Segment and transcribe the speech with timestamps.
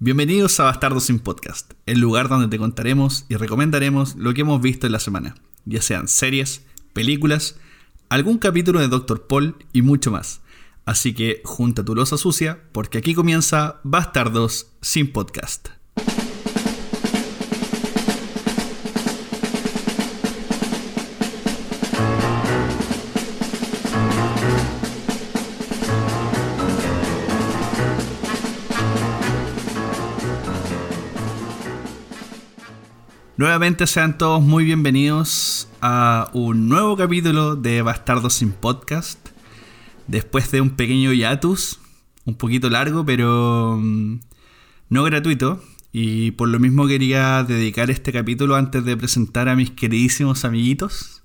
[0.00, 4.60] Bienvenidos a Bastardo sin Podcast, el lugar donde te contaremos y recomendaremos lo que hemos
[4.60, 5.36] visto en la semana,
[5.66, 7.60] ya sean series, películas,
[8.08, 10.40] algún capítulo de Doctor Paul y mucho más.
[10.84, 15.68] Así que junta tu losa sucia, porque aquí comienza Bastardos sin Podcast.
[33.36, 39.18] Nuevamente sean todos muy bienvenidos a un nuevo capítulo de Bastardos sin Podcast.
[40.06, 41.80] Después de un pequeño hiatus,
[42.26, 44.20] un poquito largo, pero mm,
[44.88, 45.60] no gratuito.
[45.90, 51.24] Y por lo mismo quería dedicar este capítulo antes de presentar a mis queridísimos amiguitos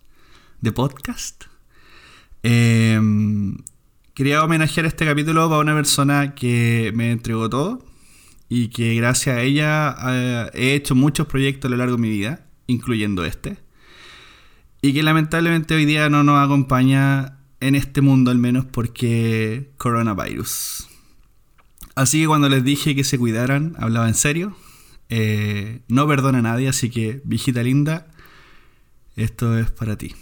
[0.62, 1.44] de podcast.
[2.42, 3.56] Em,
[4.16, 7.89] quería homenajear este capítulo a una persona que me entregó todo
[8.50, 12.10] y que gracias a ella eh, he hecho muchos proyectos a lo largo de mi
[12.10, 13.58] vida, incluyendo este,
[14.82, 20.88] y que lamentablemente hoy día no nos acompaña en este mundo al menos porque coronavirus.
[21.96, 24.56] Así que cuando les dije que se cuidaran, hablaba en serio.
[25.10, 28.08] Eh, no perdona a nadie, así que, viejita linda,
[29.16, 30.16] esto es para ti.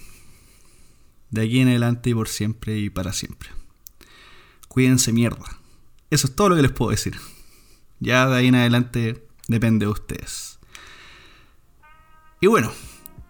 [1.30, 3.50] De aquí en adelante y por siempre y para siempre.
[4.68, 5.46] Cuídense mierda.
[6.10, 7.16] Eso es todo lo que les puedo decir.
[8.00, 10.60] Ya de ahí en adelante depende de ustedes.
[12.40, 12.72] Y bueno,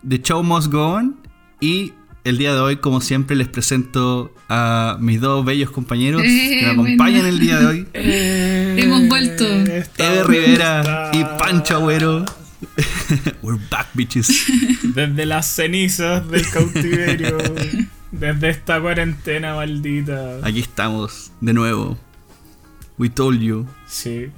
[0.07, 1.17] The Show Must Go On.
[1.59, 6.59] Y el día de hoy, como siempre, les presento a mis dos bellos compañeros que
[6.63, 7.87] me acompañan el día de hoy.
[7.93, 9.45] Hemos vuelto.
[9.45, 12.25] Eve Rivera y Pancho Agüero.
[13.41, 14.45] We're back, bitches.
[14.93, 17.37] Desde las cenizas del cautiverio.
[18.11, 20.39] desde esta cuarentena maldita.
[20.43, 21.97] Aquí estamos, de nuevo.
[22.97, 23.67] We told you.
[23.87, 24.31] Sí.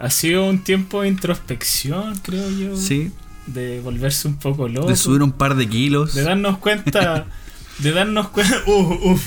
[0.00, 2.74] Ha sido un tiempo de introspección, creo yo.
[2.76, 3.12] Sí.
[3.46, 4.88] De volverse un poco loco.
[4.88, 6.14] De subir un par de kilos.
[6.14, 7.26] De darnos cuenta.
[7.78, 8.56] de darnos cuenta.
[8.66, 9.22] Uh, uf,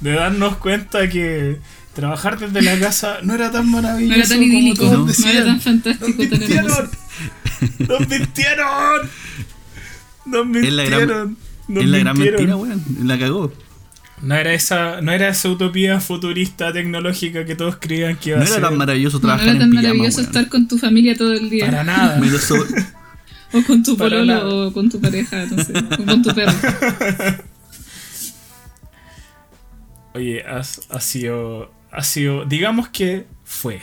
[0.00, 1.58] de darnos cuenta que
[1.94, 4.08] trabajar desde la casa no era tan maravilloso.
[4.08, 5.36] No era tan como idílico, todos no, decían.
[5.36, 6.08] era tan fantástico.
[6.08, 9.10] ¡Nos mintieron!
[10.26, 10.56] ¡Nos mintieron!
[10.56, 11.36] ¡Nos Es la gran, mintieron!
[11.68, 12.40] Es la gran mintieron.
[12.40, 12.84] mentira, weón.
[13.06, 13.52] La cagó.
[14.24, 18.42] No era esa, no era esa utopía futurista tecnológica que todos creían que iba No
[18.44, 18.62] a era ser.
[18.64, 21.50] tan maravilloso No trabajar era tan en pijama, maravilloso estar con tu familia todo el
[21.50, 21.66] día.
[21.66, 22.20] Para nada.
[23.56, 24.48] O con tu Para pololo nada.
[24.48, 25.72] o con tu pareja, no sé.
[25.78, 26.50] O con tu perro.
[30.14, 30.62] Oye, ha,
[31.00, 33.80] sido, ha sido, digamos que fue.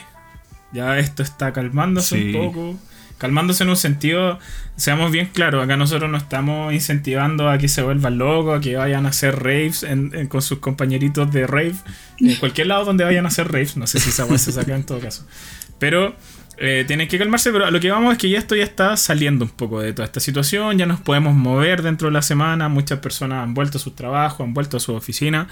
[0.74, 2.35] Ya esto está calmándose Sí.
[2.35, 2.80] un poco.
[3.22, 4.40] Calmándose en un sentido,
[4.78, 8.76] seamos bien claros, acá nosotros no estamos incentivando a que se vuelvan locos, a que
[8.78, 9.86] vayan a hacer raves
[10.28, 11.76] con sus compañeritos de rave,
[12.20, 14.84] en cualquier lado donde vayan a hacer raves, no sé si esa se saca en
[14.86, 15.28] todo caso.
[15.78, 16.16] Pero
[16.58, 19.46] eh, tienen que calmarse, pero lo que vamos es que ya esto ya está saliendo
[19.46, 22.98] un poco de toda esta situación, ya nos podemos mover dentro de la semana, muchas
[22.98, 25.48] personas han vuelto a sus trabajos, han vuelto a su oficina,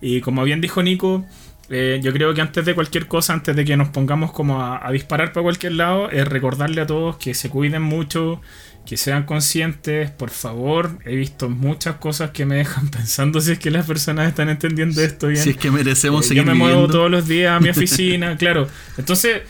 [0.00, 1.24] y como bien dijo Nico,
[1.70, 4.86] eh, yo creo que antes de cualquier cosa, antes de que nos pongamos como a,
[4.86, 8.40] a disparar para cualquier lado, es recordarle a todos que se cuiden mucho,
[8.84, 10.98] que sean conscientes, por favor.
[11.04, 15.00] He visto muchas cosas que me dejan pensando si es que las personas están entendiendo
[15.00, 15.42] esto bien.
[15.42, 16.92] si es que merecemos Eh, seguir yo me muevo viviendo.
[16.98, 18.68] todos los días a mi oficina, claro.
[18.98, 19.42] Entonces,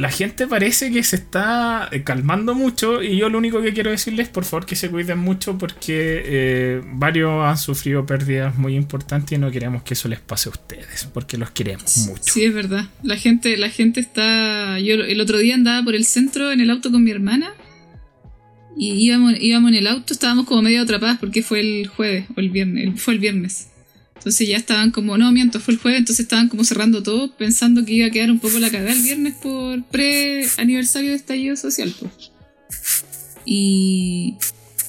[0.00, 3.90] la gente parece que se está eh, calmando mucho y yo lo único que quiero
[3.90, 9.36] decirles, por favor, que se cuiden mucho porque eh, varios han sufrido pérdidas muy importantes
[9.36, 12.32] y no queremos que eso les pase a ustedes, porque los queremos mucho.
[12.32, 12.86] Sí, es verdad.
[13.02, 14.80] La gente, la gente está.
[14.80, 17.52] Yo el otro día andaba por el centro en el auto con mi hermana.
[18.78, 22.40] Y íbamos, íbamos en el auto, estábamos como medio atrapadas porque fue el jueves o
[22.40, 23.02] el viernes.
[23.02, 23.69] fue el viernes.
[24.20, 27.86] Entonces ya estaban como, no miento, fue el jueves, entonces estaban como cerrando todo, pensando
[27.86, 31.94] que iba a quedar un poco la cagada el viernes por pre-aniversario de estallido social.
[31.98, 32.12] Pues.
[33.46, 34.34] Y,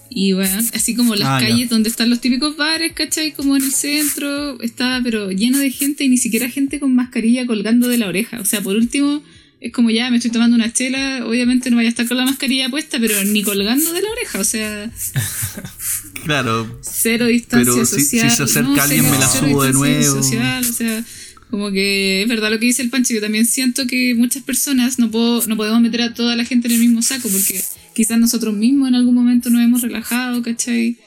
[0.09, 1.47] y bueno, así como las Ah, ya.
[1.47, 3.31] calles donde están los típicos bares, ¿cachai?
[3.31, 7.45] Como en el centro, estaba pero lleno de gente y ni siquiera gente con mascarilla
[7.47, 8.39] colgando de la oreja.
[8.41, 9.23] O sea, por último,
[9.61, 12.25] es como ya me estoy tomando una chela, obviamente no vaya a estar con la
[12.25, 14.39] mascarilla puesta, pero ni colgando de la oreja.
[14.39, 14.91] O sea,
[16.25, 16.79] Claro.
[16.83, 18.29] cero distancia Pero social.
[18.29, 20.03] si se acerca no, alguien, cero- me la subo de nuevo.
[20.23, 21.03] social, o sea,
[21.49, 23.13] como que es verdad lo que dice el Pancho.
[23.13, 26.67] Yo también siento que muchas personas no, puedo, no podemos meter a toda la gente
[26.67, 27.61] en el mismo saco porque
[27.93, 30.97] quizás nosotros mismos en algún momento nos hemos relajado, ¿cachai?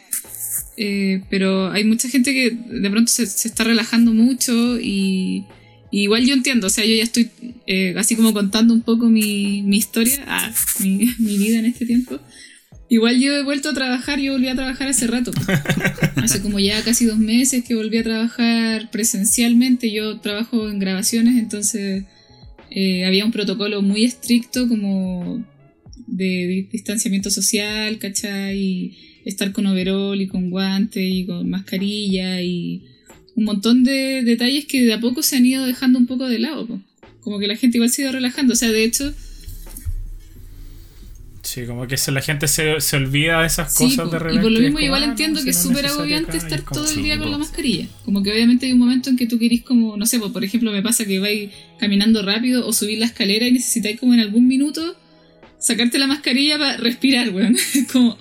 [0.77, 5.45] Eh, pero hay mucha gente que de pronto se, se está relajando mucho y,
[5.95, 7.31] y igual yo entiendo, o sea, yo ya estoy
[7.69, 11.87] eh, así como contando un poco mi, mi historia, ah, mi, mi vida en este
[11.87, 12.19] tiempo.
[12.89, 15.31] Igual yo he vuelto a trabajar, yo volví a trabajar hace rato.
[16.17, 19.93] Hace como ya casi dos meses que volví a trabajar presencialmente.
[19.93, 22.05] Yo trabajo en grabaciones, entonces
[22.71, 25.45] eh, había un protocolo muy estricto como
[26.09, 28.59] de di- distanciamiento social, ¿cachai?
[28.59, 32.83] Y estar con overol y con guantes y con mascarilla y
[33.37, 36.39] un montón de detalles que de a poco se han ido dejando un poco de
[36.39, 36.67] lado.
[36.67, 36.81] po.
[37.21, 38.53] Como que la gente igual se ha ido relajando.
[38.53, 39.13] O sea, de hecho,
[41.43, 44.17] Sí, como que se- la gente se, se olvida de esas Sí, cosas po, de
[44.17, 44.43] y repente.
[44.43, 46.89] por lo mismo como, igual ah, entiendo si que es súper agobiante y estar todo
[46.91, 47.33] el día con po.
[47.33, 47.87] la mascarilla.
[48.05, 50.43] Como que obviamente hay un momento en que tú querís como, no sé, pues, por
[50.43, 54.21] ejemplo me pasa que vais caminando rápido o subir la escalera y necesitáis como en
[54.21, 54.97] algún minuto
[55.59, 57.57] sacarte la mascarilla para respirar, weón.
[57.93, 58.17] como...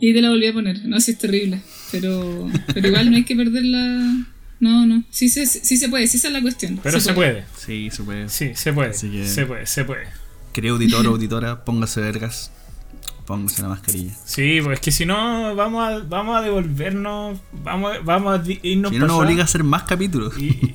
[0.00, 0.84] Y te la volví a poner.
[0.84, 1.60] No, sí es terrible.
[1.92, 4.24] Pero, pero igual no hay que perder la...
[4.60, 5.04] No, no.
[5.10, 6.80] Sí se, sí se puede, sí esa es la cuestión.
[6.82, 7.44] Pero se puede.
[7.56, 8.28] Sí, se puede.
[8.28, 8.90] Sí, se puede.
[8.90, 10.06] Así que- Se puede, se puede.
[10.52, 12.50] Querido auditor o auditora, póngase vergas.
[13.24, 14.12] Póngase la mascarilla.
[14.24, 18.42] Sí, pues es que si no, vamos a, vamos a devolvernos, vamos, a- vamos a
[18.62, 20.34] irnos Si no, nos obliga a hacer más capítulos.
[20.38, 20.74] y,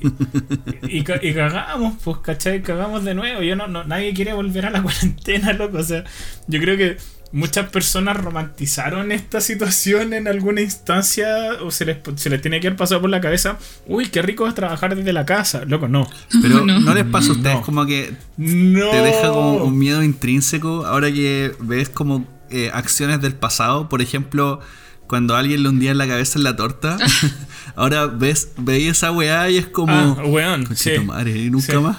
[0.88, 2.62] y, y cagamos, pues, ¿cachai?
[2.62, 3.42] Cagamos de nuevo.
[3.42, 5.78] Yo no, no, nadie quiere volver a la cuarentena, loco.
[5.78, 6.04] O sea,
[6.46, 6.96] yo creo que
[7.34, 11.26] muchas personas romantizaron esta situación en alguna instancia
[11.62, 14.46] o se les, se les tiene que haber pasado por la cabeza, uy, qué rico
[14.46, 15.64] es trabajar desde la casa.
[15.66, 16.08] Loco, no.
[16.42, 16.78] Pero No.
[16.80, 17.62] no, les pasa a ustedes No.
[17.62, 18.88] como que No.
[18.90, 23.88] te deja como un miedo intrínseco ahora que ves como eh, acciones del pasado.
[23.88, 24.60] Por ejemplo,
[25.06, 26.96] cuando alguien le hundía en la cabeza en la torta.
[27.76, 29.92] ahora ves, veis esa weá y es como.
[29.92, 30.96] Ah, weón, "Conche sí.
[30.96, 31.78] tu madre, y nunca Sí.
[31.78, 31.98] más.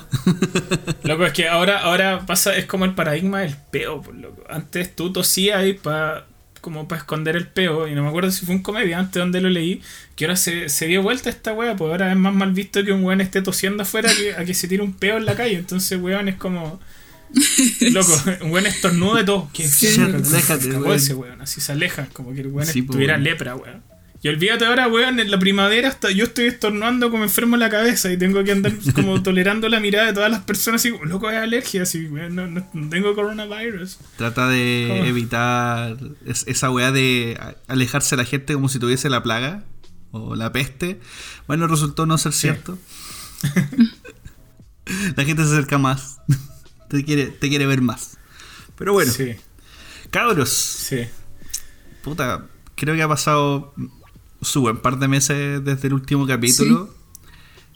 [1.03, 4.43] Loco, es que ahora, ahora pasa, es como el paradigma del peo, pues, loco.
[4.49, 6.25] Antes tú tosías ahí para
[6.61, 9.51] como para esconder el peo, y no me acuerdo si fue un comediante donde lo
[9.51, 9.83] leí,
[10.15, 12.91] que ahora se, se dio vuelta esta wea, pues ahora es más mal visto que
[12.91, 15.57] un weón esté tosiendo afuera que a que se tire un peo en la calle.
[15.57, 16.79] Entonces, weón, es como.
[17.91, 19.49] Loco, un weón estornudo de todo.
[19.53, 19.87] Que Sí.
[19.99, 23.83] Aléjate, ese weón, así se aleja, como que el weón Sí, tuviera lepra, weón.
[24.23, 27.69] Y olvídate ahora, weón, en la primavera hasta yo estoy estornando como enfermo en la
[27.69, 31.29] cabeza y tengo que andar como tolerando la mirada de todas las personas así, loco,
[31.29, 33.99] es alergia, así, weón, no, no- no tengo coronavirus.
[34.17, 35.05] Trata de ¿Cómo?
[35.05, 39.63] evitar es- esa weá de alejarse de la gente como si tuviese la plaga
[40.11, 40.99] o la peste.
[41.45, 42.79] Bueno, resultó no ser cierto.
[45.15, 46.17] la gente se acerca más.
[46.89, 48.17] Te, quiere, te quiere ver más.
[48.77, 49.35] Pero bueno, Sí,
[50.11, 51.01] cabros, sí.
[52.03, 52.45] puta,
[52.75, 53.73] creo que ha pasado
[54.41, 56.93] su buen par de meses desde el último capítulo.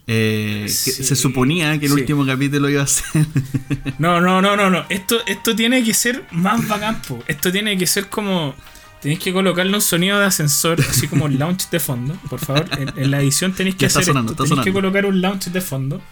[0.06, 1.04] Eh, que Sí.
[1.04, 2.00] Se suponía que el Sí.
[2.00, 3.26] último capítulo iba a ser.
[3.98, 4.84] No, no, no, no, no.
[4.88, 7.22] Esto, esto tiene que ser más bacán, po.
[7.28, 8.54] Esto tiene que ser como.
[9.00, 12.14] Tenéis que colocarle un sonido de ascensor, así como un launch de fondo.
[12.28, 14.44] Por favor, en, en la edición tenéis que Ya está hacer sonando, esto.
[14.44, 16.02] está Tenéis que colocar un launch de fondo.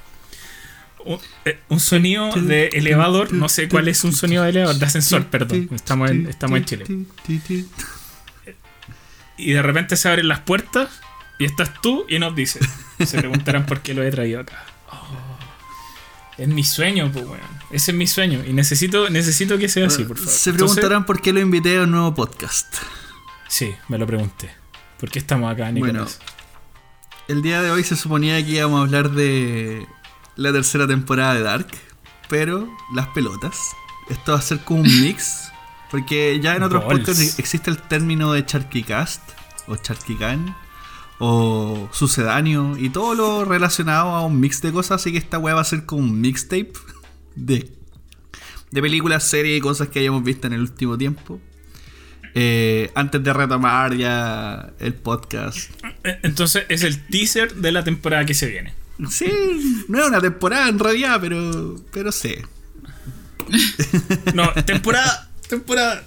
[1.04, 4.86] Un, eh, un sonido de elevador, no sé cuál es un sonido de elevador, de
[4.86, 5.68] ascensor, perdón.
[5.72, 6.84] Estamos en, estamos en Chile.
[9.36, 10.88] Y de repente se abren las puertas
[11.38, 12.66] y estás tú y nos dices.
[13.04, 14.64] Se preguntarán por qué lo he traído acá.
[14.90, 15.38] Oh,
[16.36, 17.40] es mi sueño, pues, weón.
[17.70, 18.42] Ese es mi sueño.
[18.46, 20.32] Y necesito, necesito que sea así, por favor.
[20.32, 22.74] Se Entonces, preguntarán por qué lo invité a un nuevo podcast.
[23.48, 24.50] sí, me lo pregunté.
[24.98, 26.18] ¿Por qué estamos acá, Bueno, Nicolás?
[27.28, 29.86] el día de hoy se suponía que íbamos a hablar de
[30.38, 31.66] la tercera temporada de Dark,
[32.28, 33.58] pero las pelotas.
[34.08, 35.50] Esto va a ser como un mix,
[35.90, 37.00] porque ya en otros Bols.
[37.00, 39.20] podcasts existe el término de Charquicast
[39.66, 40.56] o Charquican
[41.18, 45.54] o sucedáneo y todo lo relacionado a un mix de cosas, así que esta weá
[45.54, 46.72] va a ser como un mixtape
[47.34, 47.68] de,
[48.70, 51.40] de películas, series y cosas que hayamos visto en el último tiempo.
[52.34, 55.70] Eh, antes de retomar ya el podcast
[56.04, 58.74] Eh, Entonces es el teaser de la temporada que se viene.
[59.10, 62.34] Sí, no es una temporada en realidad, pero, pero sí.
[64.34, 66.04] No, temporada, temporada.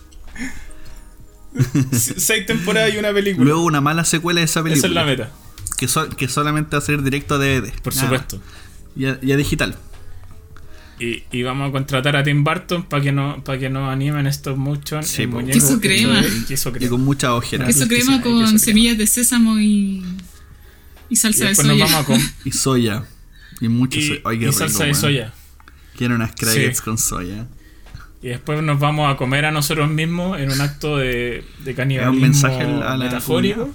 [1.92, 3.46] Se- Seis temporadas y una película.
[3.46, 4.78] Luego una mala secuela de esa película.
[4.80, 5.32] Esa es la meta,
[5.78, 7.72] Que, so- que solamente va a ser directo a DVD.
[7.82, 8.38] por Nada supuesto.
[8.38, 8.46] más.
[8.96, 9.76] Y a, y a digital.
[11.00, 14.28] Y, y vamos a contratar a Tim Burton para que no para que nos animen
[14.28, 15.40] estos muchos Sí, po.
[15.44, 16.22] Queso crema.
[16.48, 17.66] Queso Y con mucha ojera.
[17.66, 18.60] Queso crema sí, con queso crema.
[18.60, 20.04] semillas de sésamo y,
[21.12, 21.86] y Y salsa de después nos soya.
[21.86, 23.03] vamos a com- Y soya.
[23.60, 24.22] Y mucho y, soya.
[24.25, 25.34] Ay, qué y rico, salsa de soya.
[25.98, 26.84] Quiero unas crackets Sí.
[26.84, 27.46] con soya.
[28.24, 32.20] Y después nos vamos a comer a nosotros mismos en un acto de, de canibalismo
[32.22, 33.70] mensaje a la metafórico.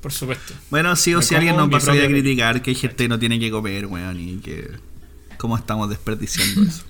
[0.00, 0.54] Por supuesto.
[0.70, 3.18] Bueno, sí o si alguien nos mi pasa a criticar que hay gente que no
[3.18, 4.70] tiene que comer, weón, y que.
[5.38, 6.82] ¿Cómo estamos desperdiciando eso?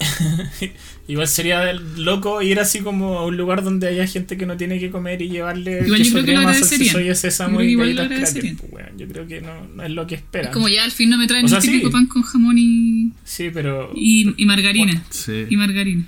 [1.08, 4.78] Igual sería loco ir así como a un lugar donde haya gente que no tiene
[4.78, 7.16] que comer y llevarle Igual yo creo que lo agradecerían.
[7.16, 8.98] sésamo y galletas crackers, pues, weón.
[8.98, 10.52] Yo creo que no, no es lo que esperan.
[10.52, 11.92] Como ya al fin no me traen O sea, el típico sí.
[11.92, 13.92] pan con jamón y, Sí, pero...
[13.94, 15.02] y, y margarina.
[15.10, 15.46] Sí.
[15.48, 16.04] Y margarina.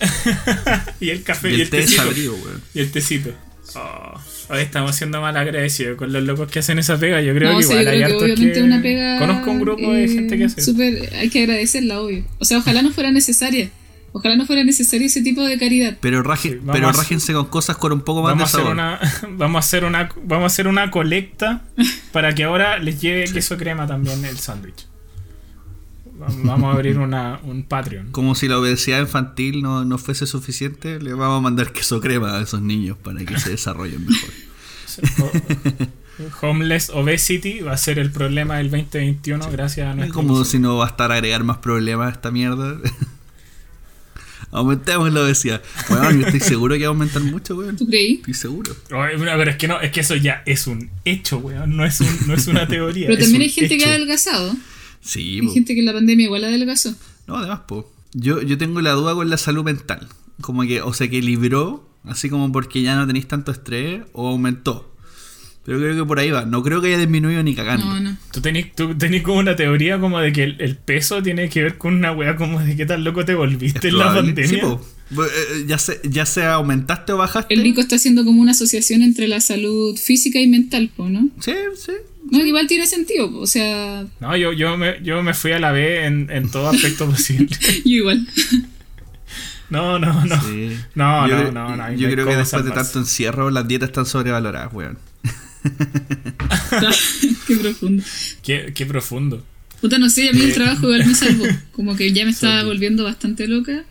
[1.00, 2.02] y el café Y y el tecito.
[2.02, 2.34] sabrío.
[2.74, 3.32] Y el tecito.
[3.74, 4.20] Oh.
[4.50, 7.20] Hoy estamos siendo mal agradecidos con los locos que hacen esa pega.
[7.20, 9.18] Yo creo No, que igual yo hay que que- una pega.
[9.18, 10.72] Conozco un grupo de eh, gente que hace eso.
[10.72, 12.24] súper- hay que agradecerla, obvio.
[12.38, 13.68] O sea, ojalá no fuera necesaria.
[14.12, 15.98] Ojalá no fuera necesario ese tipo de caridad.
[16.00, 18.62] Pero, raje- Sí, pero a- rájense con cosas con un poco más Vamos a, de
[18.62, 19.28] hacer sabor.
[19.28, 21.62] una, vamos, a hacer una, vamos a hacer una colecta
[22.12, 24.86] para que ahora les lleve queso crema también el sándwich.
[26.18, 28.10] Vamos a abrir una, un Patreon.
[28.10, 32.36] Como si la obesidad infantil no, no fuese suficiente, le vamos a mandar queso crema
[32.38, 34.30] a esos niños para que se desarrollen mejor.
[36.42, 40.50] Homeless Obesity va a ser el problema del 2021 gracias a Es nuestro como episodio.
[40.50, 42.76] si no bastara agregar más problemas a esta mierda.
[44.50, 45.62] Aumentemos la obesidad.
[45.90, 47.76] Bueno, yo estoy seguro que va a aumentar mucho, weón.
[47.76, 48.14] ¿Tú creí?
[48.14, 48.74] Estoy seguro.
[48.88, 51.76] Pero es que no, es que eso ya es un hecho, weón.
[51.76, 53.08] No es, un, no es una teoría.
[53.08, 54.56] Pero es también hay gente que ha adelgazado.
[55.08, 55.54] Sí, Hay po.
[55.54, 56.94] gente que en la pandemia igual adelgazó.
[57.26, 57.90] No, además, po.
[58.12, 60.06] Yo, yo tengo la duda con la salud mental.
[60.40, 64.94] Como que o se equilibró, así como porque ya no tenéis tanto estrés, o aumentó.
[65.64, 66.46] Pero creo que por ahí va.
[66.46, 67.84] No creo que haya disminuido ni cagando.
[67.86, 68.16] No, no.
[68.32, 71.62] Tú tenés, tú tenés como una teoría como de que el, el peso tiene que
[71.62, 74.48] ver con una weá como de qué tan loco te volviste en la pandemia.
[74.48, 74.80] Sí, po.
[75.10, 77.52] Bu- eh, Ya, se, ya sea aumentaste o bajaste.
[77.52, 81.28] El Nico está haciendo como una asociación entre la salud física y mental, po, ¿no?
[81.40, 81.92] Sí, sí.
[82.30, 85.72] No, igual tiene sentido, o sea, No, yo, yo, me, yo me fui a la
[85.72, 87.48] B en, en todo aspecto posible.
[87.84, 88.26] yo igual.
[89.70, 90.40] No, no, no.
[90.42, 90.76] Sí.
[90.94, 93.90] No, yo, no, creo- no, no, Yo creo que después de tanto encierro, las dietas
[93.90, 94.98] están sobrevaloradas, weón.
[97.46, 98.02] Qué profundo.
[98.42, 99.44] Qué, qué profundo.
[99.80, 101.44] Puta, no sé, a mí el trabajo igual me salvó.
[101.72, 103.84] Como que ya me estaba volviendo bastante loca.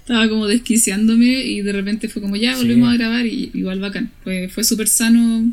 [0.00, 2.94] estaba como desquiciándome y de repente fue como ya volvimos Sí.
[2.94, 4.10] a grabar y igual bacán.
[4.24, 5.50] Fue, fue súper sano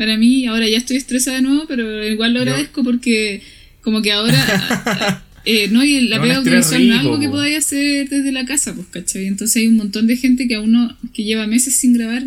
[0.00, 0.46] para mí.
[0.46, 3.42] Ahora ya estoy estresada de nuevo, pero igual lo agradezco porque
[3.82, 5.22] como que ahora...
[5.44, 7.32] eh, no, y la pega audiovisual no es algo que po.
[7.32, 9.26] podáis hacer desde la casa, pues, ¿cachai?
[9.26, 12.24] Entonces hay un montón de gente que aún no, que lleva meses sin grabar,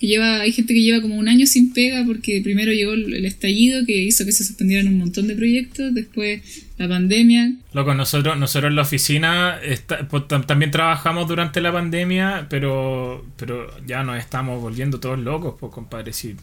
[0.00, 3.24] que lleva, hay gente que lleva como un año sin pega porque primero llegó el,
[3.24, 6.42] estallido que hizo que se suspendieran un montón de proyectos, después
[6.76, 11.70] la pandemia, Loco, nosotros, nosotros en la oficina está- pues, tam- también trabajamos durante la
[11.70, 16.12] pandemia, pero, pero ya nos estamos volviendo todos locos, pues, compadre.
[16.12, 16.34] Si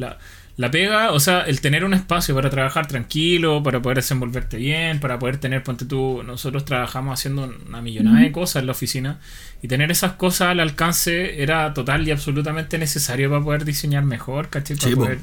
[0.00, 0.18] la,
[0.56, 4.98] la pega, o sea, el tener un espacio para trabajar tranquilo, para poder desenvolverte bien,
[5.00, 9.20] para poder tener, ponte tú, nosotros trabajamos haciendo una millonada de cosas en la oficina,
[9.62, 14.48] y tener esas cosas al alcance era total y absolutamente necesario para poder diseñar mejor,
[14.50, 14.76] ¿cachai?
[14.76, 15.18] Para Sí, poder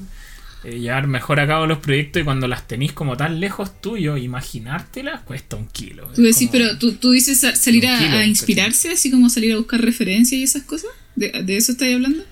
[0.64, 4.18] eh, llevar mejor a cabo los proyectos y cuando las tenéis como tan lejos tuyo,
[4.18, 6.08] imaginártelas cuesta un kilo.
[6.16, 9.54] Tú decís, como- pero tú, tú dices sa- salir a, a inspirarse, así como salir
[9.54, 10.90] a buscar referencias y esas cosas.
[11.16, 12.24] ¿De, de eso estáis hablando?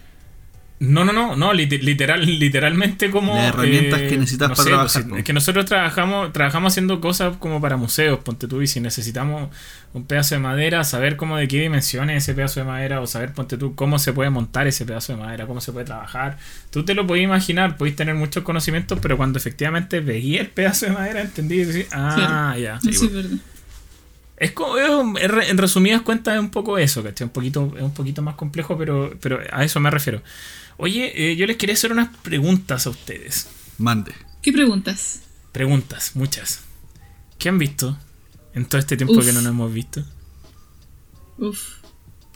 [0.77, 3.33] No, no, no, no, lit- literal, literalmente como...
[3.33, 5.17] Las herramientas eh, que necesitas no para sé, trabajar, pues, po.
[5.17, 9.49] es que nosotros trabajamos, trabajamos haciendo cosas como para museos, ponte tú, y si necesitamos
[9.93, 13.31] un pedazo de madera, saber cómo de qué dimensiones ese pedazo de madera, o saber,
[13.31, 16.37] ponte tú, cómo se puede montar ese pedazo de madera, cómo se puede trabajar.
[16.71, 20.87] Tú te lo podías imaginar, podéis tener muchos conocimientos, pero cuando efectivamente veía el pedazo
[20.87, 22.79] de madera, entendí y ah, ya.
[22.83, 23.37] No, sí, es verdad.
[24.37, 27.25] Es como, es en resumidas cuentas es un poco eso, ¿cachai?
[27.25, 30.21] Un poquito, es un poquito más complejo, pero, pero a eso me refiero.
[30.77, 33.47] Oye, eh, yo les quería hacer unas preguntas a ustedes.
[33.77, 34.13] Mande.
[34.41, 35.21] ¿Qué preguntas?
[35.51, 36.61] Preguntas, muchas.
[37.37, 37.97] ¿Qué han visto
[38.53, 39.25] en todo este tiempo Uf.
[39.25, 40.03] que no nos hemos visto?
[41.37, 41.75] Uf.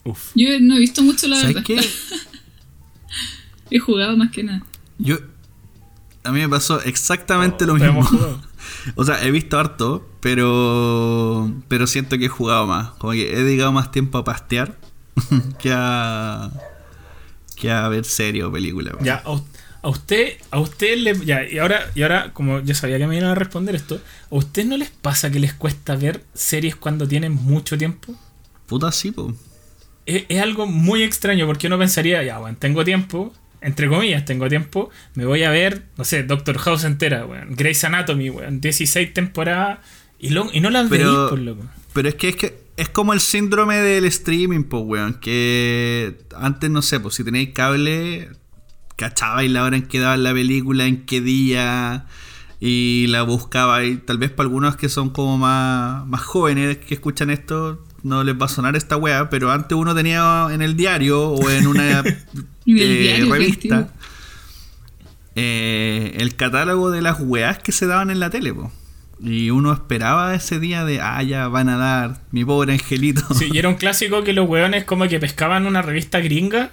[0.06, 0.32] Uf.
[0.36, 1.66] Yo no he visto mucho, la ¿Sabes verdad.
[1.68, 1.90] qué?
[3.72, 4.64] He jugado más que nada.
[4.98, 5.18] Yo.
[6.24, 8.42] A mí me pasó exactamente lo Oh, Hemos mismo.
[8.96, 11.52] O sea, he visto harto, pero.
[11.68, 12.92] Pero siento que he jugado más.
[12.92, 14.78] Como que he dedicado más tiempo a pastear
[15.60, 16.52] que a.
[17.60, 18.92] que a ver serie o película.
[18.94, 19.04] weón.
[19.06, 19.44] Ya, a, us-
[19.82, 21.26] a usted, a usted le.
[21.26, 24.02] Ya, y ahora, y ahora, como yo sabía que me iban a responder esto,
[24.32, 28.14] ¿a usted no les pasa que les cuesta ver series cuando tienen mucho tiempo?
[28.66, 29.34] Puta, sí, po.
[30.06, 34.48] es, es algo muy extraño porque uno pensaría, ya, bueno, tengo tiempo, entre comillas, tengo
[34.50, 39.14] tiempo, me voy a ver, no sé, Doctor House entera, weón, Grey's Anatomy, weón, 16
[39.14, 39.80] temporadas
[40.20, 41.64] y, y no las Pero- veis, por loco.
[41.94, 45.14] Pero es que es que es como el síndrome del streaming, pues, weón.
[45.16, 48.30] Que antes, no sé, pues si tenéis cable,
[48.96, 52.06] cachabais la hora en que daban la película, en qué día,
[52.60, 54.06] y la buscabais.
[54.06, 58.40] Tal vez para algunos que son como más, más jóvenes que escuchan esto, no les
[58.40, 62.02] va a sonar esta weá, pero antes uno tenía en el diario o en una
[62.66, 63.94] eh, revista
[65.36, 68.72] eh, el catálogo de las weas que se daban en la tele, po.
[69.22, 73.22] Y uno esperaba ese día de, ah, ya van a dar, mi pobre angelito.
[73.36, 76.72] Sí, y era un clásico que los weones como que pescaban una revista gringa,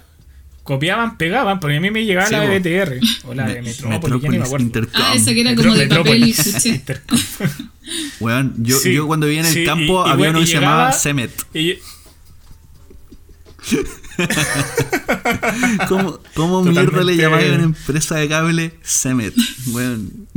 [0.63, 3.69] copiaban, pegaban, porque a mí me llegaba Sí, la de BTR o la de Me-
[3.69, 4.65] Metrópolis, ya ni me acuerdo.
[4.65, 5.01] Intercom.
[5.03, 6.35] Ah, esa que era como de papel y.
[8.19, 10.47] Weón, yo, Sí, yo cuando vivía en el sí, campo y- y había uno que
[10.47, 11.31] se llamaba Semet.
[11.53, 11.75] Y,
[15.87, 19.33] ¿Cómo, cómo mierda le llamáis a una empresa de cable Semet?
[19.67, 20.27] Weón.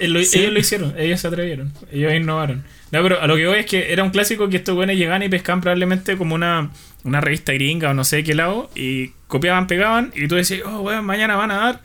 [0.00, 0.38] Eh, lo- Sí.
[0.40, 2.64] Ellos lo hicieron, ellos se atrevieron, ellos innovaron.
[2.92, 5.22] No, pero a lo que voy es que era un clásico que estos buenos llegaban
[5.22, 6.70] y pescaban probablemente como una,
[7.04, 10.62] una revista gringa o no sé de qué lado y copiaban, pegaban y tú decías,
[10.66, 11.80] oh, weón, mañana van a dar,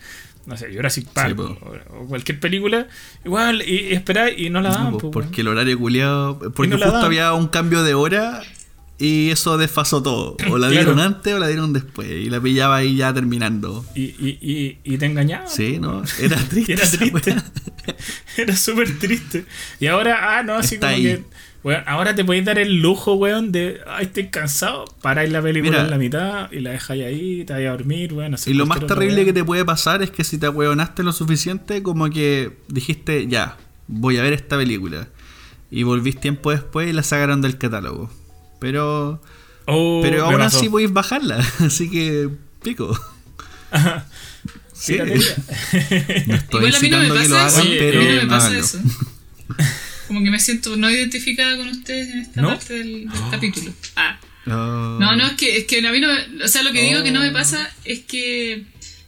[0.47, 2.87] no sé, Jurassic Park Sí, o, o cualquier película,
[3.23, 4.91] igual, y, y y no la daban.
[4.93, 6.39] No, po, porque el horario culiado.
[6.55, 8.41] Porque no justo había un cambio de hora
[8.97, 10.37] y eso desfasó todo.
[10.49, 10.71] O la Claro.
[10.93, 12.09] dieron antes o la dieron después.
[12.09, 13.85] Y la pillaba ahí ya terminando.
[13.95, 15.49] y, y, y, y te engañaban.
[15.49, 16.03] Sí, ¿no?
[16.19, 16.73] Era triste.
[16.73, 17.35] Era triste.
[18.37, 19.45] Era súper triste.
[19.79, 21.03] Y ahora, ah, no, así Está como ahí.
[21.03, 21.23] que.
[21.87, 23.79] Ahora te podéis dar el lujo, weón, de.
[23.87, 24.85] Ay, estoy cansado.
[25.01, 25.83] Paráis la película Mira.
[25.85, 28.35] en la mitad y la dejáis ahí, te vais a dormir, weón.
[28.45, 31.81] Y lo más terrible que te puede pasar es que si te ahueonaste lo suficiente,
[31.81, 35.07] como que dijiste, ya, voy a ver esta película.
[35.71, 38.11] Y volvís tiempo después y la sacaron del catálogo.
[38.59, 39.21] Pero,
[39.67, 40.57] Oh, pero aún pasó.
[40.59, 41.37] así podéis bajarla.
[41.59, 42.29] Así que,
[42.61, 42.95] pico.
[44.73, 44.93] Sí.
[44.93, 45.35] Piratería.
[46.27, 47.61] No estoy Igual a mí no me pasa hagan, eso.
[47.61, 48.65] Oye, pero a mí no me pasa háganlo.
[48.65, 48.79] eso.
[50.07, 52.49] Como que me siento no identificada con ustedes en esta ¿No?
[52.49, 53.73] parte del, del capítulo.
[53.95, 54.19] Ah.
[54.47, 54.51] Oh.
[54.99, 57.01] No, no, es que, es que a mí no me, O sea, lo que digo
[57.03, 58.63] que no me pasa es que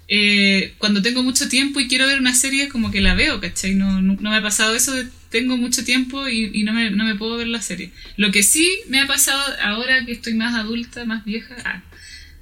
[0.07, 3.75] eh, cuando tengo mucho tiempo y quiero ver una serie, como que la veo, ¿cachai?
[3.75, 6.91] No, no, no me ha pasado eso de tengo mucho tiempo y, y no, me,
[6.91, 7.91] no me puedo ver la serie.
[8.15, 11.83] Lo que sí me ha pasado ahora que estoy más adulta, más vieja, ah,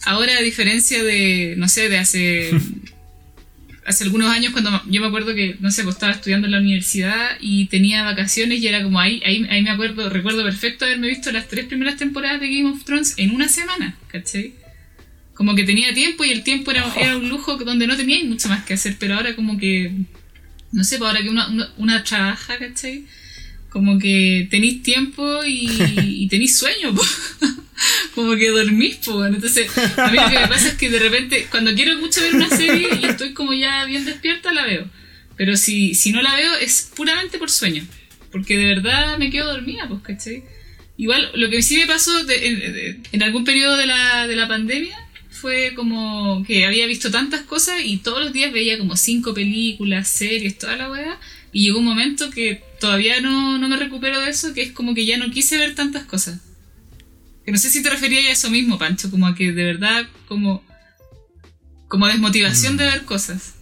[0.06, 2.52] ahora a diferencia de, no sé, de hace...
[3.88, 6.60] Hace algunos años cuando yo me acuerdo que, no sé, pues estaba estudiando en la
[6.60, 11.08] universidad y tenía vacaciones y era como ahí, ahí, ahí me acuerdo, recuerdo perfecto haberme
[11.08, 14.56] visto las tres primeras temporadas de Game of Thrones en una semana, ¿cachai?
[15.36, 18.50] Como que tenía tiempo y el tiempo era, era un lujo donde no tenía mucho
[18.50, 19.92] más que hacer, pero ahora como que,
[20.72, 23.06] no sé, pues ahora que una, una, una trabaja, ¿cachai?
[23.70, 25.70] Como que tenéis tiempo y,
[26.04, 27.04] y tenéis sueño, po.
[28.16, 29.16] como que dormís, pues.
[29.18, 29.36] bueno.
[29.36, 29.68] Entonces,
[29.98, 32.50] a mí lo que me pasa es que de repente, cuando quiero mucho ver una
[32.50, 34.90] serie y estoy como ya bien despierta, la veo.
[35.38, 37.86] Pero si, si no la veo es puramente por sueño.
[38.32, 40.44] Porque de verdad me quedo dormida, pues, ¿cachai?
[40.98, 44.36] Igual, lo que sí me pasó de- en, de- en algún periodo de la, de
[44.38, 44.98] la pandemia
[45.46, 50.08] fue como que había visto tantas cosas y todos los días veía como cinco películas,
[50.08, 51.20] series, toda la weá.
[51.52, 54.96] Y llegó un momento que todavía no, no me recupero de eso, que es como
[54.96, 56.40] que ya no quise ver tantas cosas.
[57.46, 60.08] Que no sé si te referías a eso mismo, Pancho, como a que de verdad,
[60.28, 60.64] como,
[61.88, 63.54] como desmotivación de ver cosas.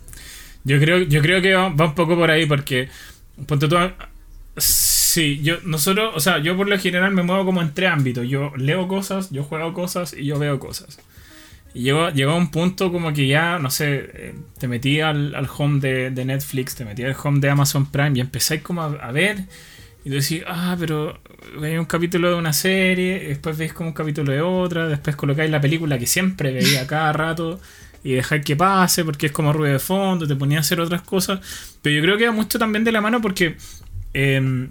[0.64, 2.88] Yo creo, yo creo que va, va un poco por ahí porque.
[3.46, 3.76] Ponte tú.
[3.78, 3.94] a-
[4.56, 8.26] Sí, yo, nosotros, o sea, yo por lo general me muevo como en tres ámbitos.
[8.30, 10.98] Yo leo cosas, yo juego cosas y yo veo cosas.
[11.74, 15.48] Y llegó, llegó a un punto como que ya, no sé, eh, te metí al,
[15.58, 19.46] home de, Netflix, te metí al home de Amazon Prime y empezáis como a, ver.
[20.06, 21.20] Y tú decís, ah, pero
[21.60, 25.50] veis un capítulo de una serie, después veis como un capítulo de otra, después colocáis
[25.50, 27.60] la película que siempre veía cada rato
[28.04, 31.02] y dejáis que pase porque es como ruido de fondo, te ponía a hacer otras
[31.02, 31.40] cosas.
[31.82, 33.56] Pero yo creo que va mucho también de la mano porque
[34.14, 34.70] em,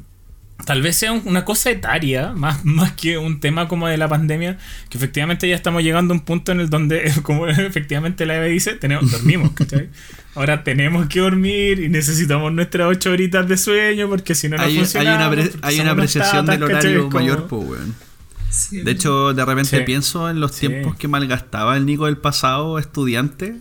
[0.65, 4.09] tal vez sea un- una cosa etaria, más, más que un tema como de la
[4.09, 8.37] pandemia, que efectivamente ya estamos llegando a un punto en el donde, como efectivamente la
[8.37, 9.89] Eve dice, tenemos, dormimos, ¿cachai?
[10.35, 14.63] Ahora tenemos que dormir y necesitamos nuestras ocho horitas de sueño porque si no, no
[14.63, 15.17] hay, hay funciona.
[15.17, 17.49] una, pre- hay una apreciación del horario mayor, pues.
[17.49, 17.95] po, weón.
[18.49, 19.83] Sí, De hecho, de repente Sí.
[19.85, 20.69] pienso en los Sí.
[20.69, 23.57] tiempos que malgastaba el Nico del pasado, estudiante.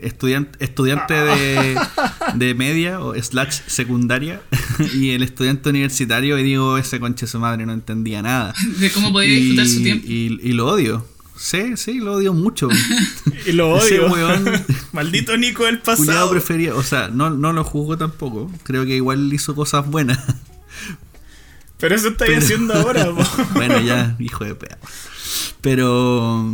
[0.00, 1.78] Estudiante, estudiante de,
[2.34, 4.40] de media o slash secundaria
[4.94, 9.12] y el estudiante universitario y digo ese conche su madre no entendía nada de cómo
[9.12, 10.06] podía disfrutar su tiempo.
[10.08, 11.06] y, y lo odio
[11.36, 12.68] sí sí lo odio mucho
[13.46, 14.08] Y lo odio.
[14.08, 16.30] weón- Maldito Nico del pasado.
[16.30, 20.18] prefería o sea no, no lo juzgo tampoco creo que igual hizo cosas buenas
[21.78, 23.08] Pero eso estáis Pero- haciendo ahora,
[23.52, 24.78] bueno, ya, hijo de perro.
[25.60, 26.52] Pero,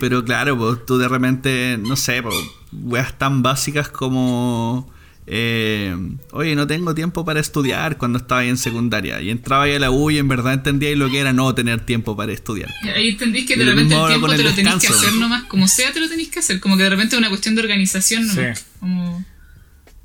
[0.00, 2.34] pero claro, pues tú de repente, no sé, pues,
[2.72, 4.92] weas tan básicas como,
[5.26, 5.96] eh,
[6.32, 9.20] oye, no tengo tiempo para estudiar cuando estaba ahí en secundaria.
[9.20, 11.80] Y entraba ahí a la U y en verdad entendía lo que era no tener
[11.86, 12.68] tiempo para estudiar.
[12.94, 15.44] Ahí entendís que de repente mismo el tiempo te el lo tenés que hacer nomás,
[15.44, 17.62] como sea te lo tenés que hacer, como que de repente es una cuestión de
[17.62, 18.58] organización nomás.
[18.58, 18.64] Sí.
[18.80, 19.24] Como...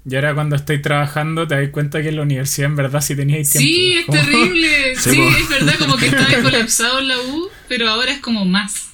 [0.08, 3.16] Y ahora cuando estoy trabajando te das cuenta que en la universidad en verdad sí
[3.16, 3.68] teníais tiempo.
[3.68, 4.96] Sí, es Como- terrible.
[5.00, 8.46] Sí, Sí, es verdad, como que estaba colapsado en la U, pero ahora es como
[8.46, 8.90] más.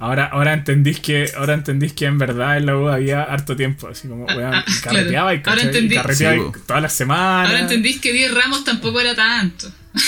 [0.00, 3.88] Ahora, ahora entendís que, ahora entendís que en verdad en la U había harto tiempo,
[3.88, 5.94] así como, weón, ah, carreteaba y, entendí.
[5.96, 6.58] carreteaba Sí, y po.
[6.66, 7.48] todas las semanas.
[7.50, 9.68] Ahora entendís que 10 ramos tampoco era tanto.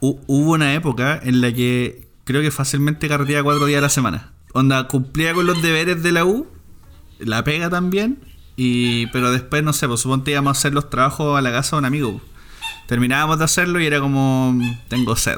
[0.00, 3.88] Hu- hubo una época en la que creo que fácilmente carreteaba cuatro días a la
[3.88, 4.32] semana.
[4.52, 6.46] Onda, cumplía con los deberes de la U,
[7.18, 8.18] la pega también,
[8.56, 11.76] y pero después, no sé, pues suponte íbamos a hacer los trabajos a la casa
[11.76, 12.20] de un amigo.
[12.86, 15.36] Terminábamos de hacerlo y era como, tengo sed.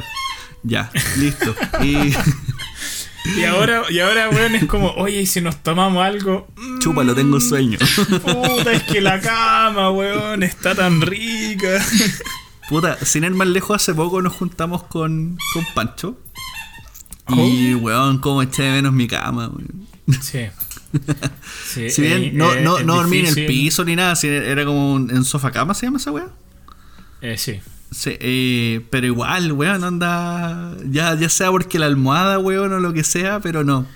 [0.62, 1.54] Ya, listo.
[1.82, 2.12] Y
[3.38, 6.46] Y ahora, y ahora, weón, es como, oye, y si nos tomamos algo.
[6.56, 7.76] Mm, chúpalo, tengo sueño.
[8.24, 11.84] Puta, es que la cama, weón, está tan rica.
[12.68, 16.16] Puta, sin ir más lejos, hace poco nos juntamos con, con Pancho.
[17.28, 19.86] Y, weón, cómo eché de menos mi cama, weón.
[20.20, 20.46] Sí.
[21.74, 24.64] Sí, Si bien eh, no, no, no dormí en el piso ni nada, si era
[24.64, 26.28] como un- en sofá cama, ¿se llama esa weá?
[27.32, 27.60] Eh, sí.
[27.90, 30.74] Sí, eh, pero igual, weón, anda.
[30.90, 33.86] Ya, ya sea porque la almohada, weón, o lo que sea, pero no.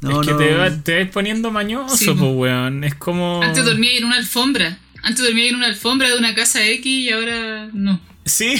[0.00, 0.38] No, es que no.
[0.38, 2.84] te, va- te vas poniendo mañoso, Sí, pues, weón.
[2.84, 3.42] Es como.
[3.42, 4.78] Antes dormía en una alfombra.
[5.02, 8.00] Antes dormía en una alfombra de una casa X y ahora no.
[8.24, 8.54] Sí.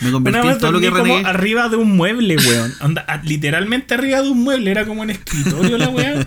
[0.00, 2.74] Me Una convertí vez en todo lo que como arriba de un mueble, weón.
[2.82, 4.70] Onda, a- literalmente arriba de un mueble.
[4.70, 6.26] Era como un escritorio la weá.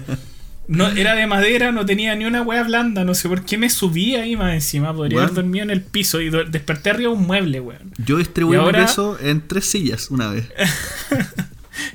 [0.68, 3.04] No, era de madera, no tenía ni una weá blanda.
[3.04, 4.94] No sé por qué me subí ahí más encima.
[4.94, 5.30] Podría Weón.
[5.30, 7.92] haber dormido en el piso y desperté arriba de un mueble, weón.
[7.98, 10.48] Yo distribuí mi ahora- peso en tres sillas una vez.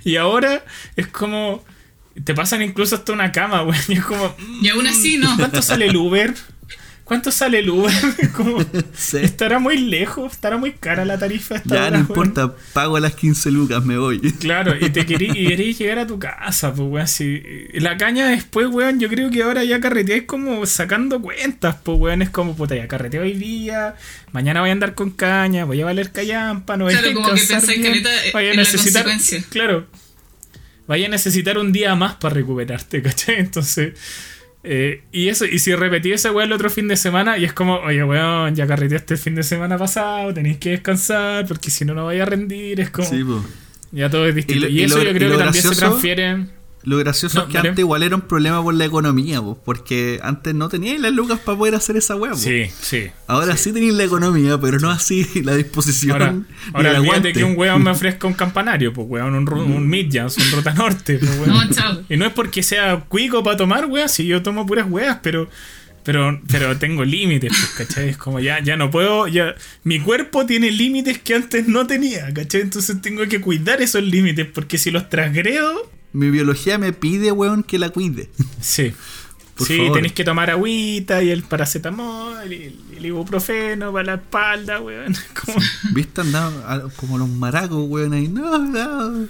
[0.05, 0.65] Y ahora
[0.97, 1.65] es como.
[2.25, 3.81] Te pasan incluso hasta una cama, weón.
[3.89, 4.35] Y es como.
[4.61, 5.35] Y aún así no.
[5.37, 6.35] ¿Cuánto sale el Uber?
[7.09, 7.93] ¿Cuánto sale el Uber?
[8.37, 8.63] Como,
[8.95, 9.17] Sí.
[9.17, 11.57] Estará muy lejos, estará muy cara la tarifa.
[11.57, 12.07] esta Ya hora, no weón.
[12.09, 14.21] importa, pago las 15 lucas, me voy.
[14.39, 17.09] Claro, y te querí, y querís llegar a tu casa, pues, weón.
[17.09, 17.43] Si,
[17.73, 22.21] la caña después, weón, yo creo que ahora ya carreteáis como sacando cuentas, pues, weón.
[22.21, 23.95] Es como, puta, ya carreteo hoy día,
[24.33, 27.27] mañana voy a andar con caña, voy a valer callampa, no voy Claro, a como
[27.35, 29.51] que pensáis bien, caleta vaya a necesitar, consecuencia.
[29.51, 29.87] claro,
[30.87, 33.37] vaya a necesitar un día más para recuperarte, ¿cachai?
[33.37, 33.95] Entonces,
[34.65, 37.53] eh, y eso, y si repetí esa weá el otro fin de semana, y es
[37.53, 41.85] como, oye, weón, ya carreteaste el fin de semana pasado, tenéis que descansar, porque si
[41.85, 43.09] no, no vaya a rendir, es como...
[43.09, 43.23] Sí.
[43.91, 44.67] Ya todo es distinto.
[44.67, 46.47] Y Y, lo- y eso lo- yo creo que también se transfiere.
[46.89, 50.21] Lo gracioso No, es que antes igual era un problema por la economía, po, porque
[50.23, 52.35] antes no teníais las lucas para poder hacer esa po.
[52.35, 53.11] Sí, sí.
[53.27, 56.13] Ahora sí, tenéis la economía, pero no así la disposición.
[56.13, 56.35] Ahora,
[56.73, 57.33] ahora el olvídate aguante.
[57.35, 61.19] que un weón me ofrezca un campanario, pues weón, un, un Midjans, un Rota Norte,
[61.19, 61.51] pues, weón.
[61.51, 62.03] No, chao.
[62.09, 65.49] Y no es porque sea cuico para tomar, weón, si yo tomo puras weas, pero.
[66.05, 68.09] Pero, pero tengo límites, pues, ¿cachai?
[68.09, 69.55] Es como ya, ya no puedo, ya.
[69.85, 72.63] Mi cuerpo tiene límites que antes no tenía, ¿cachai?
[72.63, 77.63] Entonces tengo que cuidar esos límites, porque si los transgredo, Mi biología me pide, weón,
[77.63, 78.31] que la cuide.
[78.61, 78.93] Sí.
[79.57, 79.95] Por sí, favor.
[79.95, 85.17] tenéis que tomar agüita y el paracetamol y el ibuprofeno para la espalda, weón.
[85.45, 85.59] Como-
[85.93, 86.21] ¿Viste?
[86.21, 88.29] Andaba como los maracos, weón, ahí.
[88.29, 89.27] No, no.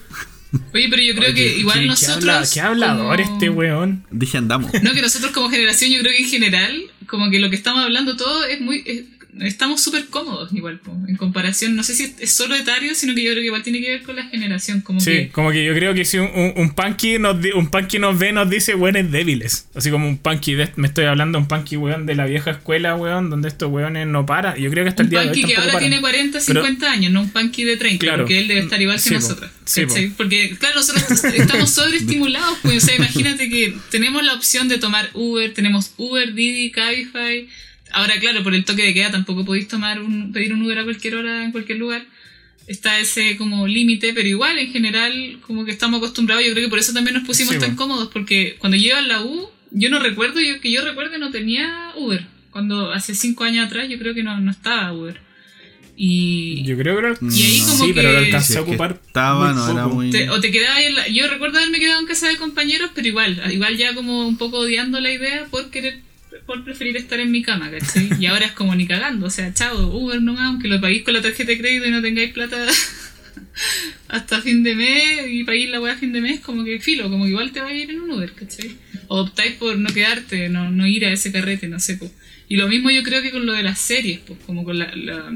[0.74, 2.24] Oye, pero yo creo Oye, que igual ¿qué- qué nosotros.
[2.24, 4.04] habla- ¿Qué hablador como- este weón?
[4.10, 4.70] Dije andamos.
[4.82, 7.82] No, que nosotros como generación, yo creo que en general, como que lo que estamos
[7.82, 8.82] hablando todo es muy.
[8.86, 9.04] es-
[9.40, 11.76] estamos súper cómodos, igual, po, en comparación.
[11.76, 14.02] No sé si es solo etario, sino que yo creo que igual tiene que ver
[14.02, 14.80] con la generación.
[14.80, 15.28] Como Sí, que.
[15.30, 18.32] como que yo creo que si un, un, un punky nos, un punky nos ve,
[18.32, 19.68] nos dice weones débiles.
[19.74, 22.50] Así como un punky, de, me estoy hablando de un punky weón de la vieja
[22.52, 24.56] escuela, weón, donde estos weones no paran.
[24.56, 25.88] Yo creo que hasta el Un día de hoy punky que ahora paran.
[25.88, 28.22] tiene 40, Pero- 50 años, no un punky de 30, Claro.
[28.24, 29.14] porque él debe estar igual que po.
[29.16, 29.50] nosotros.
[29.64, 29.94] Sí, po.
[30.16, 32.58] Porque, claro, nosotros estamos sobreestimulados.
[32.62, 37.48] Pues, o sea, imagínate que tenemos la opción de tomar Uber, tenemos Uber, Didi, Cabify.
[37.92, 40.84] Ahora, claro, por el toque de queda tampoco podéis tomar un, pedir un Uber a
[40.84, 42.04] cualquier hora en cualquier lugar.
[42.66, 46.44] Está ese como límite, pero igual en general como que estamos acostumbrados.
[46.44, 48.98] Yo creo que por eso también nos pusimos Sí, tan cómodos, porque cuando yo iba
[48.98, 52.26] a la U, yo no recuerdo, yo, que yo recuerde no tenía Uber.
[52.50, 55.18] Cuando hace cinco años atrás yo creo que no, no estaba Uber.
[56.00, 58.64] Y, Yo creo que lo, Y ahí como sí, pero lo alcancé Si a es
[58.66, 59.00] que ocupar.
[59.04, 60.10] estaba, muy no era muy.
[60.10, 63.08] te- o te quedabas en la- yo recuerdo haberme quedado en casa de compañeros pero
[63.08, 65.98] igual igual ya como un poco odiando la idea por querer
[66.48, 68.08] por preferir estar en mi cama ¿cachai?
[68.18, 71.12] y ahora es como ni cagando o sea chao Uber nomás aunque lo paguéis con
[71.12, 72.56] la tarjeta de crédito y no tengáis plata
[74.08, 77.10] hasta fin de mes y paguéis la weá a fin de mes como que filo
[77.10, 78.74] como que igual te va a ir en un Uber ¿cachai?
[79.08, 82.10] o optáis por no quedarte no, no ir a ese carrete no sé po.
[82.48, 84.90] y lo mismo yo creo que con lo de las series pues como con la,
[84.96, 85.30] la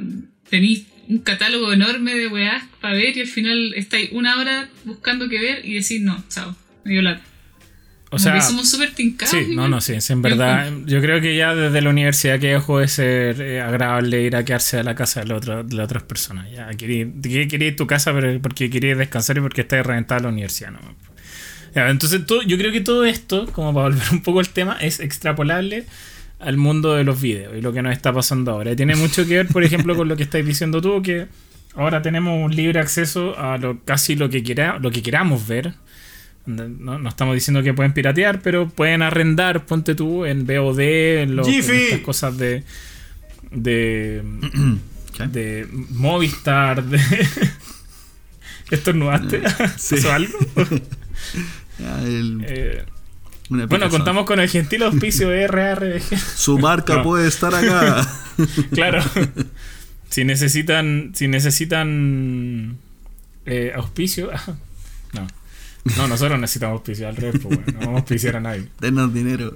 [0.49, 5.29] tenéis un catálogo enorme de weás para ver y al final estáis una hora buscando
[5.29, 7.32] qué ver y decís no, chao, me dio lata.
[8.15, 9.35] O sea, que somos súper tincados.
[9.35, 10.71] Sí, no, no, sí, en verdad.
[10.87, 14.45] Yo creo que ya desde la universidad que dejó de ser eh, agradable ir a
[14.45, 16.51] quedarse a la casa de, la otra- de las otras personas.
[16.53, 20.29] Ya quería, quería ir a tu casa porque quería descansar y porque estás reventada la
[20.29, 20.73] universidad.
[20.73, 20.79] ¿no?
[21.75, 24.77] Ya, entonces, todo, yo creo que todo esto, como para volver un poco al tema,
[24.81, 25.87] es extrapolable
[26.39, 28.73] al mundo de los videos y lo que nos está pasando ahora.
[28.73, 31.29] Y tiene mucho que ver, por ejemplo, con lo que estáis diciendo tú, que
[31.75, 35.73] ahora tenemos un libre acceso a lo, casi lo que, quiera, lo que queramos ver.
[36.45, 40.81] No, no estamos diciendo que pueden piratear, pero pueden arrendar, ponte tú, en VOD,
[41.23, 42.65] en, los- en estas cosas de.
[43.51, 44.23] de.
[45.17, 45.27] ¿Qué?
[45.29, 46.99] de Movistar, de.
[48.71, 49.43] ¿Estornudaste?
[49.77, 49.97] Sí.
[49.97, 50.39] ¿Pasó algo?
[51.79, 52.85] Ya, el- Eh,
[53.49, 56.17] bueno, contamos con el gentil auspicio de RRBG.
[56.19, 57.03] Su marca No.
[57.03, 58.07] puede estar acá.
[58.73, 59.03] Claro.
[60.09, 62.79] si necesitan, si necesitan
[63.45, 64.31] eh, auspicio,
[65.13, 65.27] no.
[65.97, 68.69] No, nosotros necesitamos auspicio, al bueno, no vamos a auspiciar a nadie.
[68.81, 69.55] Denos dinero.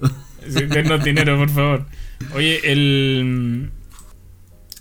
[0.48, 1.86] Sí, Denos dinero, por favor.
[2.34, 3.70] Oye, el.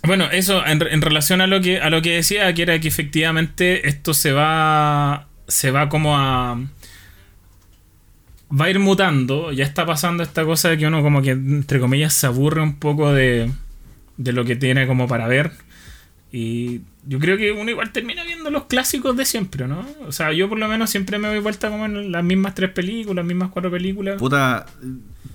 [0.02, 2.88] Bueno, eso en, en relación a lo que a lo que decía, que era que
[2.88, 5.28] efectivamente esto se va.
[5.48, 6.60] se va como a.
[8.50, 9.52] va a ir mutando.
[9.52, 12.76] Ya está pasando esta cosa de que uno como que entre comillas se aburre un
[12.78, 13.50] poco de.
[14.16, 15.52] de lo que tiene como para ver.
[16.32, 19.86] Y yo creo que uno igual termina viendo los clásicos de siempre, ¿no?
[20.06, 22.70] O sea, yo por lo menos siempre me doy vuelta como en las mismas tres
[22.70, 24.18] películas, las mismas cuatro películas.
[24.18, 24.66] Puta,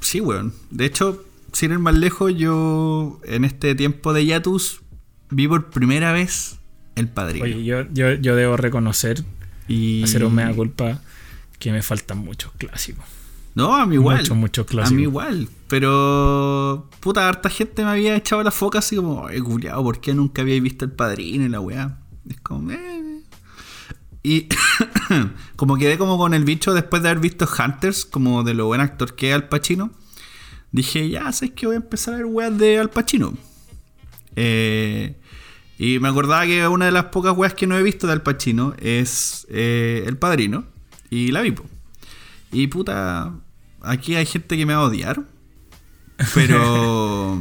[0.01, 0.53] sí, weón.
[0.69, 4.81] De hecho, sin ir más lejos, yo en este tiempo de Yatus
[5.29, 6.59] vi por primera vez
[6.95, 7.45] El Padrino.
[7.45, 9.23] Oye, yo, yo, yo debo reconocer,
[9.67, 10.03] y...
[10.03, 11.01] hacer un mea culpa,
[11.57, 13.05] que me faltan muchos clásicos.
[13.53, 14.19] No, a mí igual.
[14.19, 15.49] Muchos, muchos a mí igual.
[15.67, 20.13] Pero, puta, harta gente me había echado la foca así como, ay, culiao, ¿por qué
[20.13, 21.99] nunca había visto El Padrino y la weá?
[22.29, 23.23] Es como, eh.
[24.23, 24.47] Y
[25.55, 28.81] como quedé como con el bicho después de haber visto Hunters, como de lo buen
[28.81, 29.91] actor que es Al Pacino.
[30.71, 33.33] Dije, ya, sabes que voy a empezar a ver weas de Al Pacino.
[34.35, 35.17] Eh,
[35.77, 38.21] y me acordaba que una de las pocas weas que no he visto de Al
[38.21, 40.65] Pacino es eh, El Padrino.
[41.09, 41.65] Y la vi, po.
[42.51, 43.33] Y puta,
[43.81, 45.23] aquí hay gente que me va a odiar.
[46.33, 47.39] Pero.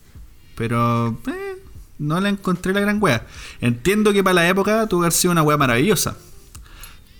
[0.56, 1.18] pero.
[1.26, 1.56] eh,
[1.98, 3.26] no le encontré la gran wea.
[3.60, 6.16] Entiendo que para la época tuvo que haber sido una wea maravillosa.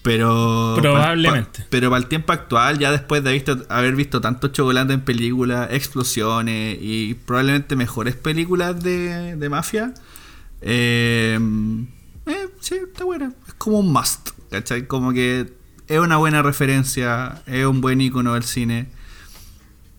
[0.03, 0.77] Pero.
[0.81, 1.61] Probablemente.
[1.63, 5.01] pa- pero para el tiempo actual, ya después de visto- haber visto tanto chocolate en
[5.01, 9.95] películas, explosiones y probablemente mejores películas de, de mafia.
[10.61, 11.39] Eh,
[12.27, 13.33] eh, sí, está buena.
[13.49, 14.31] Es como un must.
[14.51, 14.87] ¿Cachai?
[14.87, 15.53] Como que
[15.89, 18.87] es una buena referencia, es un buen icono del cine.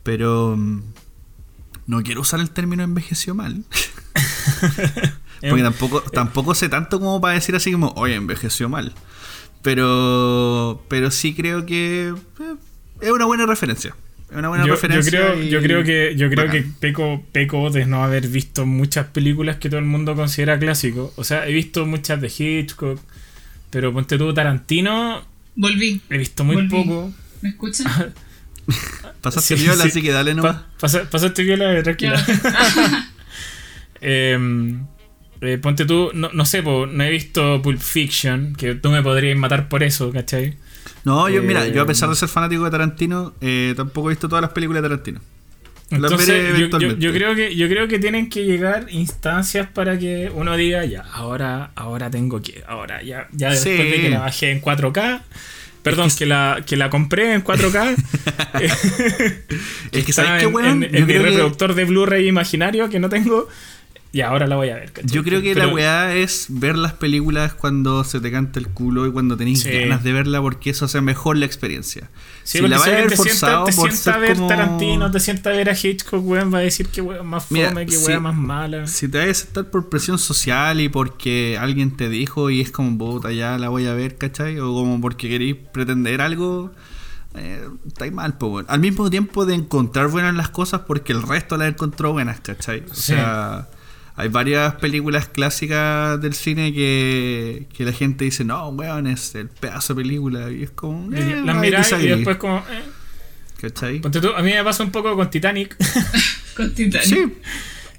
[0.03, 0.81] Pero mm,
[1.87, 3.63] no quiero usar el término envejeció mal.
[5.41, 8.93] Porque tampoco, tampoco sé tanto como para decir así como, oye, envejeció mal.
[9.61, 12.55] Pero, pero sí creo que eh,
[13.01, 13.95] es una buena referencia.
[14.29, 15.11] Es una buena yo, yo referencia.
[15.11, 19.07] creo, y- yo creo que, yo creo que peco, peco de no haber visto muchas
[19.07, 21.11] películas que todo el mundo considera clásicos.
[21.15, 22.99] O sea, he visto muchas de Hitchcock,
[23.69, 25.23] pero ponte tú Tarantino,
[25.55, 26.01] Volví.
[26.09, 26.69] he visto muy Volví.
[26.69, 27.13] poco.
[27.41, 28.13] ¿Me escuchan?
[29.21, 29.89] Pasaste Sí, viola, sí.
[29.89, 30.55] así que dale nomás.
[30.55, 32.23] Pa- pasa- pasaste viola, tranquila.
[32.25, 33.09] Ya.
[34.01, 34.37] Eh,
[35.41, 39.01] eh, ponte tú, no, no sé, po, no he visto Pulp Fiction, que tú me
[39.01, 40.57] podrías matar por eso, ¿cachai?
[41.05, 44.13] No, yo, mira, Eh, yo a pesar de ser fanático de Tarantino, eh, tampoco he
[44.13, 45.21] visto todas las películas de Tarantino.
[45.91, 47.05] Entonces, yo, yo- eventualmente.
[47.05, 51.01] yo creo que, yo creo que tienen que llegar instancias para que uno diga, ya,
[51.13, 55.21] ahora, ahora tengo que, ahora, ya, ya después de que la bajé en 4K,
[55.83, 57.95] perdón, que, la, que la compré en 4K,
[59.91, 60.83] Es que ¿sabes qué, en, weón?
[60.83, 63.47] en- mi que- reproductor de Blu-ray imaginario que no tengo,
[64.15, 65.11] y ahora la voy a ver, ¿cachai?
[65.11, 68.69] Yo creo que Pero- la weá es ver las películas cuando se te canta el
[68.69, 69.69] culo y cuando tenéis Sí.
[69.71, 72.09] ganas de verla porque eso hace mejor la experiencia.
[72.43, 74.47] Sí, si la vas a ver te sienta, forzado te sienta ser a ver como-
[74.47, 77.67] Tarantino, te sienta a ver a Hitchcock, weón, va a decir que weón más fome,
[77.71, 78.87] Mira, que weón más mala.
[78.87, 82.71] Si te vas a sentar por presión social y porque alguien te dijo y es
[82.71, 84.59] como, puta, ya la voy a ver, ¿cachai?
[84.61, 86.71] O como porque queréis pretender algo,
[87.35, 88.65] eh, estáis mal, pues, weón.
[88.69, 92.85] Al mismo tiempo de encontrar buenas las cosas porque el resto las encontró buenas, ¿cachai?
[92.89, 93.01] O Sí.
[93.13, 93.67] sea,
[94.17, 99.49] hay varias películas clásicas del cine que, que la gente dice, no, weón, es el
[99.49, 100.51] pedazo de película.
[100.51, 102.59] Y es como, eh, las miráis y después como...
[102.59, 102.83] eh.
[103.59, 103.99] ¿cachai?
[103.99, 105.75] Ponte tú, a mí me pasa un poco con Titanic.
[106.55, 107.05] Con Titanic.
[107.05, 107.33] Sí,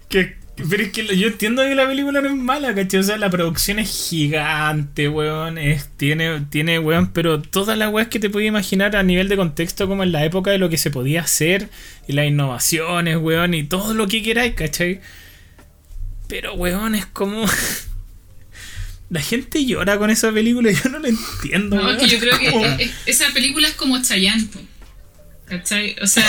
[0.08, 0.36] que,
[0.70, 3.00] pero es que yo entiendo que la película no es mala, ¿cachai?
[3.00, 5.58] O sea, la producción es gigante, weón.
[5.58, 9.36] Es, tiene, tiene, weón, pero todas las weas que te puedes imaginar a nivel de
[9.36, 11.68] contexto, como en la época de lo que se podía hacer,
[12.08, 15.02] y las innovaciones, weón, y todo lo que queráis, ¿cachai?
[16.28, 17.44] Pero, weón, es como.
[19.08, 21.76] La gente llora con esa película y yo no lo entiendo.
[21.76, 24.60] No, es que yo creo que es- es- esa película es como Chayanne, po.
[25.46, 25.94] ¿cachai?
[26.02, 26.28] O sea,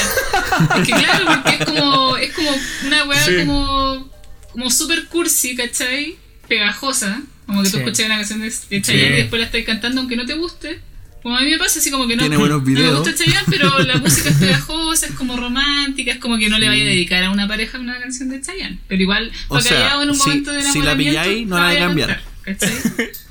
[0.79, 2.51] es que claro, porque es como, es como
[2.85, 3.35] una weá Sí.
[3.39, 4.11] como,
[4.51, 6.17] como super cursi, ¿cachai?
[6.47, 7.83] Pegajosa, como que tú Sí.
[7.83, 9.13] escuchas una canción de, de Chayanne Sí.
[9.13, 10.79] y después la estás cantando aunque no te guste.
[11.23, 12.99] Como a mí me pasa así como que no, Tiene buenos no me videos.
[13.07, 16.67] gusta Chayanne, pero la música es pegajosa, es como romántica, es como que no le
[16.69, 18.77] vaya a dedicar a una pareja una canción de Chayanne.
[18.87, 21.61] Pero igual, O sea, callado en un si- momento de si la pilláis, no la
[21.69, 22.21] que vaya a cambiar.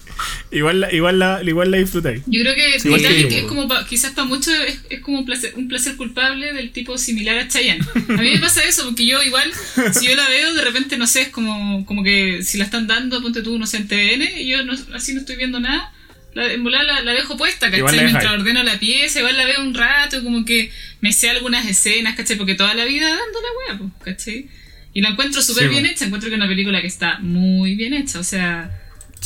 [0.51, 2.22] Igual, la, igual, la, igual la disfrutáis.
[2.27, 3.35] Yo creo que Sí, Titanic sí.
[3.38, 6.70] es como pa- quizás para muchos es, es como un placer, un placer culpable del
[6.72, 7.85] tipo similar a Chayanne.
[8.09, 9.51] A mí me pasa eso, porque yo igual,
[9.92, 12.87] si yo la veo, de repente, no sé, es como, como que si la están
[12.87, 15.92] dando, ponte tú, no sé, en TVN, y yo no, así no estoy viendo nada,
[16.37, 18.05] la, en volar la, la dejo puesta, ¿cachai?
[18.05, 20.70] Mientras ordeno la pieza, igual la veo un rato, como que
[21.01, 22.37] me sé algunas escenas, ¿cachai?
[22.37, 24.46] Porque toda la vida dando la wea, pues, ¿cachai?
[24.92, 25.92] Y la encuentro súper Sí, bien bueno.
[25.94, 28.70] hecha, encuentro que es una película que está muy bien hecha, o sea,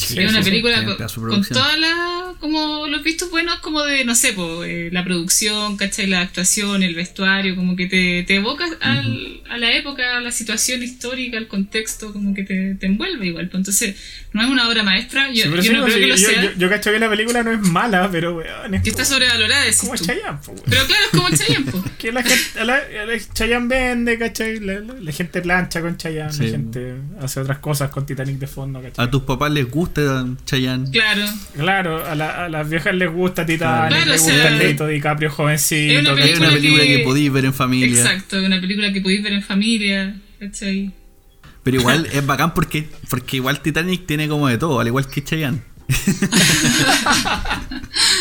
[0.06, 4.14] Sí, es una película con, con todas las, como los vistos buenos, como de, no
[4.14, 6.06] sé, po, eh, la producción, ¿cachai?
[6.06, 10.30] La actuación, el vestuario, como que te, te evoca al- a la época, a la
[10.32, 13.48] situación histórica, al contexto, como que te, te envuelve igual.
[13.48, 13.60] pues.
[13.60, 13.96] Entonces,
[14.32, 16.42] no es una obra maestra, yo, Sí, yo sí, no creo que lo yo, sea,
[16.44, 19.64] yo, yo cacho que la película no es mala, pero weón, es que está sobrevalorada,
[19.64, 19.96] decís como.
[19.96, 20.54] Chayanne, po.
[20.68, 21.84] Pero claro, es como Chayanne, po.
[21.98, 24.60] Que la gente, la, la- Chayanne vende, ¿cachai?
[24.60, 26.44] La, la- la gente plancha con Chayanne, Sí.
[26.44, 29.04] la gente hace otras cosas con Titanic de fondo, ¿cachai?
[29.04, 29.89] A tus papás les gusta
[30.46, 30.90] Chayanne.
[30.90, 31.24] Claro.
[31.56, 34.86] Claro, a, la- a las viejas les gusta Titanic, Claro, les o gusta sea, Leito
[34.86, 36.24] DiCaprio jovencito, es una.
[36.24, 38.00] Es una película que que- podéis ver en familia.
[38.00, 40.92] Exacto, una película que podéis ver en familia, ¿cachai?
[41.62, 45.22] Pero igual es bacán porque, porque igual Titanic tiene como de todo, al igual que
[45.24, 45.60] Chayanne.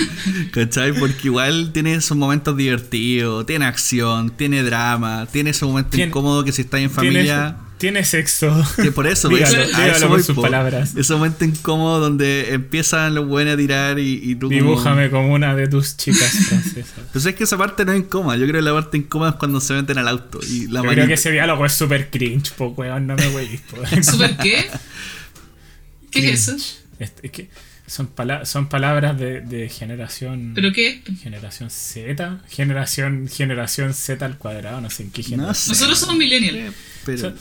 [0.52, 0.94] ¿Cachai?
[0.94, 6.44] Porque igual tiene esos momentos divertidos, tiene acción, tiene drama, tiene ese momento Tiene- incómodo
[6.44, 7.58] que si estás en familia.
[7.78, 8.62] tiene sexo.
[8.82, 10.42] Que por eso, pues, Dígalo, a dígalo eso con sus po.
[10.42, 10.96] palabras.
[10.98, 15.34] Ese momento incómodo donde empiezan los buenos a tirar y, y tú como- Dibújame como
[15.34, 16.94] una de tus chicas francesas.
[16.98, 18.36] Entonces es que esa parte no es incómoda.
[18.36, 20.90] Yo creo que la parte incómoda es cuando se meten al auto y la Yo
[20.90, 23.78] creo que ese diálogo es súper cringe, po, weón, no me weís, po.
[24.04, 24.66] ¿Súper qué?
[26.12, 26.56] ¿Qué es eso?
[27.00, 27.50] Es, es que
[27.90, 30.52] son, pala- son palabras de, de generación.
[30.56, 31.02] ¿Pero qué?
[31.22, 35.56] Generación Z, generación, generación Z al cuadrado, no sé en qué No generación.
[35.76, 35.82] sé.
[35.82, 36.74] Nosotros somos millennials.
[37.06, 37.34] Pero,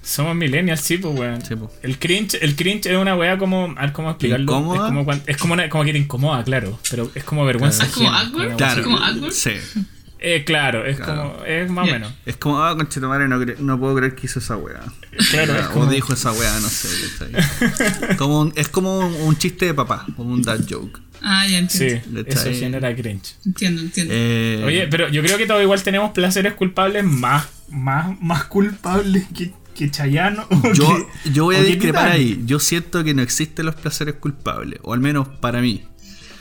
[0.00, 1.44] Somos millennials, sí, pues, weón.
[1.44, 1.70] Sí, po.
[1.82, 3.74] El cringe, el cringe es una weá como.
[3.76, 4.44] A ver cómo explicarlo.
[4.44, 4.86] ¿Incómoda?
[4.88, 6.78] Es como, es como, una- como que te incomoda, claro.
[6.90, 7.82] Pero es como vergüenza.
[7.82, 8.56] Ah, ¿es como awkward?
[8.56, 9.32] claro, weá como awkward?
[9.32, 9.50] sí.
[10.20, 11.32] Eh, claro, es Claro.
[11.34, 11.44] como.
[11.44, 12.12] Es más o menos.
[12.26, 14.80] Es como, ah, conchetumare, no, no puedo creer que hizo esa weá.
[15.30, 15.86] Claro, es o como.
[15.86, 16.88] dijo esa weá, no sé.
[18.16, 21.00] Como un- es como un, un chiste de papá, como un dad joke.
[21.22, 22.20] Ah, ya Sí, entiendo.
[22.20, 22.54] eso ¿Cachai?
[22.58, 23.34] genera cringe.
[23.44, 24.12] Entiendo, entiendo.
[24.16, 29.24] Eh, Oye, pero yo creo que todos igual tenemos placeres culpables más, más, más culpables
[29.34, 32.40] que, que Chayanne o yo, que- yo voy a o discrepar ahí.
[32.46, 35.84] Yo siento que no existen los placeres culpables, o al menos para mí.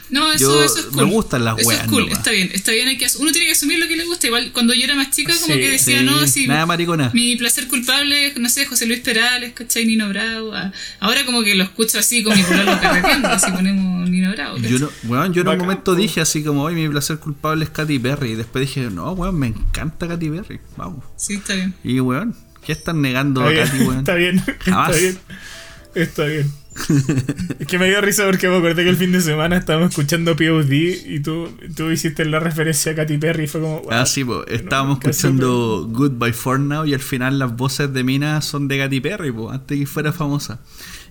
[0.10, 1.06] No, eso, yo- eso es me cool.
[1.12, 2.18] gustan las Eso weas es cool, nomás.
[2.20, 2.50] está bien.
[2.54, 4.28] Está bien, hay que, uno tiene que asumir lo que le gusta.
[4.28, 7.12] Igual cuando yo era más chica, como Sí, que decía, sí, no, si nada maricona.
[7.14, 9.86] mi placer culpable es, no sé, José Luis Perales, ¿cachai?
[9.86, 10.54] Nino Bravo.
[10.54, 14.56] Ah, Ahora como que lo escucho así con mi pololo carreteando, así ponemos Nino Bravo.
[14.58, 14.72] ¿cachai?
[14.72, 15.96] Yo, no, weón, yo en un momento po.
[15.96, 18.32] dije así como, hoy mi placer culpable es Katy Perry.
[18.32, 20.60] Y después dije, no, weón, me encanta Katy Perry.
[20.78, 21.04] Vamos.
[21.18, 21.74] Sí, está bien.
[21.84, 24.00] Y weón, ¿qué están negando Está a bien, Katy, weón?
[24.00, 24.90] está bien, Jamás.
[24.96, 25.20] está bien.
[25.96, 26.52] Está bien.
[27.60, 30.36] es que me dio risa porque me acordé que el fin de semana estábamos escuchando
[30.36, 33.82] POD y tú, tú hiciste la referencia a Katy Perry y fue como.
[33.90, 34.06] Ah, wow.
[34.06, 34.46] sí, po.
[34.48, 39.02] estábamos escuchando Goodbye For Now y al final las voces de Mina son de Katy
[39.02, 40.60] Perry, po, antes de que fuera famosa.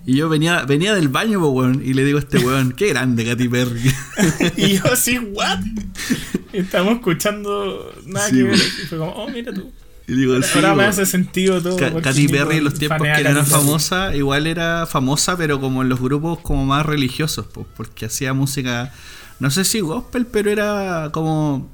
[0.05, 2.87] Y yo venía, venía del baño, po, weón, y le digo a este weón, qué
[2.87, 3.81] grande Katy Perry.
[4.57, 5.59] y yo así, ¿what?
[6.53, 8.55] Y estábamos escuchando nada Sí, que ver.
[8.55, 9.69] Y fue como, oh, mira tú.
[10.07, 11.75] Y digo, Ahora, sí, ahora me hace sentido todo.
[12.01, 15.99] Katy Perry en los tiempos que era famosa, igual era famosa, pero como en los
[15.99, 18.93] grupos como más religiosos, po, porque hacía música,
[19.39, 21.69] no sé si gospel, pero era como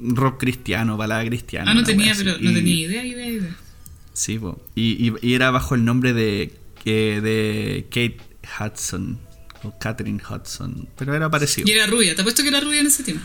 [0.00, 1.70] rock cristiano, balada cristiana.
[1.70, 3.56] Ah, no tenía, pero no tenía idea, idea, idea.
[4.14, 4.40] Sí.
[4.74, 6.52] Y, y- y era bajo el nombre de,
[6.84, 8.18] de Kate
[8.58, 9.18] Hudson.
[9.62, 10.88] O Catherine Hudson.
[10.96, 11.66] Pero era parecido.
[11.68, 13.24] Y era rubia, te apuesto que era rubia en ese tiempo.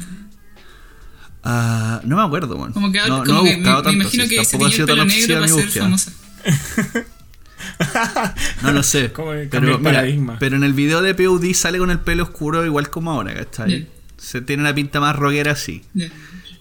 [1.44, 2.74] Ah, no me acuerdo, bueno.
[2.74, 4.02] Como que, ahora- no, como no he que buscado me tanto.
[4.02, 5.84] imagino sí, que se tampoco ha sido tan obsesiva mi ser búsqueda.
[5.86, 6.12] famosa.
[8.64, 9.12] No lo sé.
[9.14, 12.66] Como que cambia pero, mira, en el video de POD sale con el pelo oscuro
[12.66, 13.68] igual como ahora, ¿cachai?
[13.68, 13.90] Bien.
[14.18, 15.82] Se tiene una pinta más rockera así.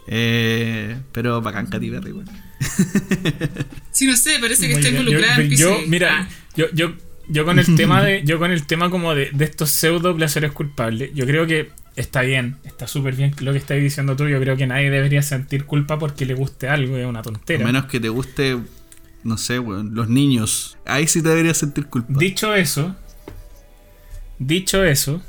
[0.07, 2.31] Eh, pero bacán Katy Perry, bueno.
[3.93, 5.03] Sí, no sé, parece que Muy está bien.
[5.03, 6.95] involucrada yo, en yo- mira, Ah, yo, yo,
[7.29, 10.53] yo con el tema de, yo con el tema como de, de estos pseudo placeres
[10.53, 14.29] culpables, yo creo que está bien, está súper bien lo que estás diciendo tú.
[14.29, 17.65] Yo creo que nadie debería sentir culpa porque le guste algo, es una A tontera.
[17.65, 18.59] menos que te guste,
[19.25, 20.79] no sé, weón, los niños.
[20.87, 22.13] Ahí sí te deberías sentir culpa.
[22.19, 22.97] Dicho eso,
[24.39, 25.23] dicho eso,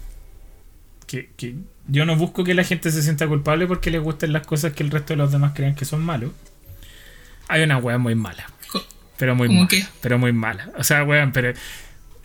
[1.07, 1.55] que, que
[1.87, 4.83] yo no busco que la gente se sienta culpable porque le gusten las cosas que
[4.83, 6.31] el resto de los demás crean que son malos.
[7.47, 8.49] Hay una wea muy mala.
[9.17, 9.69] Pero muy ¿Cómo mala.
[9.69, 9.85] qué?
[10.01, 10.71] Pero muy mala.
[10.77, 11.53] O sea, weón, pero.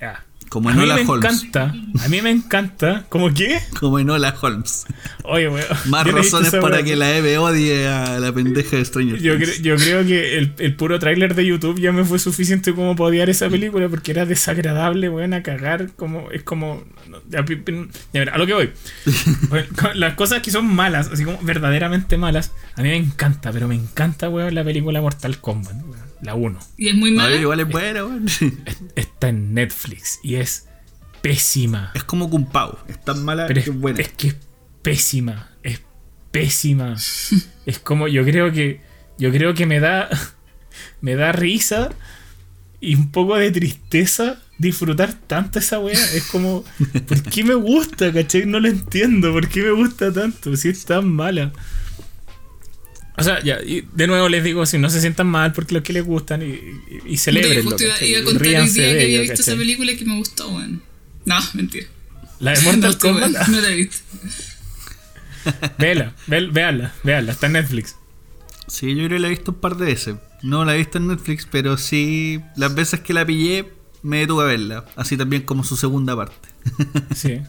[0.01, 0.25] ya.
[0.49, 1.43] Como a mí me Holmes.
[1.43, 1.75] encanta.
[2.05, 3.05] A mí me encanta.
[3.09, 3.59] ¿Cómo qué?
[3.81, 4.87] Como Enola Holmes.
[5.25, 5.67] Oye, weón.
[5.87, 9.59] Más razones para que la Eve odie a la pendeja de Stranger Yo, Things.
[9.59, 12.95] cre- yo creo que el, el puro tráiler de YouTube ya me fue suficiente como
[12.97, 15.91] para odiar esa película porque era desagradable, weón, a cagar.
[15.97, 16.85] Como, es como.
[17.29, 17.45] ya,
[18.13, 18.71] mira, a lo que voy.
[19.81, 23.69] Con Las cosas que son malas, así como verdaderamente malas, a mí me encanta, pero
[23.69, 26.59] me encanta, weón, la película Mortal Kombat, weón, la 1.
[26.77, 27.37] Y es muy mala.
[27.37, 28.27] igual es buena, weón.
[28.95, 30.69] Está en Netflix y es
[31.23, 31.93] pésima.
[31.95, 32.79] Es como Kung Pao.
[32.89, 34.01] Es tan mala Pero que es, es buena.
[34.01, 34.37] es que es
[34.83, 35.51] pésima.
[35.63, 35.81] Es
[36.31, 36.97] pésima.
[37.67, 38.81] es como, yo creo que.
[39.19, 40.09] Yo creo que me da.
[41.01, 41.91] me da risa
[42.81, 45.99] y un poco de tristeza disfrutar tanto esa wea.
[46.15, 46.65] Es como,
[47.07, 48.47] ¿por qué me gusta, cachai?
[48.47, 50.57] No lo entiendo, ¿por qué me gusta tanto?
[50.57, 51.53] Si es tan mala.
[53.19, 55.83] O sea, ya, y de nuevo les digo, si no se sientan mal porque los
[55.83, 59.03] que les gustan y, y, y celebrenlo, Justo iba, a contar hoy día que había
[59.03, 59.55] ello, visto ¿cachai?
[59.55, 60.83] esa película y que me gustó, weón.
[61.25, 61.87] No, mentira.
[62.41, 63.99] La de Mortal No, Kombat, no la he visto.
[65.79, 67.97] véala, ve- véala, véala, está en Netflix.
[68.69, 70.17] Sí, yo creo que la he visto un par de veces.
[70.43, 73.67] No la he visto en Netflix, pero sí, las veces que la pillé,
[74.03, 74.85] me detuve a verla.
[74.97, 76.49] Así también como su segunda parte.
[77.15, 77.41] Sí.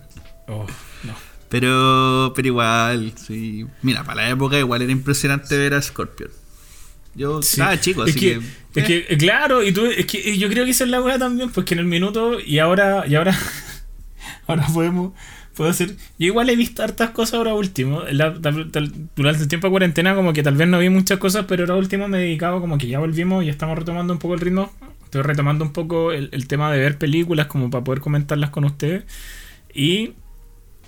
[0.47, 0.65] Oh,
[1.03, 1.13] no.
[1.49, 3.65] Pero, pero igual, sí.
[3.81, 6.29] Mira, para la época igual era impresionante ver a Scorpion.
[7.15, 7.59] Yo Sí.
[7.61, 8.39] estaba chico, es así que,
[8.73, 8.79] que...
[8.81, 11.17] es que, eh, claro, y tú, es que yo creo que esa es la weá
[11.17, 13.35] también, pues que en el minuto, y ahora, y ahora,
[14.47, 15.13] ahora podemos,
[15.55, 19.47] puedo hacer, yo igual he visto hartas cosas ahora último, la- tal- tal- durante el
[19.47, 22.19] tiempo de cuarentena como que tal vez no vi muchas cosas, pero ahora último me
[22.19, 24.71] he dedicado como que ya volvimos y estamos retomando un poco el ritmo,
[25.05, 28.63] estoy retomando un poco el, el tema de ver películas como para poder comentarlas con
[28.65, 29.05] ustedes,
[29.73, 30.11] y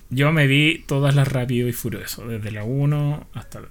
[0.09, 3.61] yo me vi todas las Rápido y Furioso, desde la 1 hasta,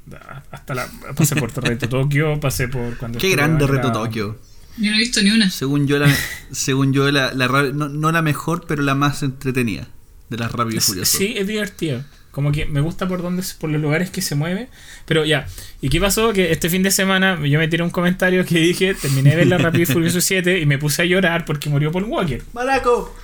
[0.50, 0.88] hasta la...
[1.16, 3.18] Pasé por Reto Tokio, pasé por cuando...
[3.18, 4.38] Qué grande la- reto Tokio.
[4.78, 5.50] Yo no he visto ni una.
[5.50, 6.08] Según yo, la,
[6.52, 9.88] según yo la, la no, no la mejor, pero la más entretenida
[10.28, 11.18] de las Rápido y Furioso.
[11.18, 12.04] Sí, es divertido.
[12.30, 14.68] Como que me gusta por donde, por los lugares que se mueve.
[15.06, 15.48] Pero ya,
[15.80, 16.32] ¿y qué pasó?
[16.32, 19.46] Que este fin de semana yo me tiré un comentario que dije, terminé de ver
[19.48, 22.40] la Rápido y Furioso 7 y me puse a llorar porque murió Paul Walker.
[22.52, 23.16] ¡Maraco!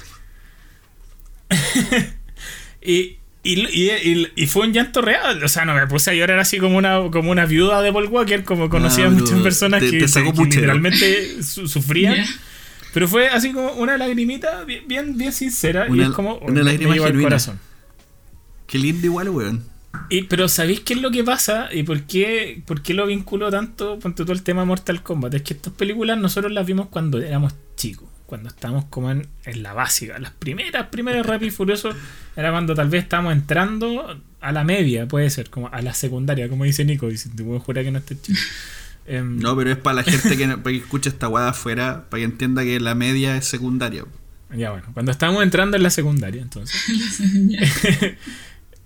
[2.85, 5.43] Y, y, y, y- y fue un llanto real.
[5.43, 8.07] O sea, no me puse a llorar así como una, como una viuda de Paul
[8.09, 10.61] Walker, como conocía Ah, muchas pero personas te- que, te sacó que puchero.
[10.61, 12.24] literalmente su- sufrían.
[12.93, 16.95] Pero fue así como una lagrimita bien, bien, bien sincera y es como una lágrima
[16.95, 17.59] al corazón.
[18.66, 19.64] Qué lindo igual, weón.
[20.11, 21.68] Y, pero ¿sabéis qué es lo que pasa?
[21.72, 25.35] ¿Y por qué, por qué lo vinculo tanto con todo el tema de Mortal Kombat?
[25.35, 29.62] Es que estas películas nosotros las vimos cuando éramos chicos, cuando estábamos como en, en
[29.62, 30.18] la básica.
[30.18, 31.91] Las primeras, primeras Rápido y Furioso
[32.37, 36.49] era cuando tal vez estábamos entrando a la media, puede ser, como a la secundaria,
[36.49, 38.39] como dice Nico, y si te puedo jurar que no esté chico.
[39.07, 42.07] Em, No, pero es para la gente que, no- para que escuche esta weá afuera,
[42.09, 44.05] para que entienda que la media es secundaria.
[44.57, 46.74] Ya bueno, cuando estábamos entrando en la secundaria, entonces.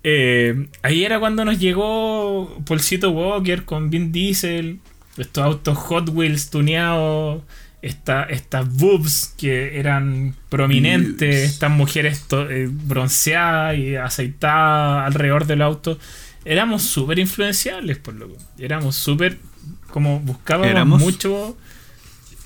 [0.05, 4.79] Eh, ahí era cuando nos llegó Polcito Walker con Vin Diesel,
[5.17, 7.43] estos autos Hot Wheels tuneados,
[7.83, 15.99] esta- estas boobs que eran prominentes, estas mujeres eh, bronceadas y aceitadas alrededor del auto.
[16.45, 19.39] Éramos súper influenciables, por lo Éramos súper,
[19.91, 21.01] como buscábamos ¿Éramos?
[21.01, 21.57] mucho.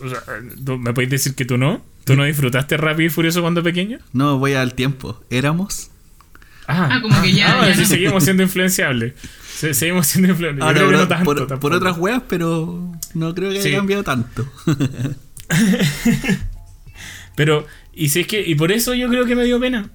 [0.01, 0.21] O sea,
[0.65, 1.85] ¿tú ¿me podéis decir que tú no?
[2.05, 4.01] ¿Tú no disfrutaste Rápido y Furioso cuando pequeño?
[4.13, 5.23] No, voy al tiempo.
[5.31, 5.92] ¿Éramos?
[6.69, 7.87] Ah, como que ya, Ah, ya sí, no.
[7.87, 9.15] seguimos siendo influenciables.
[9.57, 10.65] Se- seguimos siendo influenciables.
[10.65, 11.61] Yo Ah, creo no, que no, no tanto por, tampoco.
[11.61, 13.73] por otras weas, pero no creo que haya Sí.
[13.77, 14.47] cambiado tanto.
[17.35, 19.91] Pero, y si es que, y por eso yo creo que me dio pena.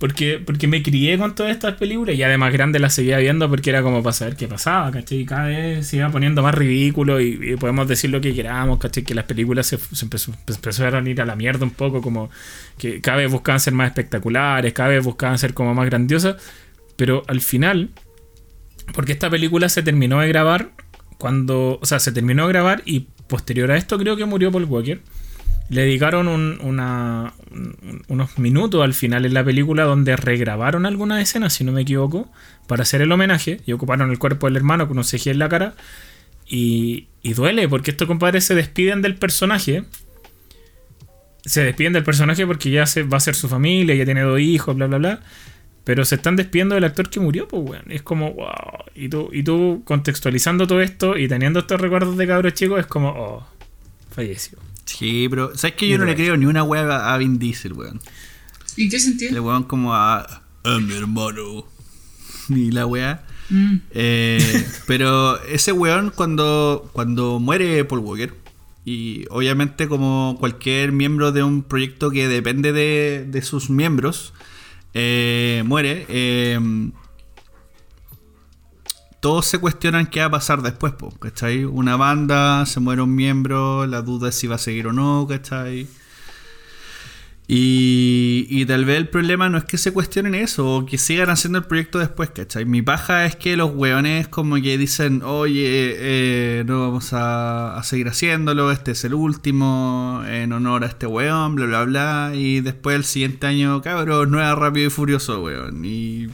[0.00, 3.68] Porque, porque me crié con todas estas películas y además grande las seguía viendo porque
[3.68, 5.18] era como para saber qué pasaba, ¿cachai?
[5.18, 9.02] Y cada vez se iba poniendo más ridículo y, podemos decir lo que queramos, ¿cachai?
[9.04, 12.30] Que las películas se, se empezó, empezaron a ir a la mierda un poco, como
[12.78, 16.36] que cada vez buscaban ser más espectaculares, cada vez buscaban ser como más grandiosas,
[16.96, 17.90] pero al final,
[18.94, 20.70] porque esta película se terminó de grabar
[21.18, 24.64] cuando, o sea, se terminó de grabar y posterior a esto creo que murió Paul
[24.64, 25.02] Walker.
[25.70, 31.22] Le dedicaron un- una- un- unos minutos al final en la película donde regrabaron algunas
[31.22, 32.30] escenas, si no me equivoco,
[32.66, 35.48] para hacer el homenaje y ocuparon el cuerpo del hermano con un CGI en la
[35.48, 35.74] cara.
[36.48, 39.84] Y, y duele porque estos compadres se despiden del personaje.
[41.44, 44.40] Se despiden del personaje porque ya se, va a ser su familia, ya tiene dos
[44.40, 45.20] hijos, bla, bla, bla.
[45.84, 47.84] Pero se están despidiendo del actor que murió, pues, weón.
[47.90, 48.50] Es como, wow.
[48.94, 52.86] Y tú, y tú contextualizando todo esto y teniendo estos recuerdos de cabros chicos, es
[52.86, 53.46] como, oh,
[54.10, 54.58] falleció.
[54.98, 58.00] Sí, pero ¿sabes que yo no le creo ni una wea a Vin Diesel, weón?
[58.76, 59.32] ¿Y qué sentido?
[59.32, 61.66] Le weón como a, a mi hermano.
[62.48, 63.24] Ni la wea.
[63.50, 63.76] Mm.
[63.92, 68.34] Eh, pero ese weón cuando, cuando muere Paul Walker,
[68.84, 74.32] y obviamente como cualquier miembro de un proyecto que depende de, de sus miembros,
[74.94, 76.58] eh, muere, eh,
[79.20, 81.64] todos se cuestionan qué va a pasar después, ¿cachai?
[81.64, 85.26] Una banda, se muere un miembro, la duda es si va a seguir o no,
[85.28, 85.86] ¿cachai?
[87.52, 91.30] Y, y tal vez el problema no es que se cuestionen eso o que sigan
[91.30, 92.64] haciendo el proyecto después, ¿cachai?
[92.64, 97.82] Mi paja es que los weones como que dicen, oye, eh, no vamos a, a
[97.82, 102.32] seguir haciéndolo, este es el último, en honor a este weón, bla, bla, bla.
[102.34, 105.84] Y después el siguiente año, cabros, nueva Rápido y Furioso, weón.
[105.84, 106.28] Y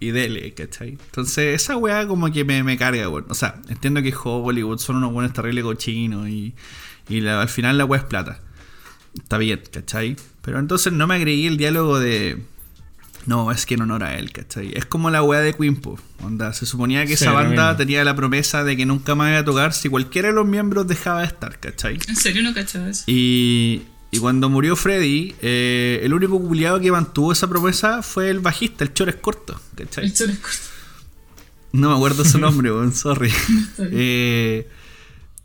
[0.00, 0.90] y dele, ¿cachai?
[0.90, 3.26] Entonces, esa weá como que me, me carga, weón.
[3.28, 6.54] O sea, entiendo que Hollywood son unos buenos terribles cochinos y,
[7.08, 8.40] y la- al final la weá es plata.
[9.18, 10.16] Está bien, ¿cachai?
[10.42, 12.38] Pero entonces no me agregué el diálogo de.
[13.26, 14.72] No, es que en honor a él, ¿cachai?
[14.74, 15.98] Es como la weá de Queen, po.
[16.22, 17.76] Onda, se suponía que Sí, esa banda mismo.
[17.76, 20.86] tenía la promesa de que nunca más iba a tocar si cualquiera de los miembros
[20.86, 21.98] dejaba de estar, ¿cachai?
[22.08, 23.02] En serio no cachaba eso.
[23.06, 28.40] Y, y cuando murió Freddy, eh, el único culiado que mantuvo esa promesa fue el
[28.40, 30.06] bajista, el Chores Corto, ¿cachai?
[30.06, 30.58] El choro es corto.
[31.72, 33.30] No me acuerdo su nombre, weón, sorry.
[33.78, 34.66] Eh,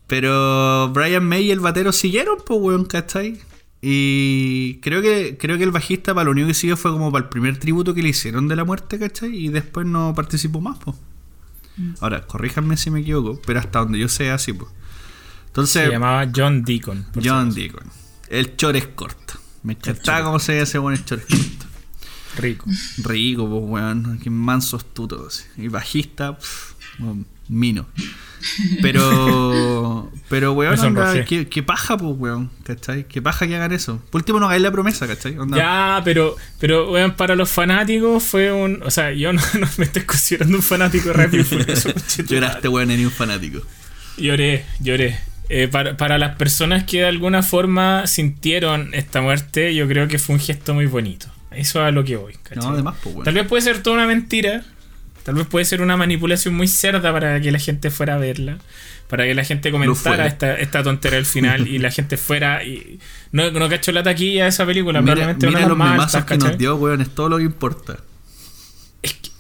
[0.07, 3.39] pero Brian May y el batero siguieron, pues, weón, ¿cachai?
[3.82, 7.26] Y creo que, creo que el bajista para lo único que siguió fue como para
[7.26, 9.36] el primer tributo que le hicieron de la muerte, ¿cachai?
[9.36, 10.95] Y después no participó más, pues.
[11.99, 14.70] Ahora, corríjanme si me equivoco, pero hasta donde yo sé, así, pues.
[15.47, 17.05] Entonces, Se llamaba John Deacon.
[17.22, 17.53] John.
[17.53, 18.03] Deacon.
[18.30, 19.34] El chores corto.
[19.64, 21.66] Me encantaba cómo se ese buen el chores corto.
[22.38, 22.66] Rico.
[22.98, 24.20] Rico, pues, weón.
[24.22, 25.28] Qué manso astuto.
[25.28, 25.44] así.
[25.58, 26.74] Y bajista, pff,
[27.48, 27.88] mino.
[28.82, 32.50] Pero, pero, weón, onda, qué, qué paja, pues, weón.
[32.64, 33.08] ¿Cachai?
[33.08, 34.02] Qué paja que hagan eso.
[34.10, 35.38] Por último, no hagáis la promesa, ¿cachai?
[35.38, 38.82] Onda, Ya, pero, pero weón, para los fanáticos fue un.
[38.84, 41.46] O sea, yo no, no me estoy considerando un fanático de Rápido.
[42.28, 43.62] Lloraste, weón, eres un fanático.
[44.18, 45.33] Lloré, lloré.
[45.50, 50.18] Eh, para, para las personas que de alguna forma sintieron esta muerte, yo creo que
[50.20, 51.28] fue un gesto muy bonito.
[51.52, 52.36] Eso es a lo que voy.
[52.56, 53.26] No, además, pues, weón.
[53.26, 54.64] Tal vez puede ser toda una mentira.
[55.24, 58.58] Tal vez puede ser una manipulación muy cerda para que la gente fuera a verla.
[59.08, 63.00] Para que la gente comentara esta, esta tontera al final y la gente fuera y.
[63.32, 65.02] No, no cachó la taquilla de esa película.
[65.02, 67.02] Mira, probablemente mira una los memazos que nos dio, weón.
[67.02, 67.98] Es todo lo que importa.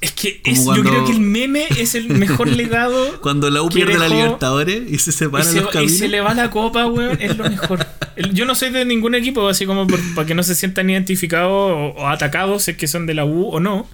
[0.03, 3.21] Es que, es cuando- yo creo que el meme es el mejor legado.
[3.21, 5.97] Cuando la U pierde la dejó- Libertadores y se Y separan se, los y caminos.
[5.97, 7.85] se le va la copa, weón, es lo mejor.
[8.17, 10.89] El- Yo no soy de ningún equipo, así como por- para que no se sientan
[10.89, 13.87] identificados o, o atacados, si es que son de la U o no.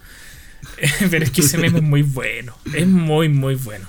[1.11, 2.57] Pero es que ese meme es muy bueno.
[2.73, 3.87] Es muy, muy bueno.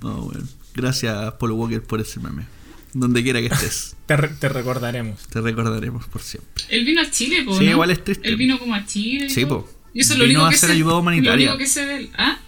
[0.00, 0.48] No, weón.
[0.74, 2.44] Gracias, Paul Walker, por ese meme.
[2.92, 5.20] Donde quiera que estés, Te, re- te recordaremos.
[5.28, 6.62] te recordaremos por siempre.
[6.68, 7.70] Él vino a Chile, po, Sí, ¿no?
[7.72, 8.28] igual es triste.
[8.28, 9.26] Él vino como a Chile.
[9.26, 9.68] y Sí, po.
[9.94, 11.46] Y eso es lo Vino único a que hacer sé- ayuda humanitaria.
[11.46, 12.10] Lo único que de él.
[12.18, 12.38] ¿Ah?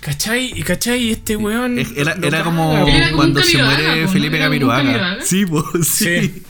[0.00, 0.52] ¿Cachai?
[0.54, 1.10] ¿Y cachai?
[1.10, 1.78] Este weón.
[1.78, 2.88] Era, era como weón.
[2.88, 4.08] Era como cuando se muere ¿no?
[4.08, 5.18] Felipe Camiroaga.
[5.22, 6.04] Sí, po, sí.
[6.04, 6.42] Sí.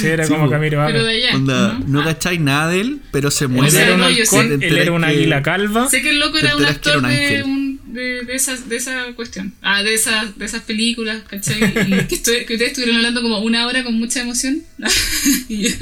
[0.00, 0.50] Sí, era Sí, como po.
[0.50, 1.02] Camilo Pero Vaca.
[1.04, 1.36] de allá.
[1.36, 2.00] Onda, ¿no?
[2.00, 3.80] no cacháis nada de él, pero se muere.
[3.82, 5.88] era un halcón, él era un que- águila calva.
[5.88, 8.76] Sé que el loco era un era actor un de, un, de, de, esa, de
[8.76, 9.52] esa cuestión.
[9.62, 11.58] Ah, de, esa, de esas películas, ¿cachai?
[11.62, 14.62] Y que, estoy- que ustedes estuvieron hablando como una hora con mucha emoción.
[15.48, 15.76] Y yo-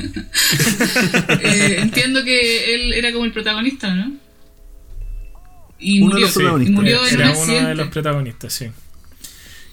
[1.42, 4.12] Eh, entiendo que él era como el protagonista, ¿no?
[5.78, 6.70] Y Uno de murió, los protagonistas.
[6.70, 8.66] y murió en un Era uno de los protagonistas, sí.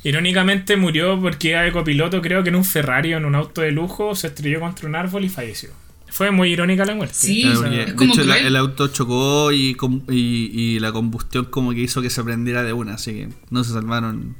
[0.03, 3.71] Irónicamente murió porque era copiloto, creo que en un Ferrari o en un auto de
[3.71, 5.71] lujo, se estrelló contra un árbol y falleció.
[6.15, 7.13] Fue muy irónica la muerte.
[7.17, 10.79] Sí, O sea, es de como hecho, la- el auto chocó y, com- y, y
[10.79, 14.37] la combustión como que hizo que se prendiera de una, así que no se salvaron.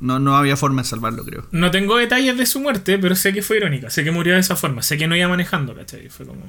[0.00, 1.44] No, no había forma de salvarlo, creo.
[1.50, 3.90] No tengo detalles de su muerte, pero sé que fue irónica.
[3.90, 4.80] Sé que murió de esa forma.
[4.82, 6.08] Sé que no iba manejando, ¿cachai?
[6.08, 6.44] Fue como.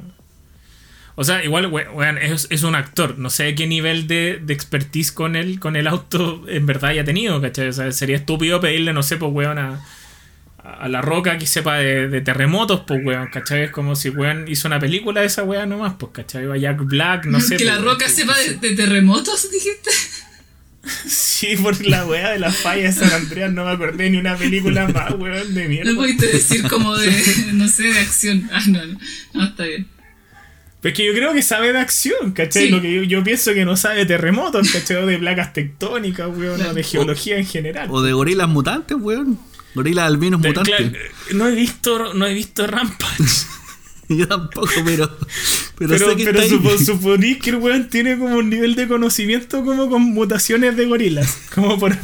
[1.16, 3.18] O sea, igual, we- weón, es, es un actor.
[3.18, 7.04] No sé qué nivel de, de expertise con el, con el auto en verdad haya
[7.04, 7.70] tenido, ¿cachai?
[7.70, 9.84] O sea, sería estúpido pedirle, no sé, pues, weón, a,
[10.64, 13.64] a la roca que sepa de, de terremotos, pues, weón, ¿cachai?
[13.64, 16.46] Es como si, weón, hizo una película de esa weón nomás, pues, ¿cachai?
[16.46, 17.58] O a Jack Black, no sé.
[17.58, 19.92] que la pues, roca sepa de, de terremotos, dijiste.
[21.06, 24.36] Sí, por la weá de la falla de San Andreas no me acordé ni una
[24.38, 25.92] película más, weón, de mierda.
[25.92, 27.12] No pudiste decir como de,
[27.54, 28.50] no sé, de acción.
[28.52, 29.00] Ah, no, no,
[29.34, 29.88] no está bien.
[30.82, 32.68] Pues que yo creo que sabe de acción, ¿cachai?
[32.68, 32.70] Sí.
[32.70, 34.98] Lo que yo, yo pienso que no sabe de terremotos, ¿cachai?
[34.98, 37.90] O de placas tectónicas, weón, o de geología en general.
[37.92, 39.38] O de gorilas mutantes, weón.
[39.76, 40.76] Gorilas albinos De- mutantes.
[40.76, 40.94] claro,
[41.34, 43.24] no he visto, no he visto Rampage.
[44.10, 45.08] Yo tampoco, pero.
[45.78, 46.60] Pero, Pero, sé que pero está ahí.
[46.62, 50.86] supo- suponís que el weón tiene como un nivel de conocimiento como con mutaciones de
[50.88, 51.38] gorilas.
[51.54, 51.96] Como por,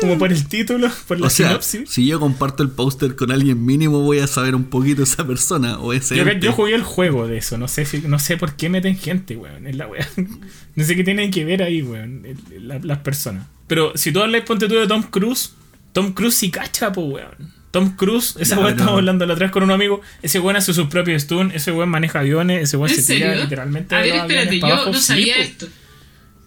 [0.00, 1.88] como por el título, por la O sea, sinopsis.
[1.90, 5.78] si yo comparto el póster con alguien mínimo, voy a saber un poquito esa persona
[5.78, 6.16] o ese.
[6.16, 8.96] Yo, yo jugué el juego de eso, no sé si, no sé por qué meten
[8.98, 10.06] gente, weón, en la weá.
[10.76, 12.22] No sé qué tienen que ver ahí, weón,
[12.60, 13.46] la- las personas.
[13.66, 15.54] Pero si tú hablas, ponte tú de Tom Cruise,
[15.98, 17.52] Tom Cruise sí cacha, pues, weón.
[17.72, 20.38] Tom Cruise, esa Ya, weón pero- estamos hablando la otra vez con un amigo, ese
[20.38, 23.94] weón hace sus propios stun, ese weón maneja aviones, ese weón ¿En se tira literalmente
[23.94, 24.90] A de ver, espérate, yo abajo.
[24.92, 25.40] no sabía po.
[25.42, 25.68] esto.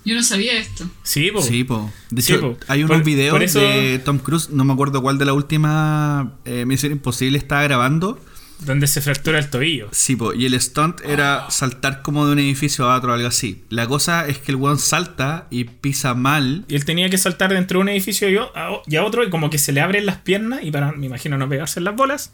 [0.06, 0.90] Yo no sabía esto.
[1.04, 1.42] Sí, po.
[1.44, 1.92] Sí, po.
[2.10, 2.58] De Sí, hecho, po.
[2.68, 5.34] hay unos Por- videos por eso- de Tom Cruise, no me acuerdo cuál de la
[5.34, 8.20] última eh, Misión Imposible estaba grabando.
[8.66, 9.90] Donde se fractura el tobillo.
[9.92, 13.64] Sí, po, y el stunt era saltar como de un edificio a otro algo así.
[13.70, 16.64] La cosa es que el weón salta y pisa mal.
[16.68, 19.58] Y él tenía que saltar dentro de un edificio y a otro, y como que
[19.58, 22.32] se le abren las piernas, y para, me imagino, no pegarse en las bolas,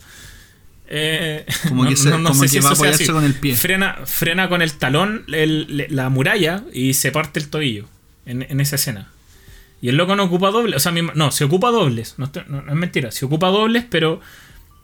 [0.89, 3.11] Eh, Como que se- como que va a apoyarse así.
[3.11, 3.55] con el pie.
[3.55, 7.88] Frena, frena con el talón el- la muralla y se parte el tobillo
[8.25, 9.09] en, en esa escena.
[9.82, 13.11] Y el loco no ocupa dobles, o sea, no, se ocupa dobles, no es mentira,
[13.11, 14.21] se ocupa dobles, pero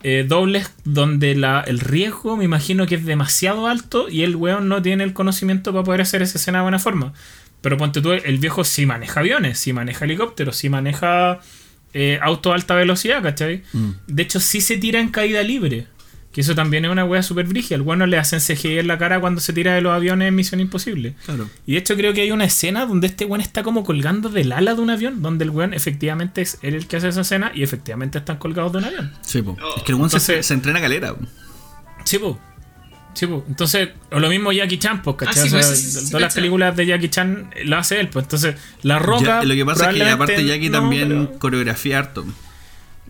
[0.04, 4.68] eh, dobles donde la, el riesgo me imagino que es demasiado alto y el weón
[4.68, 7.14] no tiene el conocimiento para poder hacer esa escena de buena forma.
[7.62, 11.40] Pero ponte tú, el viejo sí maneja aviones, sí maneja helicópteros, sí maneja
[11.94, 13.64] eh, auto a alta velocidad, ¿cachai?
[13.72, 13.92] Mm.
[14.08, 15.88] De hecho, sí se tira en caída libre.
[16.34, 17.76] Que eso también es una wea súper brígida.
[17.76, 20.36] El bueno le hacen CGI en la cara cuando se tira de los aviones en
[20.36, 21.14] Misión Imposible.
[21.26, 21.48] Claro.
[21.68, 24.52] Y de hecho creo que hay una escena donde este weón está como colgando del
[24.52, 27.52] ala de un avión, donde el weón efectivamente es él el que hace esa escena
[27.54, 29.14] y efectivamente están colgados de un avión.
[29.22, 29.56] Sí, po.
[29.78, 31.14] Es que el weón se, Entonces- se entrena calera.
[31.14, 31.22] po.
[32.04, 32.40] Sí, po.
[33.14, 33.46] Sí, po.
[33.48, 35.34] Entonces, o lo mismo Jackie Chan, pues, ¿cachai?
[35.38, 36.42] Ah, sí, O sea, pues, sí, sí, sí, todas las cachai.
[36.42, 39.24] películas de Jackie Chan lo hace él, pues entonces La Roca.
[39.42, 42.26] Ya- lo que pasa es que probablemente aparte Jackie no, también pero- coreografía harto.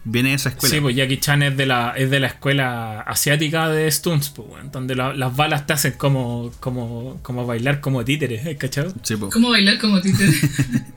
[0.06, 0.76] Viene de esa escuela.
[0.76, 4.48] Sí, pues Jackie Chan es de la, es de la escuela asiática de stunts, pues,
[4.50, 8.58] weón, donde la- las balas te hacen como, como, como bailar como títeres, ¿eh?
[8.58, 8.88] ¿cachai?
[9.04, 9.30] Sí, po.
[9.30, 10.30] ¿Cómo bailar como títere?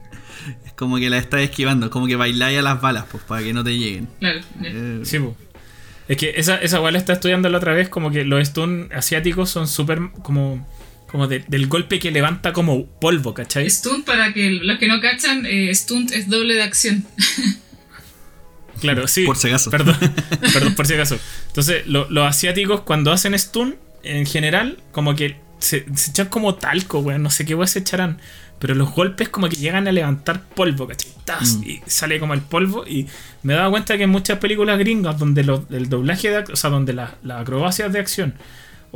[0.64, 3.52] Es como que la estás esquivando, como que bailáis a las balas, pues, para que
[3.52, 4.08] no te lleguen.
[4.20, 4.40] claro.
[4.62, 5.34] Eh, Sí, pues.
[6.08, 8.92] Es que esa, esa weá la está estudiando la otra vez, como que los stunt
[8.92, 10.64] asiáticos son súper como,
[11.08, 13.68] como de- del golpe que levanta como polvo, ¿cachai?
[13.68, 17.04] Stunt, para que los que no cachan, eh, stunt es doble de acción.
[18.80, 19.24] Claro, sí.
[19.24, 19.70] Por si acaso.
[19.70, 19.96] Perdón,
[20.52, 21.18] perdón, por si acaso.
[21.48, 26.54] Entonces, lo- los asiáticos cuando hacen stun, en general, como que se, se echan como
[26.56, 27.22] talco, weón.
[27.22, 28.18] No sé qué weón se echarán.
[28.58, 31.10] Pero los golpes como que llegan a levantar polvo, ¿cachai?
[31.26, 32.86] Tas, Y sale como el polvo.
[32.86, 33.06] Y
[33.42, 36.56] me he dado cuenta que en muchas películas gringas donde lo- el doblaje de o
[36.56, 38.34] sea, donde la- las acrobacias de acción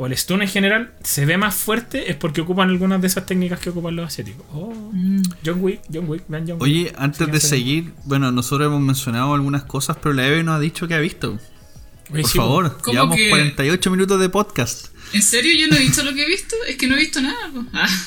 [0.01, 3.27] o el stun en general se ve más fuerte es porque ocupan algunas de esas
[3.27, 4.43] técnicas que ocupan los asiáticos.
[4.51, 4.73] Oh,
[5.45, 6.63] John Wick, John Wick, vean John Wick.
[6.63, 10.59] Oye, antes de seguir, bueno, nosotros hemos mencionado algunas cosas, pero la Eve nos ha
[10.59, 11.37] dicho que ha visto.
[12.11, 14.87] Oye, Por sí, favor, ¿Cómo llevamos que- 48 minutos de podcast.
[15.13, 16.55] ¿En serio yo no he visto lo que he visto?
[16.67, 17.51] Es que no he visto nada.
[17.73, 17.87] Ah.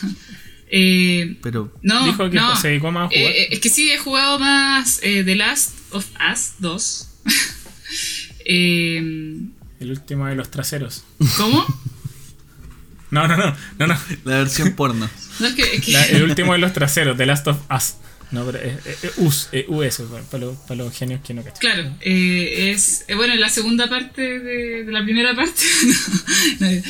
[0.76, 2.56] Eh, Pero no, Dijo que no.
[2.56, 3.30] se dedicó más a jugar.
[3.30, 7.10] Eh, eh, es que sí, he jugado más eh, The Last of Us 2.
[8.46, 9.40] Eh,
[9.80, 11.04] El último de los traseros.
[11.36, 11.64] ¿Cómo?
[13.10, 13.96] No, no, no, no, no.
[14.24, 15.08] la versión porno.
[15.40, 17.94] No, es que, es que- La- el último de los traseros, The Last of Us.
[18.30, 21.42] No, pero es, es- es US, es US, para, los, para los genios que no
[21.44, 21.60] cachan.
[21.60, 25.62] Claro, eh, es eh, bueno, la segunda parte de, de la primera parte.
[26.60, 26.82] no, no,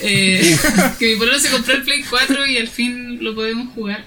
[0.00, 0.56] eh,
[0.98, 4.04] que mi pololo se compró el Play 4 y al fin lo podemos jugar.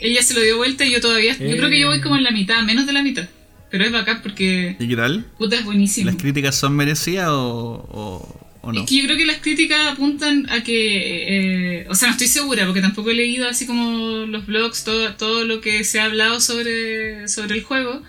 [0.00, 1.36] Ella se lo dio vuelta y yo todavía.
[1.36, 3.28] Yo creo que yo voy como en la mitad, menos de la mitad.
[3.72, 5.24] Pero es bacán porque ¿Y qué tal?
[5.38, 6.10] puta es buenísimo.
[6.10, 8.82] ¿Las críticas son merecidas o, o, o no?
[8.82, 12.28] Es que yo creo que las críticas apuntan a que, eh, o sea, no estoy
[12.28, 16.04] segura porque tampoco he leído así como los blogs, todo, todo lo que se ha
[16.04, 18.02] hablado sobre, sobre el juego,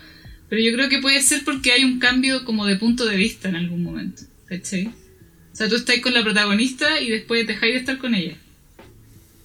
[0.50, 3.48] pero yo creo que puede ser porque hay un cambio como de punto de vista
[3.48, 4.88] en algún momento, ¿cachai?
[4.88, 8.36] O sea, tú estás con la protagonista y después dejáis de estar con ella,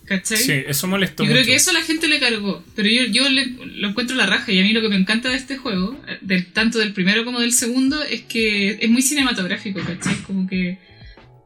[0.10, 0.38] ¿cachai?
[0.38, 1.36] Sí, eso molestó Yo mucho.
[1.42, 3.46] creo que eso a la gente le cargó, pero yo, yo le-
[3.76, 6.18] lo encuentro la raja y a mí lo que me encanta de este juego, eh,
[6.22, 10.16] del, tanto del primero como del segundo, es que es muy cinematográfico, ¿cachai?
[10.28, 10.78] Como que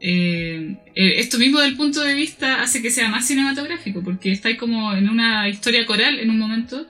[0.00, 4.58] eh, eh, esto mismo del punto de vista hace que sea más cinematográfico, porque estáis
[4.58, 6.86] como en una historia coral en un momento,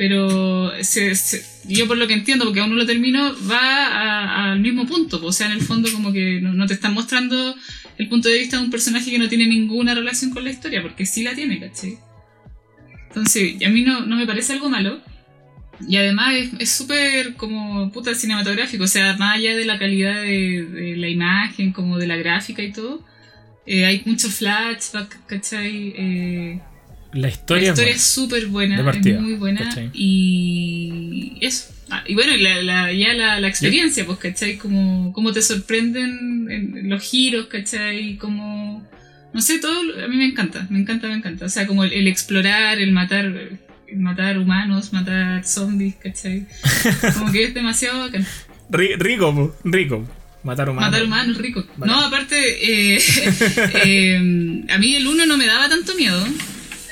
[0.00, 4.58] pero se- se- yo por lo que entiendo, porque aún no lo termino, va al
[4.58, 7.54] mismo punto, o sea, en el fondo como que no, te están mostrando
[7.98, 10.80] el punto de vista de un personaje que no tiene ninguna relación con la historia,
[10.80, 11.98] porque sí la tiene, ¿cachai?
[13.08, 15.02] Entonces, a mí no, no me parece algo malo.
[15.86, 20.94] Y además es- súper como puta cinematográfico, o sea, más allá de la calidad de,
[20.96, 23.04] la imagen, como de la gráfica y todo,
[23.66, 25.92] eh, hay muchos flashbacks, ¿cachai?
[25.94, 26.60] Eh,
[27.12, 29.60] La la historia, historia es es súper buena, De partida, es muy buena.
[29.64, 29.90] ¿cachai?
[29.94, 31.72] Y eso.
[31.90, 34.56] Ah, y bueno, la, la- ya la, la experiencia, pues, ¿cachai?
[34.58, 38.16] Como, como te sorprenden en los giros, ¿cachai?
[38.16, 38.88] Como...
[39.32, 41.46] No sé, todo a mí me encanta, me encanta, me encanta.
[41.46, 46.46] O sea, como el, el explorar, el matar, el matar humanos, matar zombies, ¿cachai?
[47.14, 48.26] Como que es demasiado bacán.
[48.70, 50.08] rico, rico.
[50.42, 50.90] Matar humanos.
[50.90, 51.64] Matar humanos, rico.
[51.76, 51.92] Vale.
[51.92, 52.36] No, aparte,
[52.96, 52.98] eh,
[53.84, 56.24] eh, a mí el uno no me daba tanto miedo,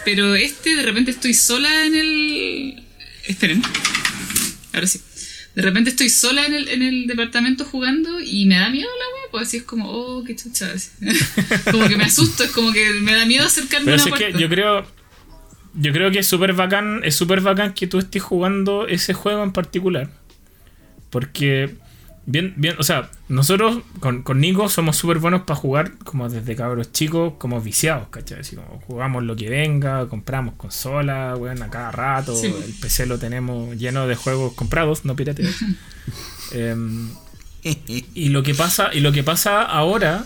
[0.08, 2.82] pero este de repente estoy sola en el...
[3.26, 3.62] Esperen,
[4.72, 5.02] ahora sí.
[5.54, 9.04] De repente estoy sola en el, en el departamento jugando y me da miedo la
[9.14, 10.72] wea, pues así es como, oh, qué chucha.
[11.70, 14.24] como que me asusto, es como que me da miedo acercarme Pero a una que
[14.24, 14.38] puerta.
[14.38, 14.86] yo creo.
[15.74, 17.02] Yo creo que es súper bacán.
[17.04, 20.10] Es súper bacán que tú estés jugando ese juego en particular.
[21.10, 21.76] Porque.
[22.30, 26.54] Bien, bien, o sea, nosotros con, con Nico somos súper buenos para jugar como desde
[26.56, 28.40] cabros chicos, como viciados, ¿cachai?
[28.40, 32.48] Así como jugamos lo que venga, compramos consola, weón, a cada rato, Sí.
[32.48, 35.56] el PC lo tenemos lleno de juegos comprados, no pirateados.
[36.52, 37.08] Em,
[38.14, 40.24] y lo que pasa, y lo que pasa ahora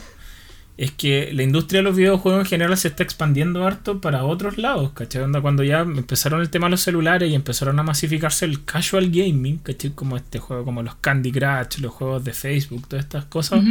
[0.78, 4.56] es que la industria de los videojuegos en general se está expandiendo harto para otros
[4.56, 5.22] lados, ¿cachai?
[5.22, 9.10] Onda cuando ya empezaron el tema de los celulares y empezaron a masificarse el casual
[9.10, 9.90] gaming, ¿cachai?
[9.90, 13.62] Como este juego, como los Candy Crush, los juegos de Facebook, todas estas cosas.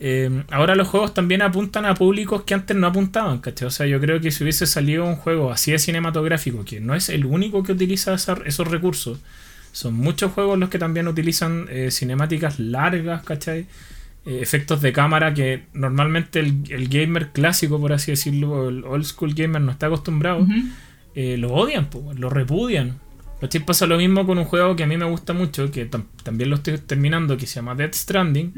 [0.00, 3.68] Eh, ahora los juegos también apuntan a públicos que antes no apuntaban, ¿cachai?
[3.68, 6.94] O sea, yo creo que si hubiese salido un juego así de cinematográfico, que no
[6.94, 9.18] es el único que utiliza esos recursos,
[9.70, 13.66] son muchos juegos los que también utilizan eh, cinemáticas largas, ¿cachai?
[14.26, 19.32] Eh, efectos de cámara que normalmente el, gamer clásico, por así decirlo, el old school
[19.32, 20.46] gamer no está acostumbrado,
[21.14, 22.98] eh, lo odian, lo repudian.
[23.64, 25.88] Pasa lo mismo con un juego que a mí me gusta mucho, que
[26.24, 28.52] también lo estoy terminando, que se llama Death Stranding.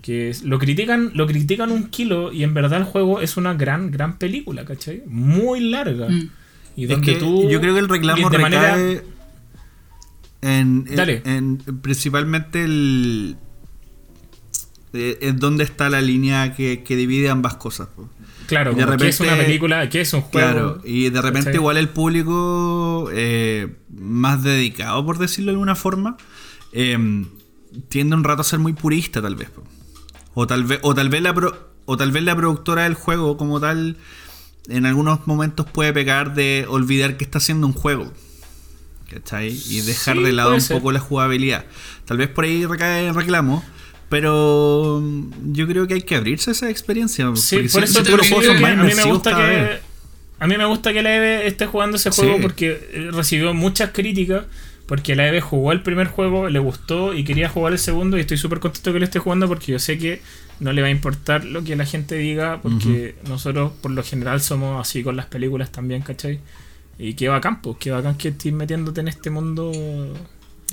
[0.00, 3.90] Que lo critican, lo critican un kilo y en verdad el juego es una gran,
[3.90, 5.02] gran película, ¿cachai?
[5.06, 6.08] Muy larga.
[6.08, 6.30] Mm.
[6.76, 8.78] Y donde tú, yo creo que el reclamo de manera...
[10.42, 10.86] en,
[11.24, 13.36] en, principalmente el,
[14.96, 17.88] es donde está la línea que, divide ambas cosas.
[18.46, 20.50] Claro, de repente, es una película, que es un juego.
[20.50, 26.16] Claro, y de repente igual el público eh, más dedicado, por decirlo de alguna forma,
[26.72, 27.26] em,
[27.88, 29.50] tiende un rato a ser muy purista tal vez.
[30.34, 31.34] O tal vez, o tal vez la
[31.86, 33.96] o tal vez la productora del juego como tal
[34.68, 38.12] en algunos momentos puede pecar de olvidar que está haciendo un juego.
[39.10, 39.56] ¿Cachai?
[39.68, 41.64] Y dejar de lado un poco la jugabilidad.
[42.04, 43.64] Tal vez por ahí recae el reclamo.
[44.08, 47.30] Pero mm, yo creo que hay que abrirse a esa experiencia.
[47.34, 49.80] Sí, por eso te a mí me gusta que
[50.38, 53.90] a mí me gusta que la EVE esté jugando ese juego porque eh, recibió muchas
[53.90, 54.44] críticas.
[54.86, 58.16] Porque la EVE jugó el primer juego, le gustó y quería jugar el segundo.
[58.16, 60.22] Y estoy súper contento que lo esté jugando porque yo sé que
[60.60, 62.60] no le va a importar lo que la gente diga.
[62.62, 66.38] Porque nosotros, por lo general, somos así con las películas también, ¿cachai?
[66.98, 69.72] Y qué bacán, pues, qué bacán que estés metiéndote en este mundo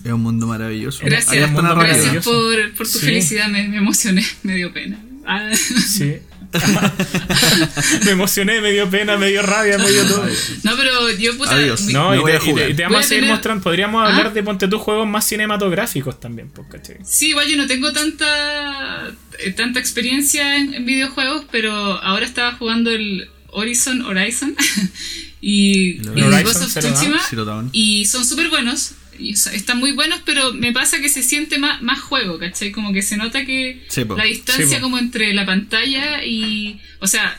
[0.04, 1.00] es un mundo maravilloso.
[1.04, 5.00] Gracias, gracias por, por, tu felicidad, me, me, emocioné, me dio pena.
[5.26, 5.52] Ah.
[5.56, 6.18] Sí.
[8.06, 10.26] me emocioné, me dio pena, me dio rabia, me dio todo.
[10.64, 11.56] No, pero yo puta.
[11.92, 13.64] No, y te, te, vamos a seguir mostrando.
[13.64, 14.30] Podríamos hablar ¿Ah?
[14.30, 16.98] de ponte tus juegos más cinematográficos también, pues, ¿cachai?
[17.04, 22.92] Sí, igual yo no tengo tanta eh, tanta experiencia en, videojuegos, pero ahora estaba jugando
[22.92, 24.56] el Horizon Horizon
[25.42, 31.24] y, y Horizon, y son súper buenos están muy buenos, pero me pasa que se
[31.24, 32.72] siente más, más juego, ¿cachai?
[32.72, 33.82] Como que se nota que
[34.16, 36.80] la distancia como entre la pantalla y...
[37.00, 37.36] O sea,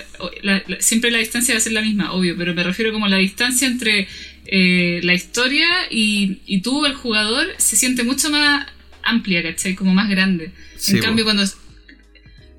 [0.80, 3.66] siempre la distancia va a ser la misma, obvio, pero me refiero como la distancia
[3.66, 4.08] entre
[4.46, 8.66] eh, la historia y, y tú, el jugador, se siente mucho más
[9.02, 9.74] amplia, ¿cachai?
[9.74, 10.52] Como más grande.
[10.88, 11.44] en cambio, cuando...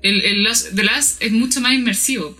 [0.02, 2.36] El, el The Last es mucho más inmersivo,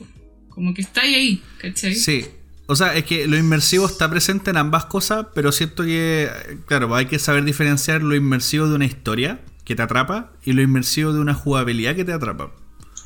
[0.50, 1.94] como que está ahí, ¿cachai?
[1.94, 2.24] Sí,
[2.66, 6.30] o sea, es que lo inmersivo está presente en ambas cosas, pero siento que,
[6.66, 10.62] claro, hay que saber diferenciar lo inmersivo de una historia que te atrapa y lo
[10.62, 12.50] inmersivo de una jugabilidad que te atrapa.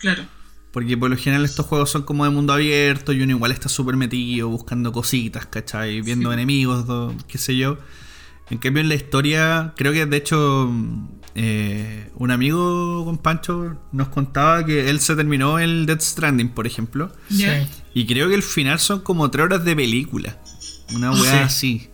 [0.00, 0.24] Claro.
[0.72, 3.68] Porque por lo general estos juegos son como de mundo abierto y uno igual está
[3.68, 6.00] súper metido buscando cositas, ¿cachai?
[6.00, 6.86] Viendo enemigos,
[7.28, 7.76] qué sé yo.
[8.50, 10.72] En cambio en la historia, creo que de hecho
[11.34, 16.66] eh, un amigo con Pancho nos contaba que él se terminó el Death Stranding, por
[16.66, 17.12] ejemplo.
[17.94, 20.38] Y creo que el final son como tres horas de película.
[20.94, 21.88] Una weá así.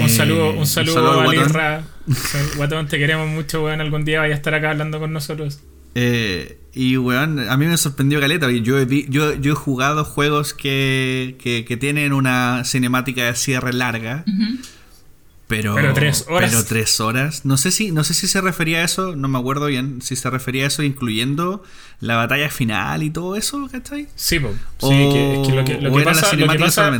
[0.00, 1.84] un saludo, un saludo, a Lirra.
[2.56, 3.80] Guatón, te queremos mucho, weón.
[3.80, 5.60] Algún día vaya a estar acá hablando con nosotros.
[5.94, 8.50] Eh, y weón, a mí me sorprendió Caleta.
[8.50, 14.24] Yo he, yo, yo he jugado juegos que, que, tienen una cinemática de cierre larga.
[15.48, 16.50] Pero, tres horas.
[16.50, 17.44] Pero tres horas.
[17.44, 20.16] No sé si, no sé si se refería a eso, no me acuerdo bien, si
[20.16, 21.62] se refería a eso incluyendo
[22.00, 24.08] la batalla final y todo eso, ¿cachai?
[24.14, 26.90] Sí, sí que, lo que, lo que pasa, lo que pasa,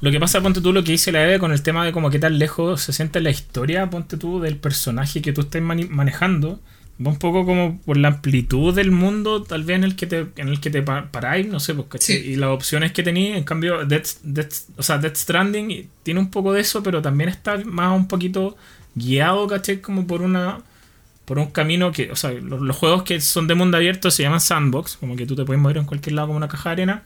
[0.00, 2.10] Lo que pasa, ponte tú, lo que dice la Eve con el tema de como
[2.10, 6.60] qué tan lejos se siente la historia, ponte tú, del personaje que tú estás manejando
[7.06, 10.48] un poco como por la amplitud del mundo, tal vez en el que te, en
[10.48, 14.08] el que te paráis, no sé, pues, Y las opciones que tenéis, en cambio, Death,
[14.76, 18.56] o sea, Death Stranding tiene un poco de eso, pero también está más un poquito
[18.94, 19.80] guiado, ¿cachai?
[19.80, 20.58] Como por una
[21.24, 24.40] por un camino que, o sea, los, juegos que son de mundo abierto se llaman
[24.40, 27.02] sandbox, como que tú te puedes mover en cualquier lado como una caja de arena.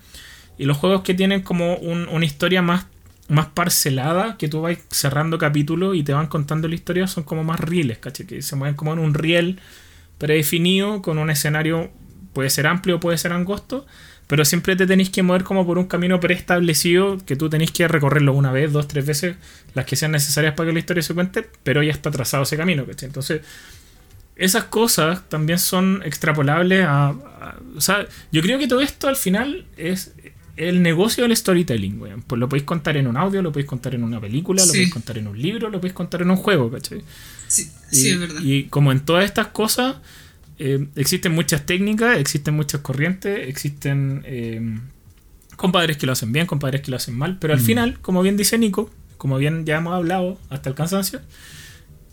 [0.56, 2.86] Y los juegos que tienen como una historia más,
[3.26, 7.42] más parcelada, que tú vas cerrando capítulos y te van contando la historia, son como
[7.42, 8.24] más rieles, ¿cachai?
[8.24, 9.58] Que se mueven como en un riel
[10.22, 11.90] predefinido con un escenario,
[12.32, 13.84] puede ser amplio, puede ser angosto,
[14.28, 17.88] pero siempre te tenéis que mover como por un camino preestablecido que tú tenéis que
[17.88, 19.34] recorrerlo una vez, dos, tres veces,
[19.74, 22.56] las que sean necesarias para que la historia se cuente, pero ya está trazado ese
[22.56, 23.40] camino, Entonces,
[24.36, 27.16] esas cosas también son extrapolables a,
[27.76, 30.12] O sea, yo creo que todo esto al final es
[30.56, 32.22] el negocio del storytelling, weón.
[32.22, 34.92] Pues lo podéis contar en un audio, lo podéis contar en una película, lo podéis
[34.92, 37.02] contar en un libro, lo podéis contar en un juego, ¿cachai?
[37.52, 38.40] Sí, Y, sí, es verdad.
[38.42, 39.96] y como en todas estas cosas,
[40.58, 44.78] eh, existen muchas técnicas, existen muchas corrientes, existen eh,
[45.56, 47.64] compadres que lo hacen bien, compadres que lo hacen mal, pero al Mm.
[47.64, 51.20] final, como bien dice Nico, como bien ya hemos hablado hasta el cansancio,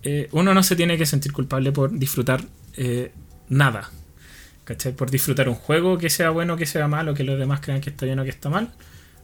[0.03, 2.43] eh, uno no se tiene que sentir culpable por disfrutar
[2.77, 3.11] eh,
[3.49, 3.89] nada.
[4.65, 4.93] ¿Cachai?
[4.95, 7.89] Por disfrutar un juego que sea bueno, que sea malo, que los demás crean que
[7.89, 8.71] está bien o que está mal.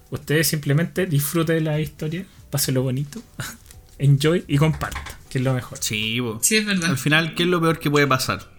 [0.10, 3.22] Ustedes simplemente disfruten la historia, pásenlo bonito,
[4.00, 5.04] enjoy y compartan,
[5.36, 5.78] que es lo mejor.
[5.82, 6.40] Sí, po.
[6.42, 6.90] Sí, es verdad.
[6.92, 8.50] Al final, ¿qué es lo peor que puede pasar?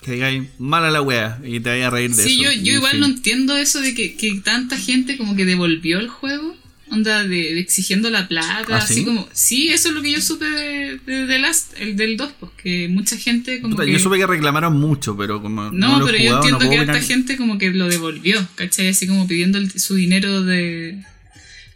[0.00, 2.42] Que digáis mala la wea y te vayas a reír de Sí, eso.
[2.44, 3.00] yo, Y yo igual fin.
[3.00, 6.56] no entiendo eso de que, que tanta gente como que devolvió el juego,
[6.90, 9.04] onda de, de exigiendo la plata, ¿Ah, así sí?
[9.04, 9.28] como...
[9.32, 12.52] Sí, eso es lo que yo supe de, de, de Last, el del 2, pues
[12.62, 13.92] que mucha gente como Puta, que...
[13.92, 15.70] Yo supe que reclamaron mucho, pero como.
[15.70, 17.02] No, pero yo jugado, entiendo que opinar.
[17.02, 18.88] gente como que lo devolvió, ¿cachai?
[18.88, 21.02] Así como pidiendo el- su dinero de...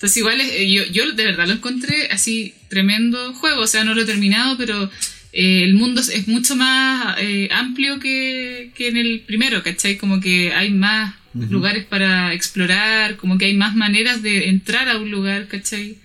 [0.04, 3.84] Entonces igual es- eh, yo, yo de verdad lo encontré así tremendo juego, o sea,
[3.84, 4.90] no lo he terminado, pero
[5.32, 9.96] eh, el mundo es- es mucho más eh, amplio que, que en el primero, ¿cachai?
[9.96, 14.98] Como que hay más lugares para explorar, como que hay más maneras de entrar a
[14.98, 15.96] un lugar, ¿cachai?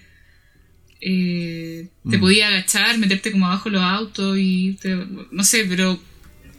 [1.01, 2.21] Eh, te Mm.
[2.21, 4.95] podía agachar, meterte como abajo los autos y te-
[5.31, 6.01] no sé, pero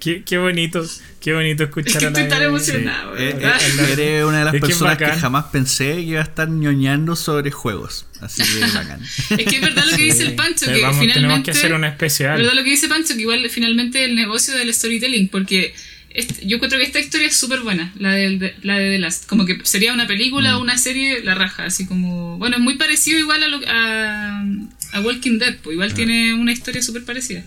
[0.00, 0.82] Qué, qué bonito,
[1.20, 3.60] qué bonito escuchar Es que a la estoy tan emocionado, Eh, ¿verdad?
[3.60, 5.20] eh, eres una de las Es que es personas que, bacán.
[5.20, 8.06] jamás pensé que iba a estar ñoñando sobre juegos.
[8.20, 9.00] Así que bacán.
[9.38, 11.14] Es que es verdad lo que dice el Pancho, Eh, que vamos, finalmente...
[11.14, 12.38] tenemos que hacer una especial.
[12.38, 15.74] verdad lo que dice Pancho, que igual finalmente el negocio del storytelling, porque
[16.12, 18.98] este- yo encuentro que esta historia es súper buena, la de, de- la de The
[19.00, 19.26] Last.
[19.26, 22.38] Como que sería una película o una serie, la raja, así como...
[22.38, 24.44] Bueno, es muy parecido igual a, lo- a,
[24.92, 27.44] a Walking Dead, pues igual tiene una historia súper parecida.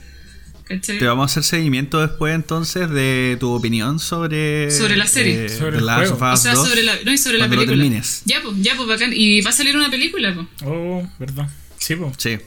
[0.65, 0.97] ¿Cachai?
[0.97, 4.71] Te vamos a hacer seguimiento después entonces de tu opinión sobre.
[4.71, 5.45] Sobre la serie.
[5.45, 6.15] eh, Sobre el Last juego.
[6.15, 7.77] of O Us sea, 2, sobre la, no, y sobre la lo película.
[7.77, 8.21] termines.
[8.25, 9.11] Ya, pues, ya, pues, bacán.
[9.13, 10.47] Y va a salir una película, pues.
[10.65, 11.49] Oh, verdad.
[11.77, 12.11] Sí, po.
[12.17, 12.37] Sí.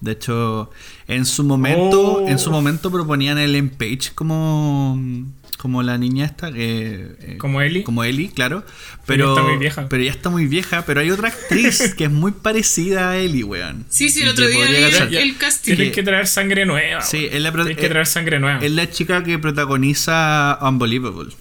[0.00, 0.70] De hecho,
[1.08, 2.28] en su momento, Oh.
[2.28, 4.98] en su momento proponían a Ellen Page como,
[5.60, 7.82] como la niña esta que eh, Como Ellie.
[7.84, 8.64] como Ellie, claro,
[9.06, 9.88] Pero pero ya está muy vieja.
[9.88, 13.44] pero ya está muy vieja, pero hay otra actriz que es muy parecida a Ellie,
[13.44, 13.84] weón.
[13.90, 15.74] Sí, sí, el otro día el, el casting.
[15.76, 17.02] Tienen que traer sangre nueva.
[17.02, 18.58] Sí, es la que eh, traer sangre nueva.
[18.64, 21.32] Es la chica que protagoniza Unbelievable.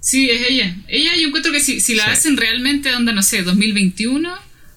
[0.00, 0.76] Sí, es ella.
[0.88, 2.10] Ella yo encuentro que si, si la Sí.
[2.10, 4.34] hacen realmente, onda, no sé, 2021,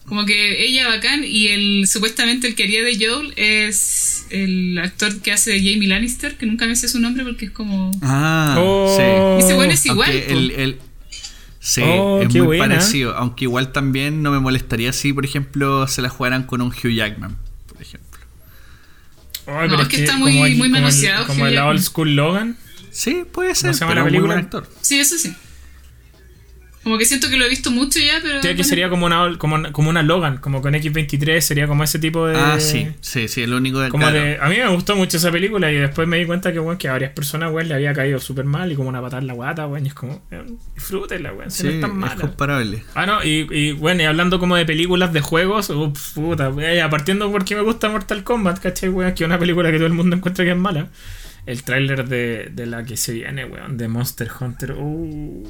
[0.07, 5.19] como que ella bacán y el supuestamente el que haría de Joel es el actor
[5.21, 7.91] que hace de Jamie Lannister, que nunca me sé su nombre porque es como...
[8.01, 8.95] Ah, Oh.
[9.39, 9.43] sí.
[9.45, 10.11] Ese bueno es igual.
[10.11, 10.77] El, el-
[11.59, 12.75] sí, Oh, es qué muy buena.
[12.75, 13.15] parecido.
[13.15, 16.91] Aunque igual también no me molestaría si, por ejemplo, se la jugaran con un Hugh
[16.93, 17.35] Jackman,
[17.67, 18.19] por ejemplo.
[19.47, 21.57] Ay, No, pero es que está muy- como el- muy como el- manoseado Como el
[21.57, 22.57] old school Logan.
[22.91, 24.59] Sí, puede ser, se llama pero la es muy buen película?
[24.63, 24.75] actor.
[24.81, 25.33] Sí, eso sí.
[26.85, 28.39] Como que siento que lo he visto mucho ya, pero...
[28.41, 28.63] Creo que bueno.
[28.63, 32.27] sería como una, como, una- como una Logan, como con X23, sería como ese tipo
[32.27, 32.37] de.
[32.37, 34.17] Ah, sí, sí, sí, lo único de Como claro.
[34.23, 36.77] de, a mí me gustó mucho esa película y después me di cuenta que, bueno,
[36.77, 39.27] que a varias personas, weón, le había caído súper mal y como una patada en
[39.27, 41.95] la guata, weón, y es como, weón, disfrútenla, weón, si Sí, no es tan es
[41.97, 42.21] mala.
[42.21, 42.83] comparable.
[42.93, 46.75] Ah, no, y, y bueno, y hablando como de películas de juegos, ups, puta, eh,
[46.77, 49.13] ya, partiendo porque me gusta Mortal Kombat, ¿cachai, weón?
[49.15, 50.89] Que es una película que todo el mundo encuentra que es mala.
[51.47, 54.73] El tráiler de, de la que se viene, weón, de Monster Hunter.
[54.73, 55.43] Uy,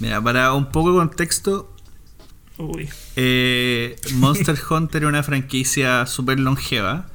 [0.00, 1.74] Mira, para un poco de contexto,
[2.58, 2.88] uy.
[3.16, 7.06] eh, Monster Hunter es una franquicia súper longeva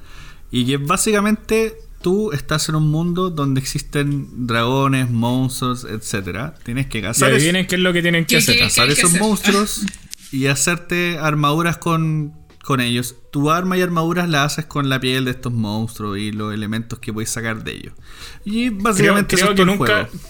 [0.51, 6.53] y que básicamente tú estás en un mundo donde existen dragones, monstruos, etcétera.
[6.63, 8.59] Tienes que Y cazar, es- adivinen qué es lo que tienen que ¿Qué- hacer.
[8.59, 9.21] cazar esos hacer?
[9.21, 9.81] monstruos
[10.31, 12.33] y hacerte armaduras con,
[12.63, 13.15] con ellos.
[13.31, 16.99] Tu arma y armaduras las haces con la piel de estos monstruos y los elementos
[16.99, 17.93] que puedes sacar de ellos.
[18.45, 20.25] Y básicamente creo eso es que todo el nunca, juego.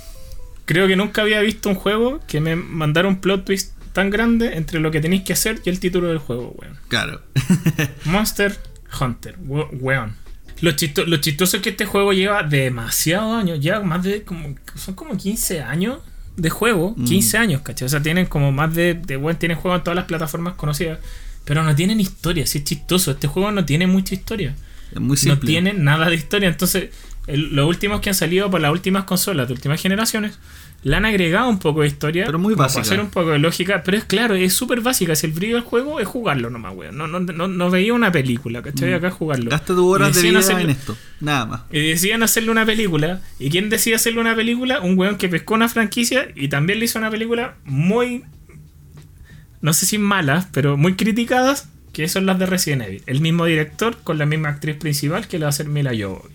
[0.66, 4.58] Creo que nunca había visto un juego que me mandara un plot twist tan grande
[4.58, 6.78] entre lo que tenéis que hacer y el título del juego, weón.
[6.90, 7.22] Claro.
[8.06, 8.58] Monster
[9.00, 10.16] Hunter, we- weón.
[10.62, 14.56] Lo, chisto- lo chistoso es que este juego lleva demasiados años, lleva más de como,
[14.76, 16.00] son como 15 años
[16.38, 17.06] de juego, Mm.
[17.06, 17.86] 15 años, ¿cachai?
[17.86, 21.00] O sea, tienen como más de, de tienen juego en todas las plataformas conocidas,
[21.44, 24.56] pero no tienen historia, sí es chistoso, este juego no tiene mucha historia.
[24.92, 25.48] es muy No simple.
[25.48, 26.48] tiene nada de historia.
[26.50, 26.90] Entonces,
[27.28, 30.40] el- los últimos que han salido por las últimas consolas de últimas generaciones
[30.84, 32.26] le han agregado un poco de historia.
[32.26, 32.84] Pero muy básica.
[32.84, 33.82] Para hacer un poco de lógica.
[33.84, 35.16] Pero es claro, es súper básica.
[35.16, 36.96] Si el brillo del juego es jugarlo nomás, weón.
[36.96, 38.94] No, no, no, no veía una película, ¿cachai?
[38.94, 39.46] Acá es jugarlo.
[39.46, 39.50] Mm.
[39.50, 40.96] Gasta tu horas de vida hacerlo- en esto.
[41.22, 41.62] Nada más.
[41.72, 43.20] Y decían hacerle una película.
[43.40, 44.80] ¿Y quién decía hacerle una película?
[44.82, 48.24] Un weón que pescó una franquicia y también le hizo una película muy.
[49.62, 51.70] No sé si malas, pero muy criticadas.
[51.94, 53.02] Que son las de Resident Evil.
[53.08, 56.35] El mismo director con la misma actriz principal que la va a hacer Mila Jovovich.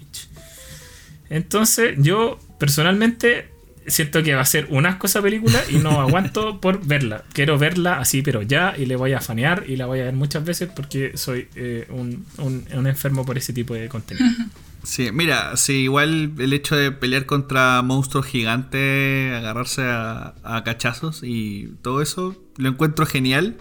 [1.31, 3.49] Entonces, yo personalmente
[3.87, 7.24] siento que va a ser una cosa película y no aguanto por verla.
[7.33, 10.14] Quiero verla así, pero ya, y le voy a fanear y la voy a ver
[10.14, 14.26] muchas veces porque soy eh, un, un, un enfermo por ese tipo de contenido.
[14.83, 21.20] Sí, mira, sí, igual el hecho de pelear contra monstruos gigantes, agarrarse a, a cachazos
[21.22, 23.59] y todo eso, lo encuentro genial.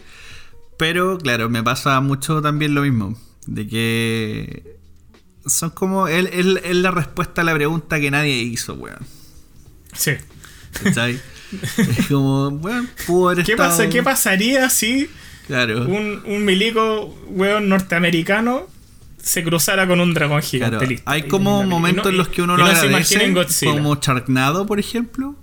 [0.78, 3.20] Pero claro, me pasa mucho también lo mismo.
[3.48, 4.79] De que
[5.46, 6.08] son como.
[6.08, 9.00] Es es- es la respuesta a la pregunta que nadie hizo, weón.
[9.94, 10.12] Sí.
[10.84, 11.20] ¿Cachai?
[11.78, 15.10] es como, weón, pudo haber ¿Qué, estado- pasa, ¿Qué pasaría si
[15.48, 15.88] Claro.
[15.88, 18.68] un, un milico, weón, norteamericano
[19.22, 20.78] se cruzara con un dragón gigante?
[20.78, 21.10] Claro, Listo.
[21.10, 23.34] Hay como momentos en los que uno lo no agradece,
[23.66, 25.36] como Charknado, por ejemplo.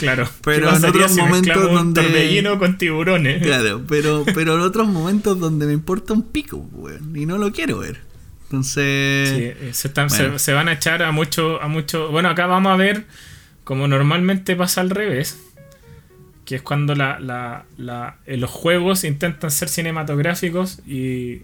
[0.00, 0.28] Claro.
[0.42, 3.40] pero ¿Qué en otros si momentos donde- torbellino con tiburones?
[3.40, 7.52] Claro, pero, pero en otros momentos donde me importa un pico, weón, y no lo
[7.52, 8.00] quiero ver.
[8.44, 10.38] Entonces, Sí, eh, se, están- se- Bueno.
[10.38, 12.10] se van a echar a mucho, a mucho.
[12.10, 13.04] Bueno, acá vamos a ver
[13.64, 15.40] como normalmente pasa al revés.
[16.44, 21.42] Que es cuando la, la- la- eh, los juegos intentan ser cinematográficos y.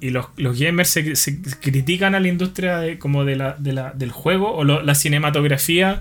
[0.00, 3.72] Y los, los gamers se, se critican a la industria de, como de la, de
[3.72, 6.00] la- del juego o lo- la cinematografía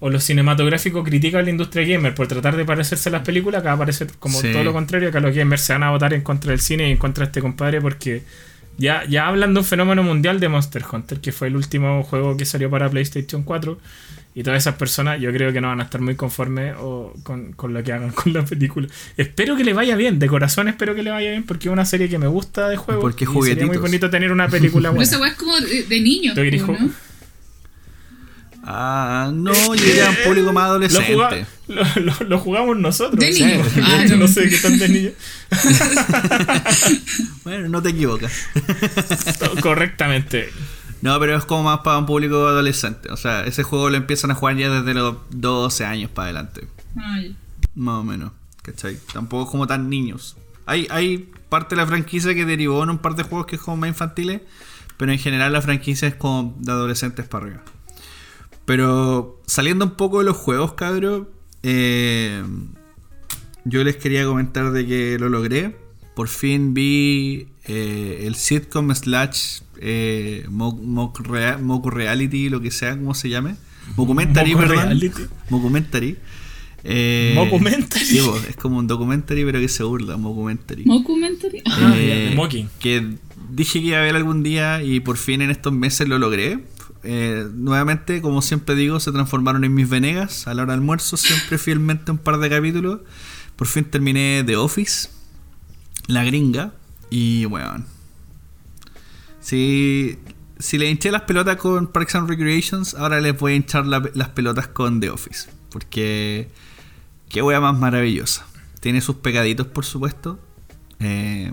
[0.00, 3.60] o los cinematográficos critican a la industria gamer por tratar de parecerse a las películas,
[3.62, 4.52] acá va a parecer como Sí.
[4.52, 6.92] todo lo contrario, que los gamers se van a votar en contra del cine y
[6.92, 8.22] en contra de este compadre porque
[8.78, 12.36] ya, ya hablan de un fenómeno mundial de Monster Hunter, que fue el último juego
[12.36, 13.78] que salió para PlayStation 4.
[14.34, 17.52] Y todas esas personas yo creo que no van a estar muy conformes o con,
[17.54, 18.86] con lo que hagan con la película.
[19.16, 21.84] Espero que le vaya bien, de corazón espero que le vaya bien, porque es una
[21.84, 23.00] serie que me gusta de juego.
[23.00, 25.02] Porque y sería muy bonito tener una película Pero buena.
[25.10, 26.90] esa weá es como de, de jo- ¿no?
[28.70, 31.46] Ah, no, yo iría a un público más Lo, adolescente.
[31.68, 33.18] lo- lo- lo jugamos nosotros.
[33.18, 33.64] De Sí, niño.
[33.82, 34.16] Ah, no.
[34.18, 35.10] no sé qué tan de niño.
[37.44, 38.32] Bueno, no te equivocas.
[39.62, 40.50] Correctamente.
[41.00, 43.10] No, pero es como más para un público adolescente.
[43.12, 46.66] O sea, ese juego lo empiezan a jugar ya desde los 12 años para adelante.
[46.96, 47.36] Ay.
[47.74, 48.32] Más o menos.
[48.62, 48.98] ¿Cachai?
[49.12, 50.36] Tampoco es como tan niños.
[50.66, 53.62] Hay, hay parte de la franquicia que derivó en un par de juegos que es
[53.62, 54.42] como más infantiles.
[54.96, 57.62] Pero en general la franquicia es como de adolescentes para arriba.
[58.68, 61.30] Pero saliendo un poco de los juegos, cabro.
[61.62, 62.42] eh,
[63.64, 65.74] yo les quería comentar de que lo logré.
[66.14, 72.70] Por fin vi eh, el sitcom slash eh, mock, mock rea- mock reality, lo que
[72.70, 73.54] sea, como se llame.
[73.96, 74.76] Documentary, perdón.
[74.84, 75.22] reality.
[75.48, 76.16] Mockumentary.
[76.84, 78.04] Eh, Mockumentary.
[78.04, 80.84] sí, po, es como un documentary, pero que se burla, mockumentary.
[80.84, 81.62] ¿Mockumentary?
[81.66, 82.68] Ah, Ah, Eh.
[82.80, 83.14] Que
[83.50, 86.58] dije que iba a ver algún día y por fin en estos meses lo logré.
[87.02, 90.46] Eh, nuevamente, como siempre digo, se transformaron en mis venegas.
[90.46, 93.00] A la hora del almuerzo, siempre fielmente un par de capítulos.
[93.56, 95.08] Por fin terminé The Office,
[96.06, 96.72] La Gringa.
[97.10, 97.84] Y bueno,
[99.40, 100.18] si,
[100.58, 104.10] si le hinché las pelotas con Parks and Recreations, ahora les voy a hinchar la-
[104.14, 105.48] las pelotas con The Office.
[105.70, 106.50] Porque
[107.28, 108.46] qué wea más maravillosa.
[108.80, 110.38] Tiene sus pecaditos, por supuesto.
[111.00, 111.52] Eh,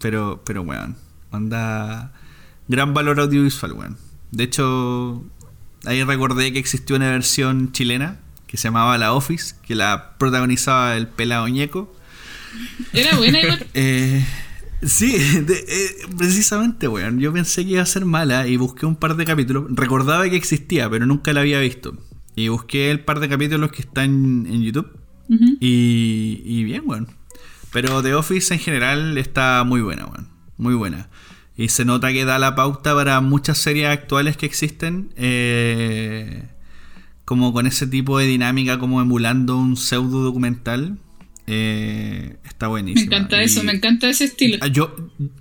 [0.00, 0.96] pero, pero weón,
[1.30, 2.12] anda
[2.68, 3.96] gran valor audiovisual, weón.
[4.30, 5.24] De hecho,
[5.84, 10.96] ahí recordé que existió una versión chilena que se llamaba La Office, que la protagonizaba
[10.96, 11.94] el pelado ñeco.
[12.92, 13.66] Era buena igual.
[13.74, 14.24] Eh,
[14.82, 17.20] sí, de- eh, precisamente, weón.
[17.20, 19.64] Yo pensé que iba a ser mala y busqué un par de capítulos.
[19.70, 21.96] Recordaba que existía, pero nunca la había visto.
[22.36, 24.88] Y busqué el par de capítulos que están en YouTube.
[25.60, 27.08] Y, y bien, weón.
[27.70, 30.28] Pero The Office en general está muy buena, weón.
[30.56, 31.08] Muy buena.
[31.58, 35.10] Y se nota que da la pauta para muchas series actuales que existen.
[35.16, 36.44] eh,
[37.26, 40.96] como con ese tipo de dinámica, como emulando un pseudo documental.
[41.50, 43.06] eh, está Me buenísimo.
[43.10, 44.58] encanta Y- eso, me encanta ese estilo.
[44.60, 44.94] Ah, Yo,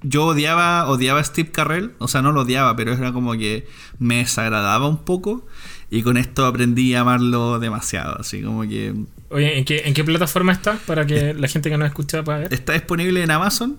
[0.04, 3.68] yo odiaba, odiaba a Steve Carrell, o sea, no lo odiaba, pero era como que
[4.00, 5.46] me desagradaba un poco.
[5.90, 8.18] Y con esto aprendí a amarlo demasiado.
[8.20, 8.94] Así como que
[9.30, 10.78] Oye, ¿en qué, ¿en qué plataforma está?
[10.86, 12.54] Para que la gente que no escucha pueda ver.
[12.54, 13.78] Está disponible en Amazon.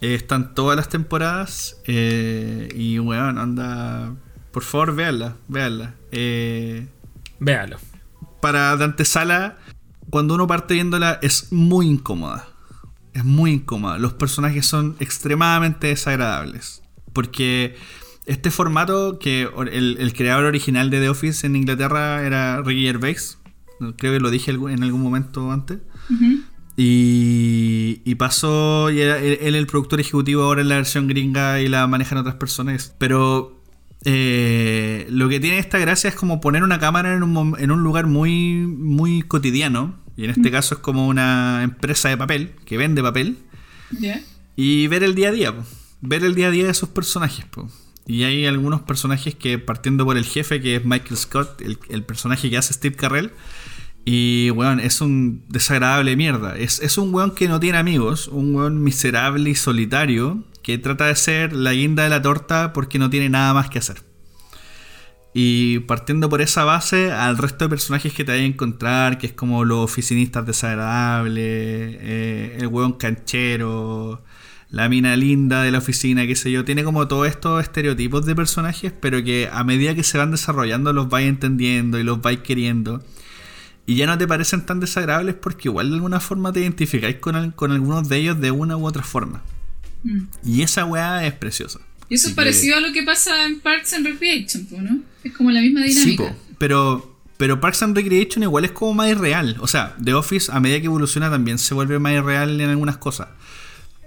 [0.00, 1.80] Eh, están todas las temporadas.
[1.86, 4.14] eh, y bueno, anda.
[4.52, 5.36] Por favor, véanla.
[5.48, 5.94] Véanla.
[6.10, 6.86] Eh,
[7.40, 7.78] Véalo.
[8.40, 9.56] para de antesala,
[10.10, 12.48] cuando uno parte viéndola, es muy incómoda.
[13.12, 13.98] Es muy incómoda.
[13.98, 16.82] Los personajes son extremadamente desagradables.
[17.12, 17.76] Porque
[18.26, 23.38] este formato, que el, el creador original de The Office en Inglaterra era Ricky Gervais.
[23.96, 25.78] Creo que lo dije en algún momento antes.
[26.80, 31.66] Y, y pasó, y era- él el productor ejecutivo ahora en la versión gringa y
[31.68, 32.94] la manejan otras personas.
[32.98, 33.60] Pero
[34.04, 37.72] eh, lo que tiene esta gracia es como poner una cámara en un, mom- en
[37.72, 39.96] un lugar muy, muy cotidiano.
[40.16, 43.38] Y en este caso es como una empresa de papel que vende papel.
[44.56, 45.64] Y ver el día a día, po.
[46.00, 47.44] ver el día a día de sus personajes.
[47.46, 47.68] po.
[48.06, 52.02] Y hay algunos personajes que, partiendo por el jefe, que es Michael Scott, el, el
[52.04, 53.30] personaje que hace Steve Carrell,
[54.10, 56.56] y, weón, es un desagradable mierda.
[56.56, 61.08] Es, es un weón que no tiene amigos, un weón miserable y solitario, que trata
[61.08, 64.02] de ser la guinda de la torta porque no tiene nada más que hacer.
[65.34, 69.26] Y partiendo por esa base, al resto de personajes que te hay a encontrar, que
[69.26, 74.24] es como los oficinistas desagradables, eh, el weón canchero,
[74.70, 78.34] la mina linda de la oficina, qué sé yo, tiene como todos estos estereotipos de
[78.34, 82.38] personajes, pero que a medida que se van desarrollando los vais entendiendo y los vais
[82.38, 83.02] queriendo.
[83.88, 87.52] Y ya no te parecen tan desagradables porque igual de alguna forma te identificáis con,
[87.52, 89.42] con algunos de ellos de una u otra forma.
[90.02, 90.24] Mm.
[90.44, 91.80] Y esa weá es preciosa.
[92.10, 95.00] Y eso es parecido a lo que pasa en Parks and Recreation, ¿no?
[95.24, 96.28] Es como la misma dinámica.
[96.28, 99.56] Sí, pero, pero Parks and Recreation igual es como más irreal.
[99.60, 102.98] O sea, The Office a medida que evoluciona también se vuelve más irreal en algunas
[102.98, 103.28] cosas.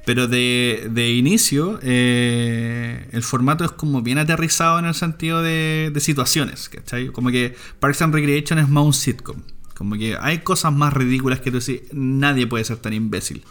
[0.06, 5.90] Pero de, de inicio, eh, el formato es como bien aterrizado en el sentido de,
[5.92, 6.70] de situaciones.
[6.70, 7.08] ¿cachai?
[7.08, 9.42] Como que Parks and Recreation es más un sitcom.
[9.82, 13.42] Como que hay cosas más ridículas que tú decís, nadie puede ser tan imbécil.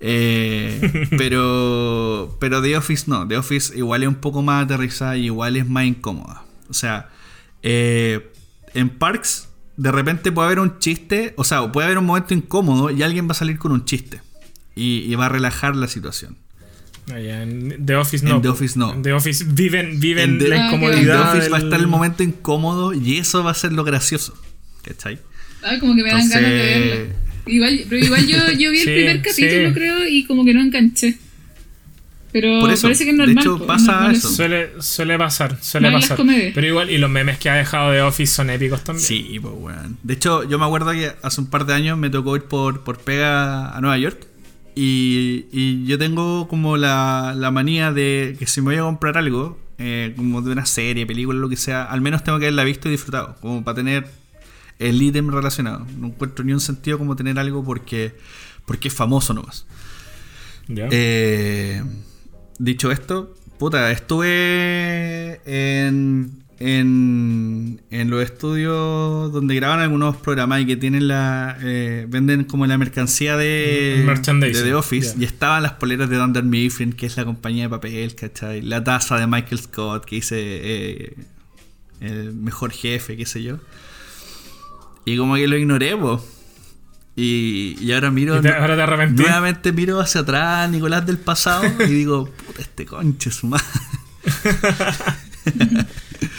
[0.00, 5.26] Eh, pero, pero The Office no, The Office igual es un poco más aterrizada y
[5.26, 6.42] igual es más incómoda.
[6.68, 7.10] O sea,
[7.62, 8.32] eh,
[8.74, 12.90] en Parks de repente puede haber un chiste, o sea, puede haber un momento incómodo
[12.90, 14.20] y alguien va a salir con un chiste
[14.74, 16.38] y, va a relajar la situación.
[17.08, 18.34] Ah, en The Office no.
[18.34, 18.94] En The Office no.
[18.94, 20.98] En The Office viven, viven la incomodidad.
[20.98, 23.84] En The Office va a estar el momento incómodo y eso va a ser lo
[23.84, 24.34] gracioso.
[24.82, 25.20] ¿Cachai?
[25.62, 27.14] Ay, como que me dan ganas de verlo.
[27.46, 31.18] Igual, pero igual yo, yo vi el primer capítulo, creo, y como que no enganché.
[32.32, 33.34] Pero parece que es normal.
[33.34, 34.30] De hecho, pasa eso.
[34.30, 36.18] Suele, suele pasar, suele pasar.
[36.54, 39.06] Pero igual, y los memes que ha dejado de Office son épicos también.
[39.06, 39.96] Sí, pues bueno.
[40.02, 42.84] De hecho, yo me acuerdo que hace un par de años me tocó ir por,
[42.84, 44.26] por pega a Nueva York.
[44.74, 49.18] Y, y yo tengo como la, la, manía de que si me voy a comprar
[49.18, 52.64] algo, eh, como de una serie, película, lo que sea, al menos tengo que haberla
[52.64, 53.36] visto y disfrutado.
[53.42, 54.06] Como para tener
[54.88, 55.86] el ítem relacionado.
[55.98, 58.14] No encuentro ni un sentido como tener algo porque,
[58.66, 59.66] porque es famoso nomás.
[60.68, 61.82] Eh,
[62.58, 70.76] dicho esto, puta, estuve en, en, en, los estudios donde graban algunos programas y que
[70.76, 71.58] tienen la.
[71.62, 76.44] Eh, venden como la mercancía de, de The Office y estaban las poleras de Dunder
[76.44, 78.62] Mifflin, que es la compañía de papel, ¿cachai?
[78.62, 81.16] La taza de Michael Scott, que dice eh,
[82.00, 83.58] el mejor jefe, qué sé yo.
[85.04, 86.20] Y como que lo ignoré, pues.
[87.14, 88.40] Y, y, ahora miro.
[88.40, 93.66] nuevamente miro hacia atrás, Nicolás del pasado, y digo, puta, este conche su madre.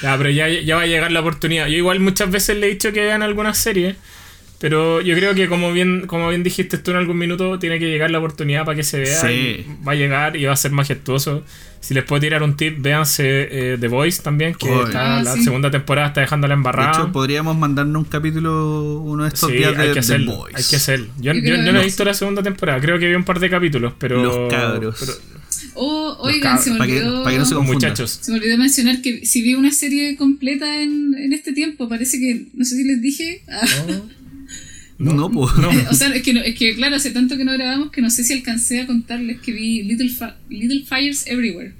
[0.01, 1.67] ya, pero ya, ya, va a llegar la oportunidad.
[1.67, 3.97] Yo igual muchas veces le he dicho que vean algunas series.
[4.63, 7.89] Pero yo creo que como bien, como bien dijiste tú en algún minuto, tiene que
[7.89, 9.21] llegar la oportunidad para que se vea.
[9.85, 11.43] va a llegar y va a ser majestuoso.
[11.81, 15.33] Si les puedo tirar un tip, véanse eh, The Voice también, que está, ah, la
[15.35, 16.93] segunda temporada está dejándola embarrada.
[16.93, 20.37] De hecho, podríamos mandarnos un capítulo uno de estos días de hay que hacerlo, The
[20.37, 20.55] Voice.
[20.55, 21.07] Hay que hacerlo.
[21.19, 23.91] Yo, yo, no he visto la segunda temporada, creo que vi un par de capítulos,
[23.99, 24.23] pero...
[24.23, 25.21] Los cabros.
[25.73, 27.23] oh, oigan, se me olvidó...
[27.25, 28.19] Para que, no se muchachos.
[28.21, 32.17] Se me olvidó mencionar que si vi una serie completa en, en este tiempo, parece
[32.17, 33.43] que, no sé si les dije...
[33.89, 34.22] Oh.
[34.97, 35.55] No, pues.
[35.57, 35.69] No.
[35.89, 38.23] o sea, es que, es que, claro, hace tanto que no grabamos que no sé
[38.23, 40.11] si alcancé a contarles que vi Little,
[40.49, 41.73] Little Fires Everywhere.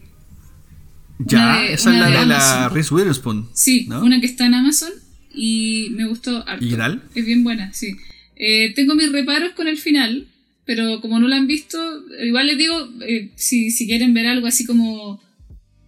[1.19, 3.49] Ya, esa es la de, la Reese Witherspoon.
[3.53, 4.91] Sí, una que está en Amazon
[5.33, 6.65] y me gustó harto.
[6.65, 7.95] ¿Y qué Es bien buena, sí.
[8.35, 10.27] Eh, tengo mis reparos con el final,
[10.65, 11.77] pero como no la han visto,
[12.23, 15.21] igual les digo, eh, si, si quieren ver algo así como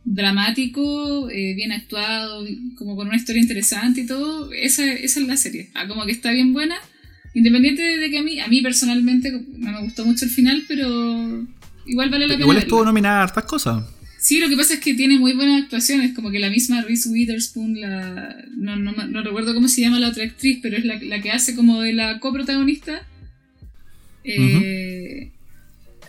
[0.06, 2.46] dramático, eh, bien actuado,
[2.78, 5.70] como con una historia interesante y todo, esa, esa es la serie.
[5.74, 6.76] Ah, como que está bien buena.
[7.36, 11.46] Independiente de que a mí, a mí personalmente no me gustó mucho el final, pero
[11.86, 12.46] igual vale la pena.
[12.46, 13.84] Igual estuvo nominada a hartas cosas.
[14.20, 17.10] Sí, lo que pasa es que tiene muy buenas actuaciones, como que la misma Reese
[17.10, 21.00] Witherspoon, la, no, no, no recuerdo cómo se llama la otra actriz, pero es la,
[21.04, 23.06] la que hace como de la coprotagonista.
[24.24, 25.30] Eh,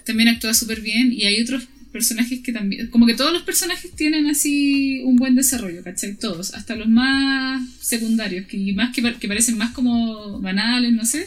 [0.06, 3.90] También actúa súper bien y hay otros personajes que también, como que todos los personajes
[3.92, 6.14] tienen así un buen desarrollo, ¿cachai?
[6.14, 11.26] Todos, hasta los más secundarios, que más que, que parecen más como banales, no sé,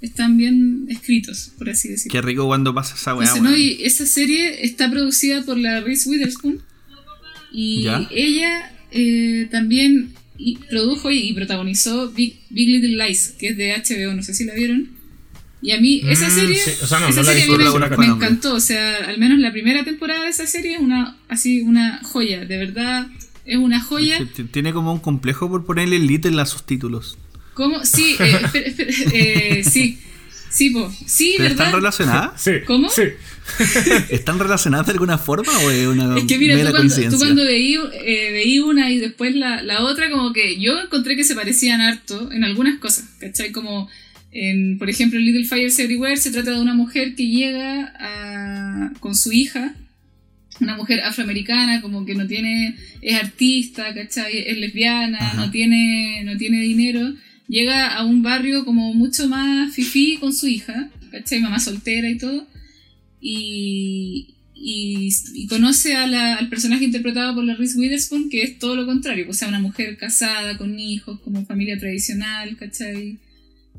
[0.00, 2.12] están bien escritos, por así decirlo.
[2.12, 3.32] Qué rico cuando pasa esa weá.
[3.36, 3.56] ¿no?
[3.56, 6.60] Y esa serie está producida por la Reese Witherspoon
[7.52, 10.14] y ella eh, también
[10.68, 14.54] produjo y, protagonizó Big, Big Little Lies, que es de HBO, no sé si la
[14.54, 14.97] vieron.
[15.60, 17.46] Y a mí, esa mm, serie, esa serie
[17.96, 18.54] me, encantó.
[18.54, 22.44] O sea, al menos la primera temporada de esa serie es una, así, una joya.
[22.44, 23.08] De verdad,
[23.44, 24.18] es una joya.
[24.52, 27.18] Tiene como un complejo por ponerle little a sus títulos.
[27.54, 27.84] ¿Cómo?
[27.84, 28.40] Sí, eh,
[29.12, 29.98] eh, sí.
[30.50, 30.92] Sí, po.
[31.06, 31.66] Sí, ¿Pero ¿verdad?
[31.66, 32.40] están relacionadas?
[32.40, 32.52] Sí.
[32.66, 32.88] ¿Cómo?
[32.88, 33.02] Sí.
[34.10, 37.10] ¿Están relacionadas de alguna forma o es una Es que mira, mera tú cuando, coincidencia?
[37.10, 41.16] tú cuando veí, eh, veí una y después la, la otra, como que yo encontré
[41.16, 43.52] que se parecían harto en algunas cosas, ¿cachai?
[43.52, 43.88] Como,
[44.32, 48.92] en, por ejemplo, en Little Fires Everywhere se trata de una mujer que llega a-
[49.00, 49.74] con su hija,
[50.60, 54.38] una mujer afroamericana, como que no tiene, es artista, ¿cachai?
[54.46, 55.36] Es lesbiana, Ajá.
[55.36, 57.14] no tiene, no tiene dinero,
[57.48, 61.40] llega a un barrio como mucho más fifí con su hija, ¿cachai?
[61.40, 62.46] Mamá soltera y todo
[63.20, 68.58] y, y, y conoce a la- al personaje interpretado por la Reese Witherspoon, que es
[68.58, 73.18] todo lo contrario, o sea, una mujer casada, con hijos, como familia tradicional, ¿cachai?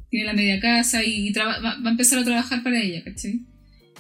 [0.10, 3.42] Tiene la media casa y, traba- va, va a empezar a trabajar para ella, ¿cachai?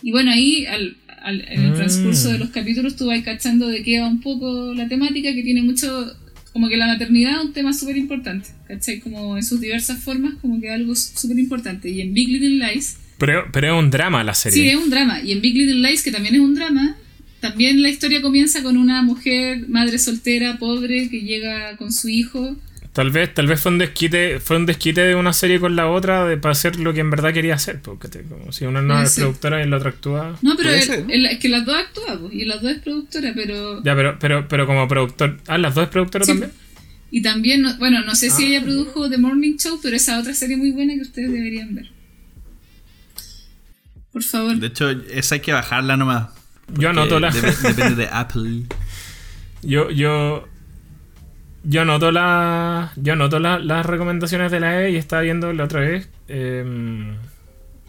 [0.01, 1.75] Y bueno, ahí al, al- en el Mm.
[1.75, 5.43] transcurso de los capítulos tú vas cachando de qué va un poco la temática, que
[5.43, 6.11] tiene mucho,
[6.53, 8.99] como que la maternidad es un tema súper importante, ¿cachai?
[9.01, 11.89] Como en sus diversas formas, como que algo súper importante.
[11.89, 14.71] Y en Big Little Lies, Pero, pero es un drama la Sí, serie.
[14.71, 15.21] es un drama.
[15.21, 16.95] Y en Big Little Lies, que también es un drama,
[17.41, 22.55] también la historia comienza con una mujer, madre soltera, pobre, que llega con su hijo.
[22.99, 25.87] Tal vez, tal vez fue un desquite, fue un desquite de una serie con la
[25.87, 27.81] otra de, para hacer lo que en verdad quería hacer.
[27.81, 29.23] Porque te- como si una no es ser.
[29.23, 30.37] productora y la otra actúa.
[30.41, 31.05] No, pero Puede el- ser.
[31.07, 33.81] el- es que las dos actúan, pues, y las dos es productora, pero...
[33.85, 35.37] Ya, pero, pero, pero como productor.
[35.47, 36.31] Ah, las dos es productora Sí.
[36.31, 36.51] también.
[37.09, 38.47] Y también, no- bueno, no sé si Ah.
[38.57, 41.89] ella produjo The Morning Show, pero esa otra serie muy buena que ustedes deberían ver.
[44.11, 44.57] Por favor.
[44.57, 46.29] De hecho, esa hay que bajarla nomás.
[46.77, 47.31] Yo anoto la.
[47.31, 48.63] Dep- depende de Apple.
[49.61, 50.47] Yo, yo.
[51.63, 52.91] Yo anoto la.
[52.95, 56.09] Yo anoto la- las recomendaciones de la E y estaba viendo la otra vez.
[56.27, 57.15] em,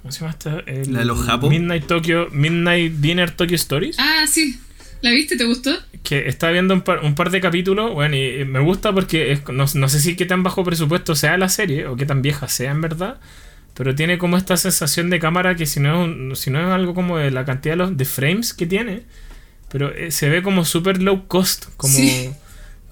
[0.02, 0.60] ¿Cómo se llama esta?
[0.66, 1.48] El ¿La de los Japo?
[1.50, 2.28] Midnight Tokyo.
[2.32, 3.96] Midnight Dinner Tokyo Stories.
[3.98, 4.58] Ah, sí.
[5.02, 5.36] ¿La viste?
[5.36, 5.70] ¿Te gustó?
[6.02, 7.92] Que estaba viendo un par, un par de capítulos.
[7.92, 11.14] Bueno, y, y me gusta porque es- no, no sé si qué tan bajo presupuesto
[11.14, 13.18] sea la serie o qué tan vieja sea en verdad.
[13.74, 16.66] Pero tiene como esta sensación de cámara que si no es, un- si no es
[16.66, 19.02] algo como de la cantidad de, los, de frames que tiene,
[19.70, 21.66] pero eh, se ve como super low cost.
[21.76, 22.30] Como, Sí.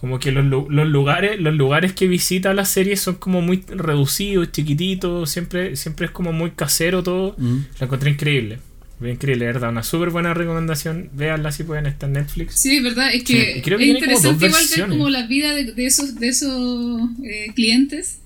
[0.00, 4.52] Como que los, los lugares los lugares que visita la serie son como muy reducidos,
[4.52, 5.30] chiquititos.
[5.30, 7.34] Siempre, siempre es como muy casero todo.
[7.38, 7.58] Mm.
[7.80, 8.58] La encontré increíble.
[9.00, 9.70] Fue increíble, ¿verdad?
[9.70, 11.10] Una súper buena recomendación.
[11.12, 12.60] Véanla si pueden, está en Netflix.
[12.60, 13.12] Sí, es verdad.
[13.12, 16.16] Es que y creo que es interesante igual ver como la vida de, de esos,
[16.16, 18.18] de esos eh, clientes,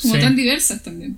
[0.00, 0.20] como Sí.
[0.20, 1.16] tan diversas también.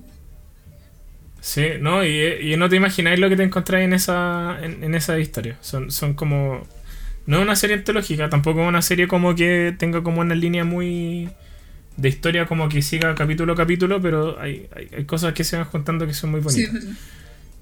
[1.41, 4.95] Sí, no, y, y no te imagináis lo que te encontráis en esa, en, en
[4.95, 5.57] esa historia.
[5.61, 6.65] Son, son como.
[7.27, 10.63] No es una serie antológica, tampoco es una serie como que tenga como una línea
[10.63, 11.29] muy.
[11.97, 15.57] de historia como que siga capítulo a capítulo, pero hay, hay, hay cosas que se
[15.57, 16.83] van juntando que son muy bonitas.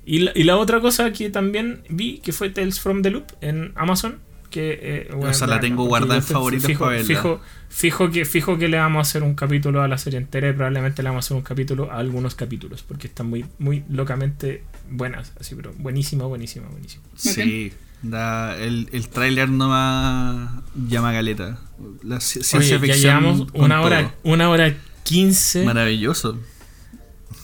[0.05, 3.25] Y, la, y la otra cosa que también vi, que fue Tales from the Loop
[3.41, 4.19] en Amazon,
[4.49, 4.79] que...
[4.81, 7.07] eh, bueno, Esa la bacán, tengo guardada en favoritos fijo, para verla.
[7.07, 10.49] fijo, fijo, que, fijo que le vamos a hacer un capítulo a la serie entera
[10.49, 13.83] y probablemente le vamos a hacer un capítulo a algunos capítulos, porque están muy, muy
[13.89, 17.03] locamente buenas, así, pero buenísima, buenísima, buenísima.
[17.15, 17.71] Sí.
[18.03, 21.59] Da, el, el tráiler nomás llama galeta.
[22.03, 23.85] La ci- Oye, ciencia ya llevamos una todo.
[23.87, 26.37] hora, una hora quince, Maravilloso.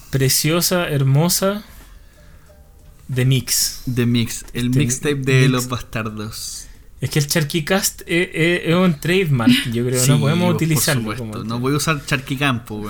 [0.10, 1.64] preciosa, hermosa,
[3.08, 3.82] de mix.
[3.94, 6.66] The Mix, el Este mixtape de mix- los bastardos.
[7.02, 10.56] Es que el Charquicast es, es, es un trademark, yo creo, Sí, no podemos por
[10.56, 11.02] utilizarlo.
[11.04, 11.24] supuesto.
[11.26, 12.86] como- No voy a usar Charquicampo,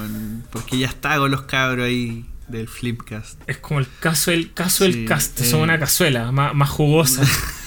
[0.51, 3.39] porque ya está con los cabros ahí del Flipcast.
[3.45, 5.45] Es como el caso del caso del Sí, cast, eh.
[5.45, 7.21] son una cazuela más, más jugosa.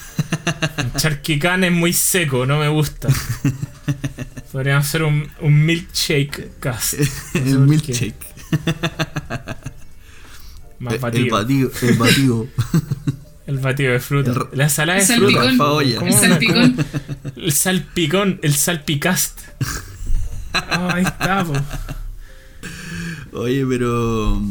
[0.78, 3.08] El Charquicán es muy seco, no me gusta.
[4.50, 6.94] Podríamos hacer un, un milkshake cast.
[7.34, 7.56] No qué.
[7.56, 8.26] milkshake.
[10.78, 11.36] Más El batido.
[11.36, 11.70] batido.
[11.82, 12.48] El batido.
[13.46, 14.30] El batido de fruta.
[14.32, 15.32] El La ensalada de El fruta.
[15.38, 15.58] salpicón.
[15.58, 15.98] Paolla.
[15.98, 16.76] ¿Cómo El salpicón.
[17.36, 19.40] El salpicón, el salpicast.
[20.54, 21.54] Ah, ahí está, po.
[23.38, 24.42] Oye, pero.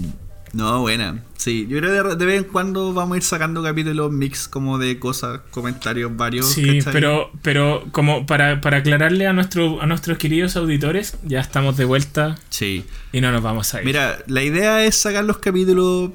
[0.54, 1.24] No, buena.
[1.38, 4.48] Sí, yo creo que de, de vez en cuando vamos a ir sacando capítulos mix
[4.50, 6.48] como de cosas, comentarios varios.
[6.52, 6.94] Sí, ¿cachai?
[6.94, 11.86] pero, pero como para, para aclararle a, nuestro, a nuestros queridos auditores, ya estamos de
[11.86, 12.86] vuelta Sí.
[13.14, 13.86] y no nos vamos a ir.
[13.86, 16.12] Mira, la idea es sacar los capítulos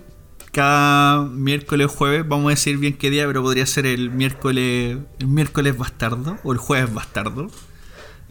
[0.53, 2.27] cada miércoles o jueves.
[2.29, 6.53] Vamos a decir bien qué día, pero podría ser el miércoles, el miércoles bastardo o
[6.53, 7.51] el jueves bastardo.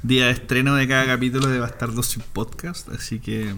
[0.03, 2.89] Día de estreno de cada capítulo de Bastardo sin podcast.
[2.89, 3.55] Así que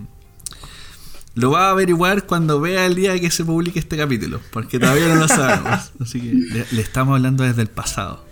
[1.38, 4.41] lo va a averiguar cuando vea el día que se publique este capítulo.
[4.51, 5.91] Porque todavía no lo sabemos.
[6.01, 8.26] Así que le, le estamos hablando desde el pasado.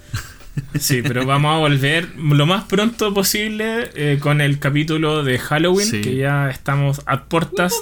[0.80, 5.88] Sí, pero vamos a volver lo más pronto posible eh, con el capítulo de Halloween,
[5.88, 6.02] Sí.
[6.02, 7.74] que ya estamos a puertas.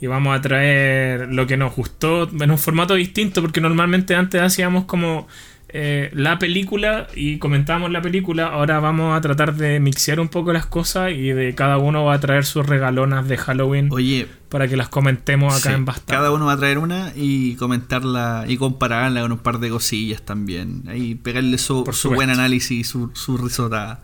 [0.00, 4.40] Y vamos a traer lo que nos gustó en un formato distinto, porque normalmente antes
[4.40, 5.26] hacíamos como
[5.70, 8.46] eh, la película y comentamos la película.
[8.46, 12.14] Ahora vamos a tratar de mixear un poco las cosas y de cada uno va
[12.14, 16.14] a traer sus regalonas de Halloween Oye, para que las comentemos acá sí, en Basta.
[16.14, 20.22] cada uno va a traer una y comentarla y compararla con un par de cosillas
[20.22, 20.84] también.
[20.88, 24.00] Ahí pegarle su, su buen análisis, su, su risotada.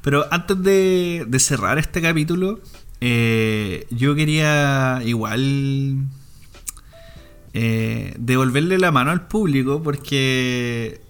[0.00, 2.60] Pero antes de, de cerrar este capítulo,
[3.00, 5.98] eh, yo quería igual
[7.54, 11.00] eh, devolverle la mano al público porque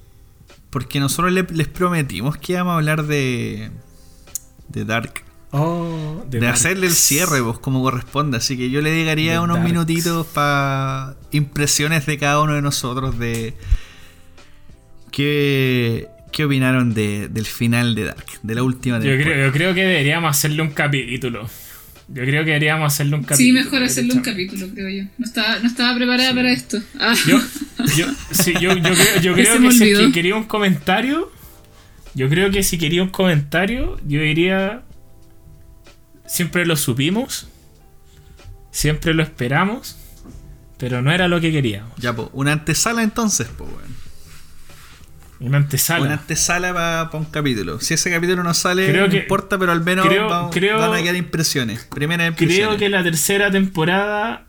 [0.70, 3.70] porque nosotros le- les prometimos que íbamos a hablar de
[4.68, 5.22] de Dark
[5.54, 9.38] Oh, de, de hacerle el cierre pues como corresponde así que yo le dedicaría De
[9.40, 9.70] unos Darks.
[9.70, 13.52] minutitos para impresiones de cada uno de nosotros de
[15.10, 19.52] qué qué opinaron de, del final de Dark de la última Yo temporada creo, yo
[19.52, 21.46] creo que deberíamos hacerle un capítulo.
[22.08, 23.36] Yo creo que deberíamos hacerle un capítulo.
[23.46, 25.04] Sí, mejor hacerle un capítulo, creo yo.
[25.18, 26.82] No estaba, no estaba preparada para esto.
[26.98, 27.14] Ah.
[27.26, 27.40] Yo,
[27.96, 31.32] yo, sí, yo, yo creo, yo Que creo si que quería un comentario,
[32.14, 34.82] yo creo que si quería un comentario, yo diría,
[36.26, 37.48] siempre lo supimos,
[38.70, 39.96] siempre lo esperamos,
[40.78, 41.92] pero no era lo que queríamos.
[41.98, 43.91] ya pues una antesala entonces pues bueno.
[45.42, 46.04] Una antesala.
[46.06, 47.80] una antesala para un capítulo.
[47.80, 50.78] Si ese capítulo no sale Creo no que- importa pero al menos creo- va- creo-
[50.78, 51.84] van a quedar impresiones.
[51.92, 54.46] Primeras impresiones Creo que la tercera temporada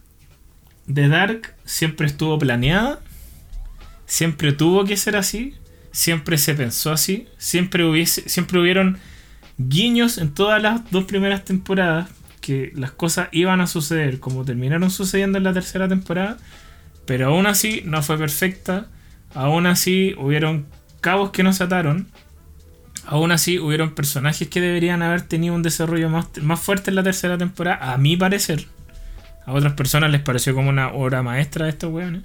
[0.85, 2.99] de Dark siempre estuvo planeada,
[4.05, 5.55] siempre tuvo que ser así,
[5.91, 8.97] siempre se pensó así, siempre hubiese, siempre hubieron
[9.57, 12.09] guiños en todas las dos primeras temporadas
[12.41, 16.37] que las cosas iban a suceder como terminaron sucediendo en la tercera temporada,
[17.05, 18.87] pero aún así no fue perfecta,
[19.33, 20.65] aún así hubieron
[21.03, 22.07] cabos que no se ataron.
[23.05, 27.03] Aún así, hubieron personajes que deberían haber tenido un desarrollo más, más fuerte en la
[27.03, 28.65] tercera temporada, a mi parecer.
[29.45, 32.23] A otras personas les pareció como una obra maestra de estos weones.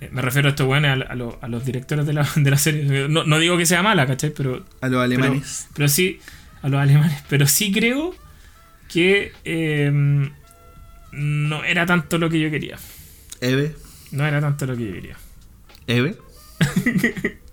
[0.00, 2.50] Eh, Me refiero a estos weones, a, a lo- a los directores de la, de
[2.50, 3.08] la serie.
[3.08, 4.30] No, no digo que sea mala, ¿cachai?
[4.30, 6.20] Pero, a los alemanes pero sí,
[6.62, 7.22] a los alemanes.
[7.28, 8.14] Pero sí creo
[8.88, 9.90] que eh,
[11.12, 12.76] no era tanto lo que yo quería.
[13.40, 13.74] Eve
[14.12, 15.16] No era tanto lo que yo quería.
[15.88, 16.16] Eve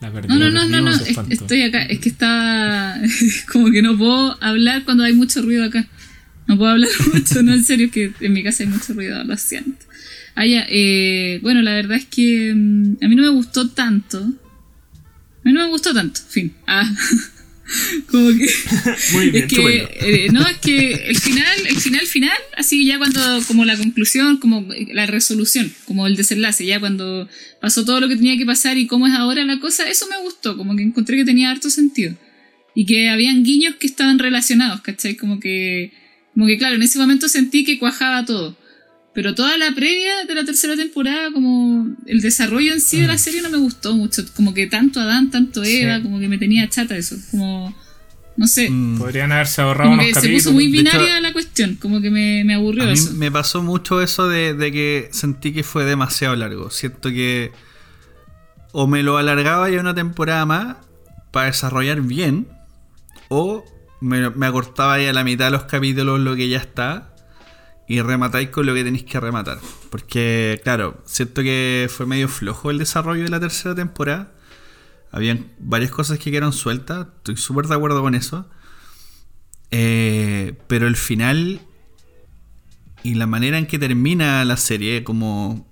[0.00, 0.10] La.
[0.10, 0.90] No, no, no, no, no.
[0.90, 1.18] es-.
[1.28, 1.82] Estoy acá.
[1.82, 3.00] Es que está.
[3.52, 5.86] Como que no puedo hablar cuando hay mucho ruido acá.
[6.46, 9.22] No puedo hablar mucho, no, en serio, es que en mi casa hay mucho ruido,
[9.22, 9.86] lo siento.
[10.34, 14.18] Ah, ya, eh, bueno, la verdad es que mm, a mí no me gustó tanto.
[14.18, 16.52] A mí no me gustó tanto, fin.
[16.66, 16.90] Ah.
[18.06, 18.48] Como que.
[19.12, 22.98] Muy bien, es que, eh, no, es que el final, el final final, así ya
[22.98, 27.28] cuando, como la conclusión, como la resolución, como el desenlace, ya cuando
[27.60, 30.18] pasó todo lo que tenía que pasar y cómo es ahora la cosa, eso me
[30.18, 32.14] gustó, como que encontré que tenía harto sentido.
[32.74, 35.16] Y que habían guiños que estaban relacionados, ¿cachai?
[35.16, 35.92] Como que,
[36.34, 38.56] como que claro, en ese momento sentí que cuajaba todo.
[39.12, 43.18] Pero toda la previa de la tercera temporada, como el desarrollo en sí de la
[43.18, 44.22] serie no me gustó mucho.
[44.36, 46.02] Como que tanto Adán, tanto Eva, Sí.
[46.02, 47.16] como que me tenía chata eso.
[47.32, 47.74] Como,
[48.36, 48.70] no sé.
[48.70, 48.98] Mm.
[48.98, 50.42] Podrían haberse ahorrado Como unos que se capítulos.
[50.44, 53.12] puso muy binaria hecho, la cuestión, como que me, me aburrió A mí eso.
[53.14, 56.70] me pasó mucho eso de, de que sentí que fue demasiado largo.
[56.70, 57.50] Siento que
[58.72, 60.76] o me lo alargaba ya una temporada más
[61.32, 62.46] para desarrollar bien,
[63.28, 63.64] o
[64.00, 67.09] me, me acortaba ya la mitad de los capítulos lo que ya está
[67.90, 69.58] y rematáis con lo que tenéis que rematar.
[69.90, 74.32] Porque, claro, siento que fue medio flojo el desarrollo de la tercera temporada.
[75.10, 78.48] Habían varias cosas que quedaron sueltas, estoy súper de acuerdo con eso.
[79.72, 81.60] Eh, pero el final
[83.02, 85.66] y la manera en que termina la serie, como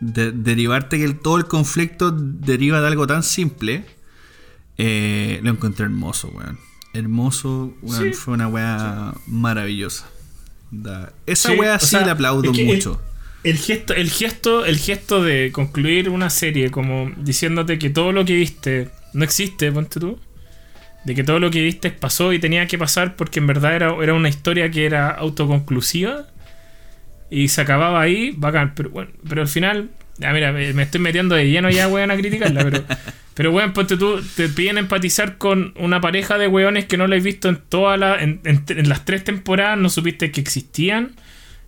[0.00, 3.86] de- derivarte que el- todo el conflicto deriva de algo tan simple,
[4.76, 6.58] eh, lo encontré hermoso, weón.
[6.92, 8.12] Hermoso, weón, Sí.
[8.12, 10.06] fue una weá maravillosa.
[10.72, 13.00] Da- esa Sí, weá o sí sea, la aplaudo es que mucho.
[13.44, 18.24] El gesto, el gesto, el gesto de concluir una serie como diciéndote que todo lo
[18.24, 20.18] que viste no existe, ponte tú.
[21.04, 23.94] De que todo lo que viste pasó y tenía que pasar porque en verdad era,
[24.02, 26.28] era una historia que era autoconclusiva.
[27.30, 28.74] Y se acababa ahí, bacán.
[28.74, 29.90] Pero bueno, pero al final.
[30.18, 32.84] Ya mira, me, me estoy metiendo de lleno ya, weón, a criticarla, pero.
[33.34, 37.16] Pero weón, ponte tú, te piden empatizar con una pareja de weones que no la
[37.16, 41.12] has visto en todas la, en, en- en las tres temporadas, no supiste que existían.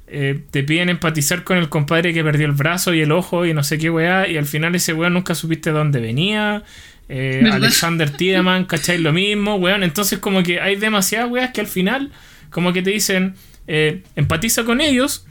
[0.07, 3.55] Eh, te piden empatizar con el compadre que perdió el brazo y el ojo y
[3.55, 6.63] no sé qué weá, y al final ese weón nunca supiste de dónde venía.
[7.09, 7.49] Eh.
[7.51, 8.99] Alexander Tiedemann, ¿cachai?
[8.99, 9.83] Lo mismo, weón.
[9.83, 12.11] Entonces, como que hay demasiadas weas que al final,
[12.51, 13.35] como que te dicen,
[13.67, 15.27] eh, empatiza con ellos.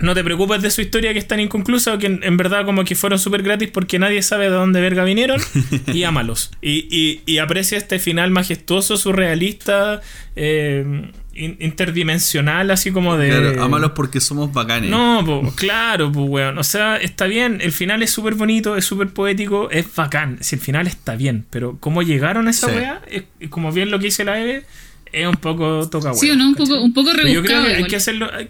[0.00, 2.64] No te preocupes de su historia que es tan inconclusa o que en, en verdad
[2.64, 5.40] como que fueron súper gratis porque nadie sabe de dónde verga vinieron
[5.92, 6.50] y ámalos.
[6.62, 10.00] Y, y, y aprecia este final majestuoso, surrealista
[10.36, 13.28] eh, interdimensional, así como de.
[13.28, 14.90] Claro, ámalos porque somos bacanes.
[14.90, 16.58] No, po, claro, pues, weón.
[16.58, 17.58] O sea, está bien.
[17.60, 20.38] El final es súper bonito, es súper poético, es bacán.
[20.40, 22.74] Si el final está bien, pero cómo llegaron a esa Sí.
[22.74, 24.64] weá, es, es como bien lo que dice la Eve,
[25.12, 26.66] es un poco toca Sí o no, un ¿cachai?
[26.68, 27.64] poco, un poco Pero yo creo rebuscado.
[27.66, 28.30] que hay que hacerlo.
[28.32, 28.48] hay-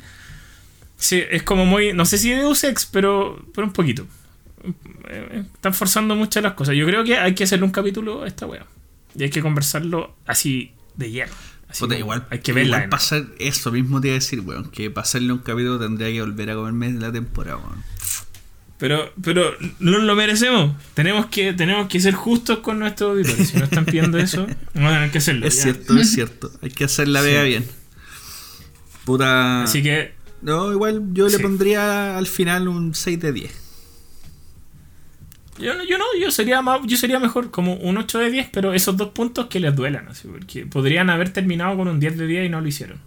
[1.01, 1.93] Sí, es como muy.
[1.95, 4.07] No sé si Deus Ex, pero, pero un poquito.
[5.09, 6.77] Eh, Están forzando muchas las cosas.
[6.77, 8.67] Yo creo que hay que hacerle un capítulo a esta weá.
[9.17, 11.33] Y hay que conversarlo así de lleno.
[11.69, 12.77] Así Puta, igual, hay que verla.
[12.79, 14.71] igual pasar eso mismo te iba a decir, weón.
[14.71, 17.83] Que pasarle un capítulo tendría que volver a comerme la temporada, weón.
[18.79, 20.75] Pero, pero no lo merecemos.
[20.95, 23.49] Tenemos que, tenemos que ser justos con nuestros auditores.
[23.49, 25.47] Si no están pidiendo eso, vamos a tener que hacerlo.
[25.47, 25.63] Es ya.
[25.65, 26.51] cierto, es cierto.
[26.63, 27.67] Hay que hacer la vega bien.
[29.05, 29.65] Puta.
[29.65, 31.43] Así que, No, igual yo le Sí.
[31.43, 33.53] pondría al final un 6 de 10.
[35.59, 38.49] yo, no- yo no, yo sería más, yo sería mejor como un 8 de 10,
[38.51, 42.17] pero esos dos puntos que les duelan, así, porque podrían haber terminado con un 10
[42.17, 42.99] de 10 y no lo hicieron.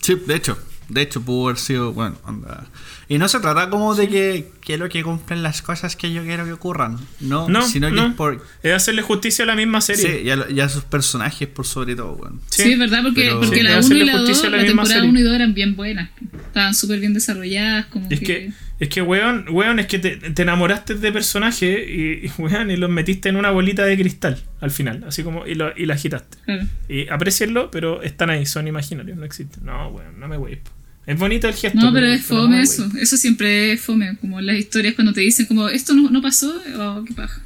[0.00, 0.56] Sí, de hecho.
[0.90, 1.92] De hecho, pudo haber sido.
[1.92, 2.66] Bueno, anda.
[3.08, 6.44] Y no se trata como de que quiero que cumplan las cosas que yo quiero
[6.44, 6.98] que ocurran.
[7.20, 8.08] No, No, sino que no.
[8.08, 8.44] es por.
[8.62, 10.18] Es hacerle justicia a la misma serie.
[10.20, 12.40] Sí, y a, y a sus personajes por sobre todo, weón.
[12.50, 14.50] Sí, es verdad, porque, pero- porque Sí, la debe 1 y la 2, justicia a
[14.52, 15.08] la la, temporada serie.
[15.10, 16.10] 1 y 2 eran bien buenas.
[16.46, 18.24] Estaban súper bien desarrolladas, como Es que...
[18.26, 22.70] que, es que, weón, weón, es que te, te enamoraste de personaje y, y, weón,
[22.70, 25.84] y los metiste en una bolita de cristal al final, así como, y, lo, y
[25.86, 26.38] la agitaste.
[26.44, 26.64] claro.
[26.88, 29.64] Y aprecienlo, pero están ahí, son imaginarios, no existen.
[29.66, 30.58] No, weón, no me wees.
[31.06, 31.78] Es bonito el gesto.
[31.80, 32.88] No, pero es fome me eso.
[33.00, 34.16] Eso siempre es fome.
[34.20, 37.40] Como en las historias cuando te dicen como, esto no, no pasó, oh, qué paja.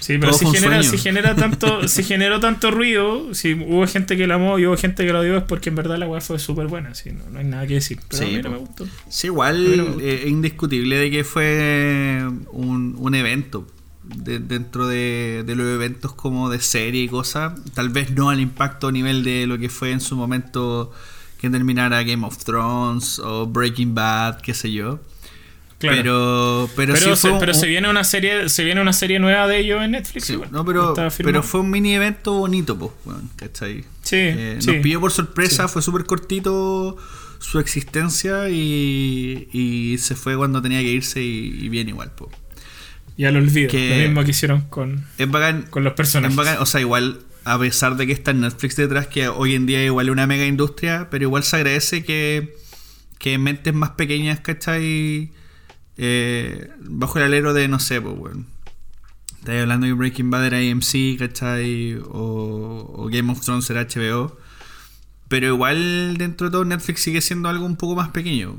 [0.00, 4.26] Sí, pero si genera, si genera tanto, si generó tanto ruido, si hubo gente que
[4.26, 6.38] la amó y hubo gente que la odió, es porque en verdad la weá fue
[6.38, 6.94] súper buena.
[6.94, 7.98] Sí, no, no hay nada que decir.
[8.08, 8.86] Pero Sí, a mí no me gustó.
[9.10, 12.22] Sí, igual no eh, es indiscutible de que fue
[12.52, 13.66] un, un evento
[14.02, 17.52] de- dentro de, de los eventos como de serie y cosas.
[17.74, 20.90] Tal vez no al impacto a nivel de lo que fue en su momento
[21.38, 25.00] que terminara Game of Thrones o Breaking Bad, qué sé yo.
[25.78, 25.96] Claro.
[25.96, 28.92] Pero, pero, Pero, sí se, fue pero un- se viene una serie, se viene una
[28.92, 30.24] serie nueva de ellos en Netflix.
[30.24, 30.92] sí, no, pero,
[31.22, 33.82] pero fue un mini evento bonito, pues, weón, ¿cachai?
[34.02, 34.66] Sí, Eh, sí.
[34.72, 36.96] Nos pilló por sorpresa, fue súper cortito
[37.38, 42.10] su existencia y, y se fue cuando tenía que irse y, y bien igual.
[42.10, 42.28] po.
[43.16, 43.70] Ya lo olvido.
[43.70, 46.32] que- Lo mismo que hicieron con, Es bacán, con los personajes.
[46.32, 47.20] es bacán, o sea, igual
[47.54, 50.44] a pesar de que está Netflix detrás, que hoy en día igual es una mega
[50.46, 52.54] industria, pero igual se agradece que,
[53.18, 55.32] que mentes más pequeñas, ¿cachai?
[55.96, 58.44] Eh, bajo el alero de, no sé, pues, bueno.
[59.40, 61.94] Estáis hablando que Breaking Bad era AMC, ¿cachai?
[62.10, 64.36] O, o Game of Thrones era HBO.
[65.28, 68.56] Pero igual dentro de todo Netflix sigue siendo algo un poco más pequeño.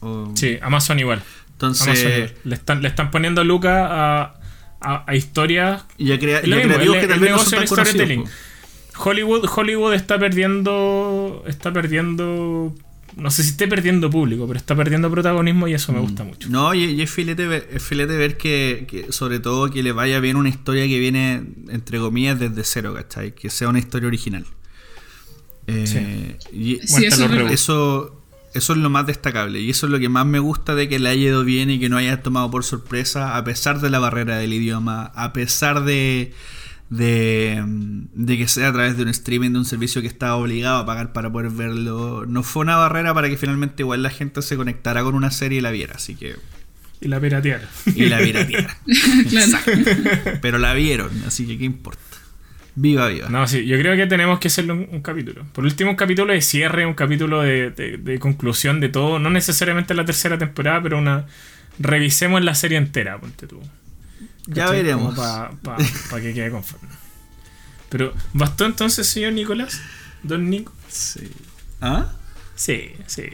[0.00, 1.22] O- Sí, Amazon igual.
[1.52, 2.34] Entonces, Amazon igual.
[2.44, 4.34] Le están, le están poniendo lucas a,
[4.84, 7.36] a, a historias y a, crea- y a mismo, creativos el- que tal vez no
[7.36, 7.88] negocio son tan conocidos.
[8.06, 8.24] storytelling.
[8.96, 11.42] Hollywood, Hollywood está perdiendo.
[11.46, 12.74] Está perdiendo.
[13.16, 16.48] No sé si esté perdiendo público, pero está perdiendo protagonismo y eso me gusta mucho.
[16.48, 19.92] No, y, y es filete ver, es filete ver que, que, sobre todo, que le
[19.92, 23.32] vaya bien una historia que viene, entre comillas, desde cero, ¿cachai?
[23.32, 24.44] Que sea una historia original.
[25.66, 26.56] Eh, Sí.
[26.56, 28.23] y Sí, eso,
[28.54, 29.60] eso es lo más destacable.
[29.60, 31.78] Y eso es lo que más me gusta de que le haya ido bien y
[31.78, 35.84] que no haya tomado por sorpresa, a pesar de la barrera del idioma, a pesar
[35.84, 36.32] de,
[36.90, 40.78] de, de que sea a través de un streaming, de un servicio que estaba obligado
[40.78, 42.24] a pagar para poder verlo.
[42.26, 45.58] No fue una barrera para que finalmente igual la gente se conectara con una serie
[45.58, 45.94] y la viera.
[45.96, 46.36] Así que
[47.00, 47.68] Y la piratear.
[47.86, 48.76] y la pirateara.
[49.28, 49.58] claro.
[50.40, 52.00] Pero la vieron, así que qué importa.
[52.76, 53.28] Viva, viva.
[53.28, 55.44] No, sí, yo creo que tenemos que hacerle un, un capítulo.
[55.52, 59.18] Por último, un capítulo de cierre, un capítulo de, de- de conclusión de todo.
[59.20, 61.26] No necesariamente la tercera temporada, pero una.
[61.78, 63.60] Revisemos la serie entera, ponte tú.
[64.46, 65.16] ya veremos.
[65.18, 65.50] Para
[66.22, 66.88] que quede conforme.
[67.90, 69.80] Pero, ¿bastó entonces, señor Nicolás?
[70.24, 70.72] Don Nico.
[70.88, 71.30] Sí.
[71.80, 72.12] ¿Ah?
[72.56, 73.24] Sí, sí.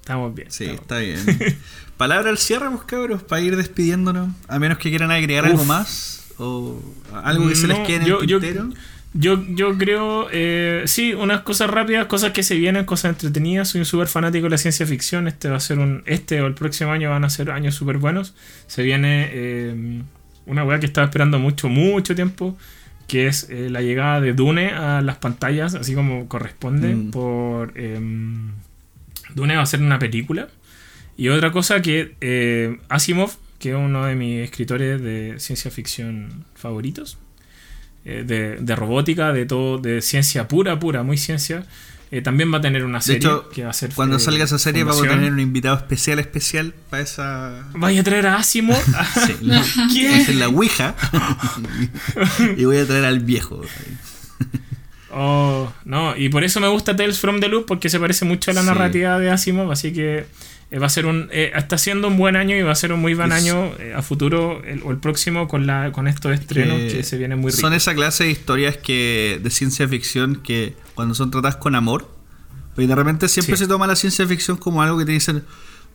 [0.00, 0.50] Estamos bien.
[0.50, 1.58] Sí, estamos está bien.
[1.96, 4.30] Palabra al cierre, pues cabros, para ir despidiéndonos.
[4.48, 6.21] A menos que quieran agregar algo más.
[6.42, 6.82] O
[7.22, 8.68] algo que se les quede en yo- el tintero.
[9.14, 13.68] Yo, yo creo, eh, sí, unas cosas rápidas, cosas que se vienen, cosas entretenidas.
[13.68, 15.28] Soy un súper fanático de la ciencia ficción.
[15.28, 16.02] Este va a ser un.
[16.06, 18.34] Este o el próximo año van a ser años súper buenos.
[18.68, 20.02] Se viene eh,
[20.46, 22.56] una weá que estaba esperando mucho, mucho tiempo.
[23.06, 26.94] Que es eh, la llegada de Dune a las pantallas, así como corresponde.
[26.94, 27.10] Mm.
[27.10, 27.78] Por.
[27.78, 28.52] em,
[29.34, 30.48] Dune va a ser una película.
[31.18, 33.32] Y otra cosa que eh, Asimov,
[33.62, 37.16] que es uno de mis escritores de ciencia ficción favoritos,
[38.04, 41.64] eh, de, de robótica, de todo, de ciencia pura, pura, muy ciencia,
[42.10, 43.94] eh, también va a tener una De serie hecho, que va a ser.
[43.94, 47.64] cuando eh, salga esa serie vamos a tener un invitado especial, especial para esa...
[47.74, 48.76] Vaya a traer a Asimov.
[49.26, 49.64] Sí, la,
[50.34, 50.94] la Ouija.
[52.56, 53.62] y voy a traer al viejo.
[55.14, 58.50] Oh, no, y por eso me gusta Tales from the Loop, porque se parece mucho
[58.50, 58.66] a la Sí.
[58.66, 60.26] narrativa de Asimov, así que
[60.72, 61.28] eh, va a ser un.
[61.30, 63.66] eh, está siendo un buen año y va a ser un muy buen Es- año
[63.78, 67.16] eh, a futuro el- o el próximo con, la, con estos estrenos que, que se
[67.18, 67.60] vienen muy ricos.
[67.60, 72.10] Son esa clase de historias que de ciencia ficción que cuando son tratadas con amor,
[72.74, 73.64] pues de repente siempre Sí.
[73.64, 75.42] se toma la ciencia ficción como algo que tiene que ser,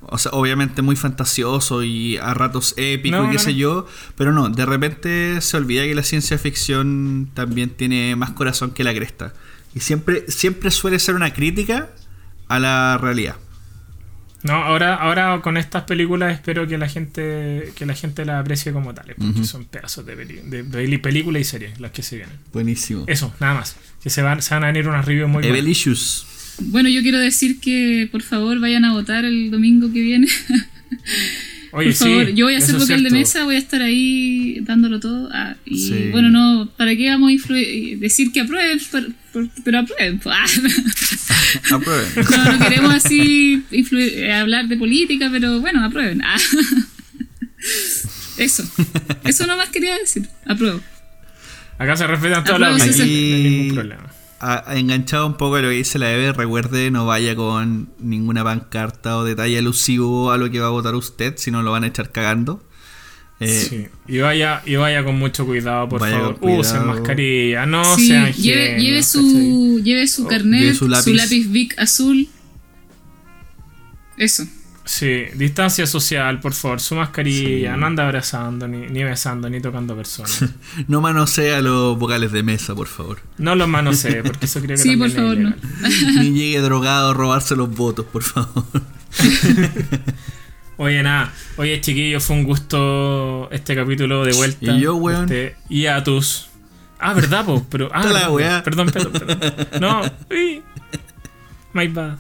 [0.02, 3.58] o sea, obviamente muy fantasioso y a ratos épico No, y qué no, sé no.
[3.58, 8.72] yo, pero no, de repente se olvida que la ciencia ficción también tiene más corazón
[8.72, 9.34] que la cresta.
[9.74, 11.90] Y siempre, siempre suele ser una crítica
[12.48, 13.38] a la realidad.
[14.48, 18.72] No, ahora, ahora con estas películas espero que la gente que la gente las aprecie
[18.74, 22.16] como tales, porque son pedazos de, peli, de peli- películas y series las que se
[22.18, 22.36] vienen.
[22.54, 23.04] Buenísimo.
[23.08, 23.76] Eso, nada más.
[24.02, 25.50] Que se van, se van a venir unas reviews muy buenas.
[25.60, 26.26] Evelicious.
[26.60, 30.28] Bueno, yo quiero decir que por favor vayan a votar el domingo que viene.
[31.72, 34.60] Oye, por favor, sí, yo voy a es vocal de mesa, voy a estar ahí
[34.62, 35.30] dándolo todo.
[35.34, 36.10] ah, y Sí.
[36.12, 38.80] bueno, no, ¿para qué vamos a influir- decir que aprueben?
[39.64, 40.20] Pero, aprueben.
[40.20, 40.46] pues, ah.
[41.76, 42.08] Aprueben.
[42.32, 46.22] No, no queremos así eh, hablar de política, pero bueno, aprueben.
[46.24, 46.38] Ah.
[48.38, 48.64] Eso.
[49.24, 50.28] Eso nomás quería decir.
[50.46, 50.80] Apruebo.
[51.80, 54.04] Acá se respetan todas las opiniones, no hay ningún problema.
[54.40, 58.44] A- enganchado un poco a lo que dice la Eve, recuerde no vaya con ninguna
[58.44, 61.84] pancarta o detalle alusivo a lo que va a votar usted, si no lo van
[61.84, 62.64] a echar cagando.
[63.40, 63.88] Eh, Sí.
[64.08, 66.38] Y vaya, y vaya con mucho cuidado, por Vaya favor.
[66.38, 66.62] cuidado.
[66.62, 69.04] Usen mascarilla, no sí, sean lleve, genios, lleve ¿cachai?
[69.04, 71.14] su, lleve su Oh, carnet, lleve su su lápiz.
[71.14, 71.48] lápiz.
[71.52, 72.28] Bic azul.
[74.18, 74.44] Eso.
[74.88, 79.98] Sí, distancia social, por favor, su mascarilla, no anda abrazando, ni, ni besando, ni tocando
[79.98, 80.46] personas.
[80.88, 83.20] no manosea los vocales de mesa, por favor.
[83.38, 85.54] No los manosee, porque eso creo que Sí, por favor, no.
[86.22, 88.64] Ni llegue drogado a robarse los votos, por favor.
[90.78, 94.72] Oye, nada, oye chiquillos, fue un gusto este capítulo de vuelta.
[94.72, 95.24] Y yo, weón.
[95.24, 96.48] Este, y a tus...
[96.98, 97.66] Ah, ¿verdad, po?
[97.70, 98.64] Pero, ah, la weá.
[98.64, 99.68] Perdón, perdón, perdón.
[99.82, 100.02] No,
[100.32, 100.64] uy.
[101.78, 102.18] My bad.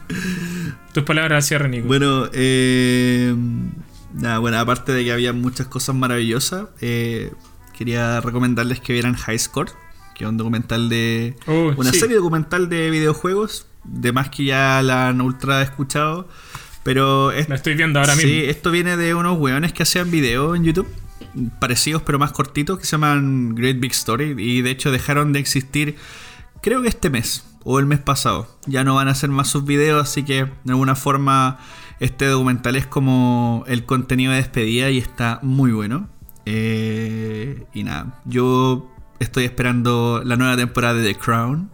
[0.93, 1.88] Tus palabras al cierre, Nico.
[1.88, 3.34] Bueno, eh,
[4.13, 7.31] nada, bueno, aparte de que había muchas cosas maravillosas, eh,
[7.75, 9.71] quería recomendarles que vieran High Score,
[10.13, 11.35] que es un documental de.
[11.47, 12.01] Oh, una sí.
[12.01, 16.29] serie documental de videojuegos, de más que ya la han ultra escuchado.
[16.84, 18.51] Pero es, La estoy viendo ahora sí, mismo.
[18.51, 20.88] esto viene de unos weones que hacían videos en YouTube,
[21.59, 25.39] parecidos pero más cortitos, que se llaman Great Big Story, y de hecho dejaron de
[25.39, 25.95] existir,
[26.61, 28.48] creo que este mes o el mes pasado.
[28.65, 31.60] Ya no van a hacer más sus videos, así que de alguna forma
[31.99, 36.07] este documental es como el contenido de despedida y está muy bueno.
[36.45, 38.89] Eh, y nada, yo
[39.19, 41.69] estoy esperando la nueva temporada de The Crown.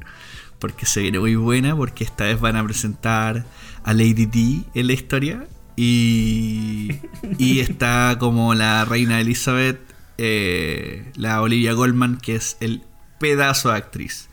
[0.57, 3.45] Porque se viene muy buena, porque esta vez van a presentar
[3.84, 5.45] a Lady D en la historia.
[5.76, 6.90] Y,
[7.38, 9.80] y está como la reina Elizabeth,
[10.18, 12.82] eh, la Olivia Goldman, que es el
[13.20, 14.30] pedazo de actriz.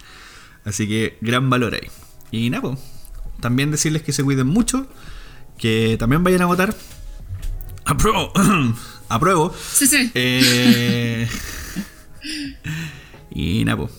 [0.65, 1.89] Así que gran valor ahí.
[2.31, 2.79] Y nada, po,
[3.41, 4.87] también decirles que se cuiden mucho,
[5.59, 6.75] que también vayan a votar.
[7.85, 8.33] Apruebo.
[9.09, 9.55] Apruebo.
[9.73, 10.11] Sí, sí.
[10.15, 11.29] Eh,
[13.31, 13.91] y nada, po.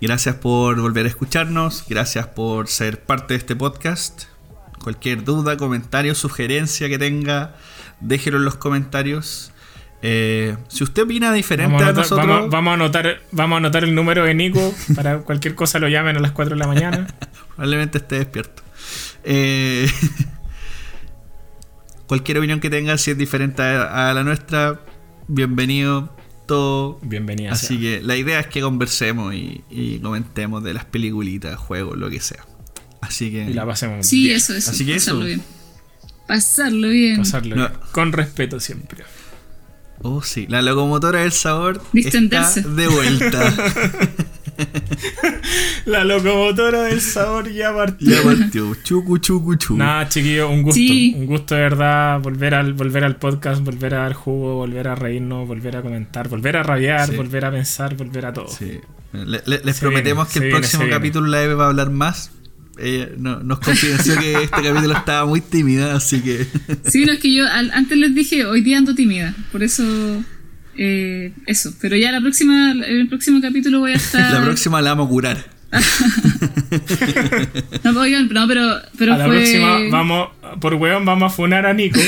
[0.00, 4.24] gracias por volver a escucharnos, gracias por ser parte de este podcast.
[4.82, 7.56] Cualquier duda, comentario, sugerencia que tenga,
[8.00, 9.52] déjelo en los comentarios.
[10.00, 13.56] Eh, si usted opina diferente Vamos a, a, anotar, nosotros, vamos, vamos a anotar, vamos
[13.56, 16.58] a anotar el número de Nico para cualquier cosa lo llamen a las 4 de
[16.60, 17.06] la mañana.
[17.56, 18.62] probablemente esté despierto.
[19.24, 19.88] Eh,
[22.06, 24.80] cualquier opinión que tenga, si es diferente a, a la nuestra,
[25.26, 26.16] bienvenido.
[26.46, 27.52] Todo Bienvenida.
[27.52, 27.78] Así sea.
[27.78, 32.20] que la idea es que conversemos y, y comentemos de las peliculitas, juegos, lo que
[32.20, 32.42] sea.
[33.02, 33.50] Así que.
[33.50, 34.36] Y la pasemos Sí, bien.
[34.38, 34.70] eso, eso.
[34.70, 35.26] Así que pasarlo eso.
[35.26, 35.42] bien.
[36.26, 37.16] Pasarlo bien.
[37.18, 37.68] Pasarlo No.
[37.68, 37.80] bien.
[37.92, 39.04] Con respeto siempre.
[40.02, 40.46] Oh, sí.
[40.48, 42.60] La locomotora del sabor Distenderse.
[42.60, 43.54] está de vuelta.
[45.86, 48.10] La locomotora del sabor ya partió.
[48.10, 48.74] ya partió.
[48.82, 49.76] Chucu, chucu, chucu.
[49.78, 50.74] Nada, chiquillo, un gusto.
[50.76, 51.14] Sí.
[51.16, 54.94] Un gusto de verdad volver al, volver al podcast, volver a dar jugo, volver a
[54.94, 57.16] reírnos, volver a comentar, volver a rabiar, Sí.
[57.16, 58.48] volver a pensar, volver a todo.
[58.48, 58.80] Sí.
[59.12, 61.68] Le- le- les Se prometemos viene, que el viene, próximo capítulo la Eve va a
[61.68, 62.30] hablar más.
[62.80, 66.46] Ella no- nos confidenció que este capítulo estaba muy tímida, así que.
[66.90, 69.34] Sí, no, es que yo al- antes les dije, hoy día ando tímida.
[69.52, 69.84] Por eso,
[70.76, 71.74] eh, eso.
[71.80, 74.32] Pero ya la próxima, en el próximo capítulo voy a estar.
[74.32, 75.58] La próxima la vamos a curar.
[77.84, 78.62] No, oigan, no, pero,
[78.98, 79.36] pero a la fue.
[79.36, 80.28] próxima vamos,
[80.60, 82.00] por weón, vamos a funar a Nico.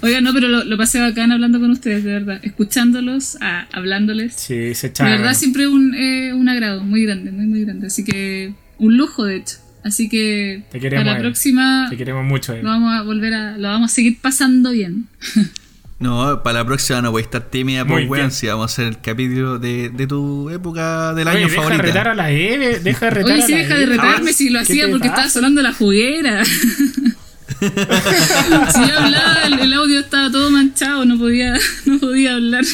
[0.00, 2.40] Oigan, no, pero lo, lo pasé bacán hablando con ustedes, de verdad.
[2.42, 4.34] Escuchándolos, ah, hablándoles.
[4.34, 5.04] Sí, se De echa.
[5.04, 7.86] verdad, siempre un, eh, un agrado muy grande, muy, muy grande.
[7.88, 9.56] Así que, un lujo, de hecho.
[9.84, 12.54] Así que, Te queremos, para la próxima, Te queremos mucho.
[12.56, 13.58] lo vamos a volver a.
[13.58, 15.06] Lo vamos a seguir pasando bien.
[15.98, 18.86] No, para la próxima no voy a estar tímida, pues weón, si vamos a hacer
[18.88, 21.82] el capítulo de, de tu época del Oye, año deja favorita.
[21.84, 24.58] retar a la Eve, deja retar Oye, a sí, la deja de retarme si lo
[24.58, 25.20] ¿Qué hacía porque pasa?
[25.26, 26.44] estaba sonando la juguera.
[26.44, 31.54] si yo hablaba, el, el audio estaba todo manchado, no podía,
[31.86, 32.64] no podía hablar.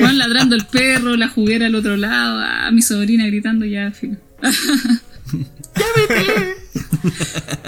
[0.00, 3.92] Van ladrando el perro, la juguera al otro lado, ah, mi sobrina gritando ya,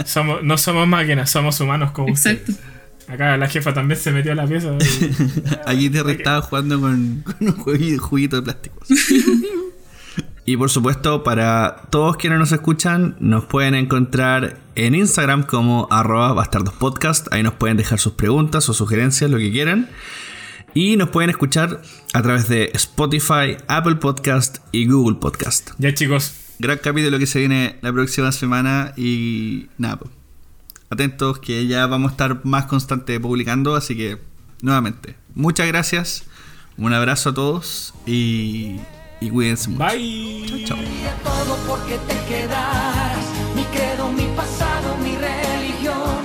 [0.05, 2.53] Somos, no somos máquinas, somos humanos como Exacto.
[2.53, 2.61] ustedes.
[3.09, 4.77] Acá la jefa también se metió a la pieza.
[4.81, 5.11] y-
[5.67, 8.77] Allí te estaba jugando con, con un juguito de plástico.
[10.45, 16.33] y por supuesto, para todos quienes nos escuchan, nos pueden encontrar en Instagram como arroba
[16.33, 17.33] bastardospodcast.
[17.33, 19.89] Ahí nos pueden dejar sus preguntas o sugerencias, lo que quieran.
[20.75, 21.81] Y nos pueden escuchar
[22.13, 25.71] a través de Spotify, Apple Podcast y Google Podcast.
[25.79, 30.11] Ya chicos, Gran capítulo que se viene la próxima semana y nada, pues,
[30.89, 34.19] atentos que ya vamos a estar más constante publicando, así que
[34.63, 36.25] nuevamente, muchas gracias,
[36.79, 38.77] un abrazo a todos y,
[39.21, 39.85] y cuídense mucho.
[39.85, 40.65] bye.
[40.65, 40.79] Chao.
[41.23, 43.27] Todo porque te quedaras.
[43.55, 46.25] Mi credo, mi pasado, mi religión.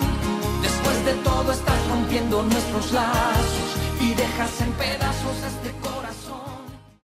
[0.61, 5.20] Después de todo estás rompiendo nuestros lazos y dejas en pedazos corazón.